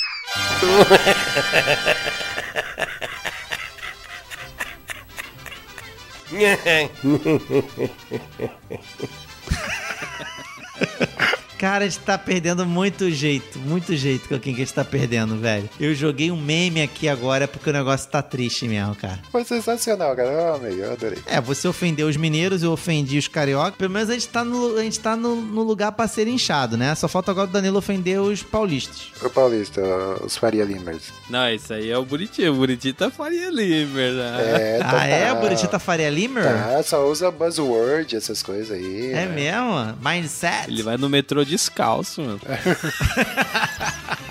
Cara, 11.57 11.85
a 11.85 11.87
gente 11.87 11.99
tá 12.01 12.17
perdendo 12.17 12.65
muito 12.65 13.09
jeito, 13.09 13.57
muito 13.57 13.95
jeito 13.95 14.29
com 14.29 14.39
quem 14.39 14.53
que 14.53 14.61
a 14.61 14.65
gente 14.65 14.73
tá 14.73 14.85
perdendo, 14.85 15.37
velho. 15.37 15.67
Eu 15.79 15.95
joguei 15.95 16.29
um 16.29 16.39
meme 16.39 16.81
aqui 16.81 17.09
agora 17.09 17.47
porque 17.47 17.69
o 17.69 17.73
negócio 17.73 18.07
tá 18.09 18.21
triste 18.21 18.67
mesmo, 18.67 18.95
cara. 18.95 19.19
Foi 19.31 19.43
sensacional, 19.43 20.15
cara. 20.15 20.29
Eu 20.29 20.55
amei, 20.55 20.83
eu 20.83 20.91
adorei. 20.91 21.17
É, 21.25 21.41
você 21.41 21.67
ofendeu 21.67 22.07
os 22.07 22.15
mineiros, 22.15 22.61
eu 22.61 22.71
ofendi 22.71 23.17
os 23.17 23.27
cariocas. 23.27 23.75
Pelo 23.75 23.91
menos 23.91 24.09
a 24.09 24.13
gente 24.13 24.27
tá 24.27 24.45
no, 24.45 24.77
a 24.77 24.83
gente 24.83 24.99
tá 24.99 25.15
no, 25.15 25.35
no 25.35 25.63
lugar 25.63 25.91
pra 25.93 26.07
ser 26.07 26.27
inchado, 26.27 26.77
né? 26.77 26.93
Só 26.93 27.07
falta 27.07 27.31
agora 27.31 27.49
o 27.49 27.51
Danilo 27.51 27.77
ofender 27.77 28.21
os 28.21 28.43
paulistas. 28.43 29.11
O 29.21 29.29
Paulista, 29.29 29.81
os 30.23 30.37
Faria 30.37 30.63
Limers. 30.63 31.11
Não, 31.27 31.49
isso 31.49 31.73
aí 31.73 31.89
é 31.89 31.97
o 31.97 32.05
Buriti. 32.05 32.47
O 32.47 32.53
Buriti 32.53 32.93
tá 32.93 33.09
Faria 33.09 33.49
Limer, 33.49 34.13
né? 34.13 34.77
É, 34.77 34.77
tá, 34.77 34.99
ah, 34.99 35.07
é? 35.07 35.25
tá. 35.25 35.33
O 35.33 35.41
Buritita 35.41 35.79
Faria 35.79 36.09
Limer? 36.09 36.43
Tá, 36.43 36.83
só 36.83 37.07
usa 37.07 37.31
buzzword, 37.31 38.15
essas 38.15 38.43
coisas 38.43 38.71
aí. 38.71 39.11
É 39.11 39.25
né? 39.25 39.27
mesmo? 39.27 39.97
Mindset? 40.01 40.69
Ele 40.69 40.83
vai 40.83 40.97
no 40.97 41.09
metrô 41.09 41.46
descalço, 41.47 42.21
mano. 42.21 42.39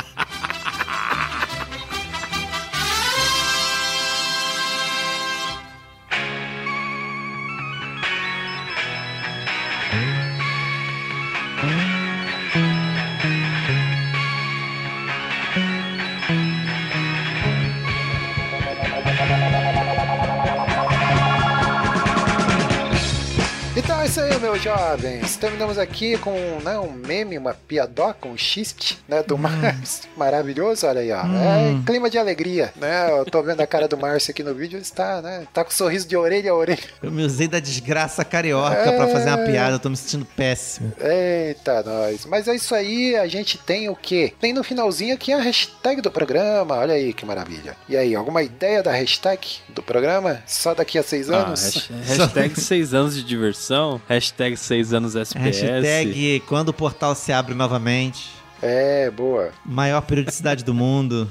Terminamos 25.34 25.78
aqui 25.78 26.16
com 26.18 26.30
né, 26.62 26.78
um 26.78 26.92
meme, 26.92 27.36
uma 27.38 27.52
piadoca, 27.54 28.28
um 28.28 28.36
xiste, 28.36 28.98
né, 29.08 29.22
do 29.22 29.36
Márcio. 29.36 30.08
Maravilhoso, 30.16 30.86
olha 30.86 31.00
aí, 31.00 31.10
ó. 31.10 31.22
É 31.24 31.76
clima 31.84 32.08
de 32.08 32.18
alegria, 32.18 32.72
né? 32.76 33.10
Eu 33.10 33.24
tô 33.24 33.42
vendo 33.42 33.60
a 33.60 33.66
cara 33.66 33.88
do 33.88 33.96
Márcio 33.96 34.30
aqui 34.30 34.42
no 34.42 34.54
vídeo, 34.54 34.76
ele 34.76 34.82
está, 34.84 35.20
né? 35.20 35.46
Tá 35.52 35.64
com 35.64 35.70
sorriso 35.70 36.06
de 36.06 36.16
orelha 36.16 36.50
a 36.52 36.54
orelha. 36.54 36.78
Eu 37.02 37.10
me 37.10 37.22
usei 37.24 37.48
da 37.48 37.58
desgraça 37.58 38.24
carioca 38.24 38.92
pra 38.92 39.08
fazer 39.08 39.28
uma 39.30 39.38
piada, 39.38 39.74
eu 39.76 39.78
tô 39.80 39.88
me 39.90 39.96
sentindo 39.96 40.24
péssimo. 40.24 40.92
Eita, 41.00 41.82
nós. 41.82 42.24
Mas 42.26 42.46
é 42.48 42.54
isso 42.54 42.74
aí, 42.74 43.16
a 43.16 43.26
gente 43.26 43.58
tem 43.58 43.88
o 43.88 43.96
quê? 43.96 44.32
Tem 44.40 44.52
no 44.52 44.62
finalzinho 44.62 45.14
aqui 45.14 45.32
a 45.32 45.38
hashtag 45.40 46.00
do 46.00 46.10
programa, 46.10 46.76
olha 46.76 46.94
aí 46.94 47.12
que 47.12 47.24
maravilha. 47.26 47.76
E 47.88 47.96
aí, 47.96 48.14
alguma 48.14 48.42
ideia 48.42 48.82
da 48.82 48.92
hashtag 48.92 49.38
do 49.68 49.82
programa? 49.82 50.42
Só 50.46 50.74
daqui 50.74 50.98
a 50.98 51.02
seis 51.02 51.30
Ah, 51.30 51.38
anos? 51.38 51.64
hash- 51.64 51.90
hashtag 52.06 52.60
6 52.60 52.94
anos 52.94 53.14
de 53.14 53.22
diversão. 53.24 54.00
Hashtag 54.08 54.56
6 54.56 54.92
anos 54.92 55.15
SPS. 55.20 55.38
Hashtag 55.38 56.42
quando 56.46 56.70
o 56.70 56.72
portal 56.72 57.14
se 57.14 57.32
abre 57.32 57.54
novamente. 57.54 58.36
É, 58.62 59.10
boa. 59.10 59.50
Maior 59.64 60.00
periodicidade 60.00 60.64
do 60.64 60.72
mundo. 60.72 61.30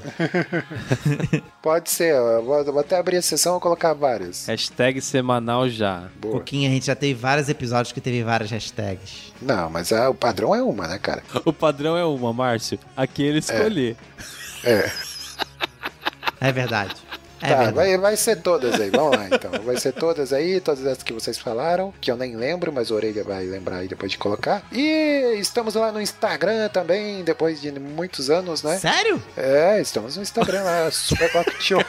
Pode 1.62 1.90
ser. 1.90 2.14
Vou, 2.44 2.64
vou 2.64 2.80
até 2.80 2.98
abrir 2.98 3.18
a 3.18 3.22
sessão 3.22 3.58
e 3.58 3.60
colocar 3.60 3.94
vários. 3.94 4.46
Hashtag 4.46 5.02
semanal 5.02 5.68
já. 5.68 6.08
Boa. 6.22 6.36
Pouquinho, 6.36 6.70
a 6.70 6.74
gente 6.74 6.86
já 6.86 6.96
teve 6.96 7.16
vários 7.16 7.50
episódios 7.50 7.92
que 7.92 8.00
teve 8.00 8.24
várias 8.24 8.52
hashtags. 8.52 9.34
Não, 9.42 9.70
mas 9.70 9.92
ah, 9.92 10.10
o 10.10 10.14
padrão 10.14 10.54
é 10.54 10.62
uma, 10.62 10.88
né, 10.88 11.00
cara? 11.00 11.24
O 11.44 11.54
padrão 11.54 11.98
é 11.98 12.06
uma, 12.06 12.32
Márcio. 12.32 12.78
Aqui 12.96 13.24
ele 13.24 13.40
escolher. 13.40 13.96
É. 14.64 14.90
É 16.40 16.52
verdade. 16.52 16.96
É 17.46 17.50
tá, 17.50 17.56
verdade. 17.56 17.76
vai, 17.76 17.98
vai 17.98 18.18
ser 18.18 18.42
todas 18.42 18.80
aí. 18.80 18.90
Vamos 18.90 19.18
lá, 19.18 19.28
então. 19.28 19.52
Vai 19.64 19.78
ser 19.78 19.94
todas 19.94 20.34
aí, 20.34 20.60
todas 20.60 20.86
as 20.86 21.04
que 21.04 21.14
vocês 21.14 21.38
falaram, 21.38 21.94
que 22.02 22.12
eu 22.12 22.18
nem 22.18 22.36
lembro, 22.36 22.72
mas 22.72 22.92
a 22.92 22.96
orelha 22.96 23.24
vai 23.24 23.46
lembrar 23.46 23.78
aí 23.78 23.88
depois 23.88 24.12
de 24.12 24.18
colocar. 24.18 24.64
E 24.72 25.38
estamos 25.40 25.76
lá 25.76 25.92
no 25.92 26.02
Instagram 26.02 26.70
também, 26.70 27.24
depois 27.24 27.62
de 27.62 27.72
muitos 27.72 28.30
anos, 28.30 28.64
né? 28.64 28.78
Sério? 28.78 29.22
É, 29.38 29.80
estamos 29.80 30.18
no 30.18 30.24
Instagram 30.24 30.64
lá, 30.64 30.92
Super 30.92 31.32
Show. 31.60 31.84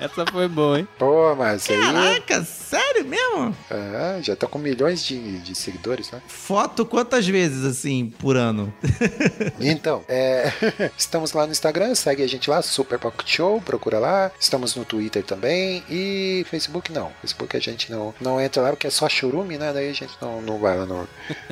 Essa 0.00 0.24
foi 0.26 0.48
boa, 0.48 0.78
hein? 0.78 0.88
Pô, 0.98 1.34
mas 1.36 1.68
aí. 1.70 1.78
Caraca, 1.78 2.44
sério 2.44 3.04
mesmo? 3.04 3.56
É, 3.70 4.22
já 4.22 4.34
tá 4.34 4.46
com 4.46 4.58
milhões 4.58 5.04
de, 5.04 5.38
de 5.38 5.54
seguidores, 5.54 6.10
né? 6.10 6.20
Foto 6.26 6.84
quantas 6.84 7.26
vezes, 7.26 7.64
assim, 7.64 8.12
por 8.18 8.36
ano? 8.36 8.72
Então, 9.60 10.04
é, 10.08 10.52
estamos 10.96 11.32
lá 11.32 11.46
no 11.46 11.52
Instagram, 11.52 11.94
segue 11.94 12.22
a 12.22 12.26
gente 12.26 12.50
lá, 12.50 12.60
Super 12.60 12.98
Pocket 12.98 13.28
Show, 13.28 13.60
procura 13.60 13.98
lá. 13.98 14.30
Estamos 14.38 14.74
no 14.74 14.84
Twitter 14.84 15.22
também 15.22 15.82
e 15.88 16.44
Facebook 16.50 16.92
não. 16.92 17.10
Facebook 17.20 17.56
a 17.56 17.60
gente 17.60 17.90
não, 17.90 18.14
não 18.20 18.40
entra 18.40 18.62
lá 18.62 18.70
porque 18.70 18.86
é 18.86 18.90
só 18.90 19.08
churume, 19.08 19.56
né? 19.56 19.72
Daí 19.72 19.88
a 19.88 19.92
gente 19.92 20.12
não, 20.20 20.40
não 20.42 20.58
vai 20.58 20.76
lá 20.76 20.86
no, 20.86 21.08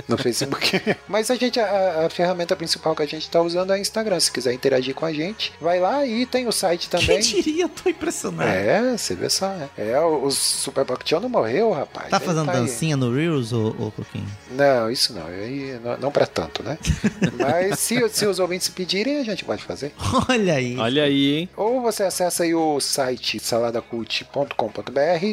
no 0.09 0.19
Facebook. 0.19 0.81
Mas 1.09 1.31
a 1.31 1.37
gente, 1.37 1.59
a, 1.59 2.07
a 2.07 2.11
ferramenta 2.11 2.55
principal 2.57 2.95
que 2.95 3.03
a 3.03 3.07
gente 3.07 3.31
tá 3.31 3.41
usando 3.41 3.73
é 3.73 3.77
o 3.77 3.81
Instagram. 3.81 4.21
Se 4.21 4.31
quiser 4.31 4.53
interagir 4.53 4.95
com 4.95 5.07
a 5.07 5.13
gente, 5.13 5.53
vai 5.61 5.81
lá 5.81 6.05
e 6.05 6.27
tem 6.27 6.47
o 6.47 6.53
site 6.53 6.89
Quem 6.89 7.01
também. 7.01 7.21
diria? 7.21 7.69
Tô 7.69 7.89
impressionado. 7.89 8.32
É, 8.41 8.97
você 8.97 9.15
vê 9.15 9.29
só, 9.29 9.49
né? 9.49 9.69
É, 9.77 9.99
o, 10.01 10.31
Super 10.31 10.85
Pocket 10.85 11.09
Show 11.09 11.21
não 11.21 11.29
morreu, 11.29 11.73
rapaz. 11.73 12.09
Tá 12.09 12.21
fazendo 12.21 12.51
aí. 12.51 12.57
dancinha 12.57 12.97
no 12.97 13.15
Reels, 13.15 13.53
ô, 13.53 13.69
ô 13.79 13.91
Coquinho? 13.91 14.27
Não, 14.51 14.91
isso 14.91 15.13
não. 15.13 15.27
Aí 15.27 15.79
não, 15.83 15.97
não 15.99 16.11
pra 16.11 16.27
tanto, 16.27 16.63
né? 16.63 16.79
Mas 17.39 17.79
se, 17.79 18.09
se 18.09 18.27
os 18.27 18.39
ouvintes 18.39 18.69
pedirem, 18.69 19.19
a 19.19 19.25
gente 19.25 19.45
pode 19.45 19.63
fazer. 19.63 19.93
Olha 20.29 20.55
aí. 20.55 20.77
Olha 20.79 21.05
aí, 21.05 21.35
hein? 21.35 21.49
Ou 21.57 21.81
você 21.81 22.05
acessa 22.05 22.45
aí 22.45 22.55
o 22.55 22.81
site 22.81 23.41
saladacult.com.br 23.41 24.53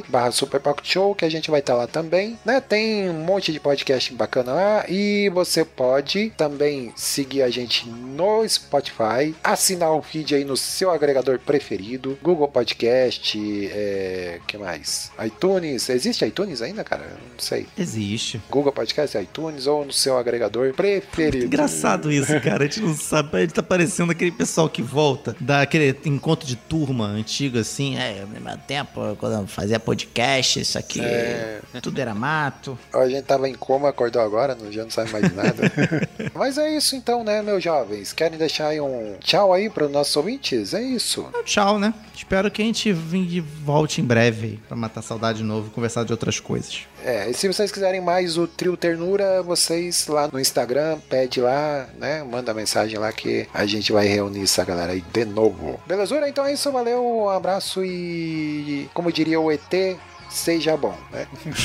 barra 0.08 0.32
Super 0.32 0.62
Show, 0.84 1.16
que 1.16 1.26
a 1.26 1.30
gente 1.30 1.50
vai 1.50 1.60
estar 1.60 1.76
lá 1.76 1.88
também, 1.88 2.38
né? 2.46 2.62
Tem 2.62 3.10
um 3.10 3.26
monte 3.26 3.52
de 3.52 3.60
podcast 3.60 4.14
bacana 4.14 4.54
lá 4.54 4.86
e 4.88 5.30
você 5.30 5.64
pode 5.64 6.32
também 6.32 6.92
seguir 6.96 7.42
a 7.42 7.50
gente 7.50 7.88
no 7.88 8.48
Spotify, 8.48 9.36
assinar 9.44 9.92
o 9.92 10.02
feed 10.02 10.36
aí 10.36 10.44
no 10.44 10.58
seu 10.58 10.92
agregador 10.92 11.40
preferido, 11.40 12.18
Google 12.22 12.48
Podcast, 12.48 12.89
é, 12.92 14.40
que 14.48 14.58
mais? 14.58 15.12
iTunes, 15.26 15.90
existe 15.90 16.26
iTunes 16.26 16.62
ainda, 16.62 16.84
cara? 16.84 17.04
Eu 17.04 17.18
Não 17.18 17.40
sei. 17.40 17.68
Existe. 17.78 18.42
Google 18.50 18.72
Podcast, 18.72 19.18
iTunes 19.18 19.68
ou 19.68 19.86
no 19.86 19.94
seu 19.94 20.18
agregador 20.18 20.74
preferido. 20.74 21.46
Engraçado 21.46 22.12
isso, 22.12 22.40
cara. 22.42 22.64
A 22.64 22.68
gente 22.68 22.82
não 22.82 22.96
sabe. 22.96 23.30
A 23.38 23.42
gente 23.42 23.54
tá 23.54 23.64
parecendo 23.64 24.12
aquele 24.12 24.32
pessoal 24.32 24.70
que 24.70 24.82
volta 24.82 25.36
daquele 25.40 25.96
encontro 26.06 26.48
de 26.48 26.56
turma 26.56 27.06
antigo, 27.06 27.58
assim. 27.58 27.98
É, 27.98 28.26
no 28.26 28.40
meu 28.40 28.58
tempo, 28.58 29.16
quando 29.18 29.42
eu 29.42 29.48
fazia 29.48 29.80
podcast, 29.80 30.60
isso 30.60 30.78
aqui. 30.78 31.02
É. 31.02 31.60
Tudo 31.82 32.00
era 32.00 32.14
mato. 32.14 32.78
A 32.94 33.08
gente 33.08 33.24
tava 33.24 33.48
em 33.50 33.56
coma, 33.56 33.90
acordou 33.90 34.22
agora, 34.22 34.58
já 34.72 34.84
não 34.84 34.92
sabe 34.92 35.12
mais 35.12 35.34
nada. 35.34 35.72
Mas 36.34 36.58
é 36.58 36.76
isso 36.76 36.96
então, 36.96 37.24
né, 37.24 37.42
meus 37.42 37.64
jovens? 37.64 38.14
Querem 38.14 38.38
deixar 38.38 38.70
aí 38.70 38.80
um 38.80 39.16
tchau 39.20 39.54
aí 39.54 39.70
para 39.70 39.86
os 39.86 39.92
nossos 39.92 40.16
ouvintes? 40.16 40.74
É 40.74 40.82
isso. 40.82 41.26
Então, 41.30 41.44
tchau, 41.44 41.80
né? 41.80 41.94
Espero 42.16 42.52
que 42.52 42.62
a 42.62 42.66
gente 42.66 42.79
vim- 42.94 43.42
volte 43.66 44.02
em 44.02 44.04
breve 44.04 44.60
pra 44.68 44.78
matar 44.78 45.02
saudade 45.02 45.40
de 45.40 45.44
novo 45.44 45.68
e 45.68 45.70
conversar 45.72 46.04
de 46.06 46.12
outras 46.12 46.40
coisas. 46.40 46.82
É, 47.04 47.30
e 47.30 47.34
se 47.34 47.48
vocês 47.48 47.72
quiserem 47.72 48.02
mais 48.02 48.38
o 48.38 48.46
Trio 48.48 48.76
Ternura, 48.78 49.42
vocês 49.44 50.08
lá 50.08 50.30
no 50.32 50.40
Instagram, 50.40 51.00
pede 51.10 51.42
lá, 51.42 51.88
né? 51.98 52.24
Manda 52.24 52.54
mensagem 52.54 52.98
lá 53.00 53.12
que 53.12 53.48
a 53.54 53.66
gente 53.66 53.92
vai 53.92 54.06
reunir 54.08 54.44
essa 54.44 54.64
galera 54.64 54.94
aí 54.94 55.04
de 55.14 55.26
novo. 55.26 55.80
Belezura? 55.88 56.28
Então 56.30 56.46
é 56.46 56.54
isso, 56.54 56.72
valeu, 56.72 57.04
um 57.06 57.30
abraço 57.30 57.84
e, 57.84 58.88
como 58.94 59.12
diria 59.12 59.40
o 59.40 59.52
ET, 59.52 59.98
seja 60.30 60.78
bom, 60.78 60.96
né? 61.12 61.28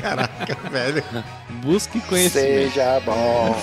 Caraca, 0.00 0.54
velho. 0.70 1.02
Busque 1.62 2.00
conhecimento. 2.02 2.72
Seja 2.72 3.00
bom. 3.00 3.54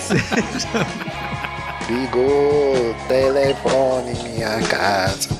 Ligou 1.88 2.90
o 2.90 2.94
telefone 3.08 4.12
em 4.12 4.28
minha 4.34 4.60
casa. 4.68 5.39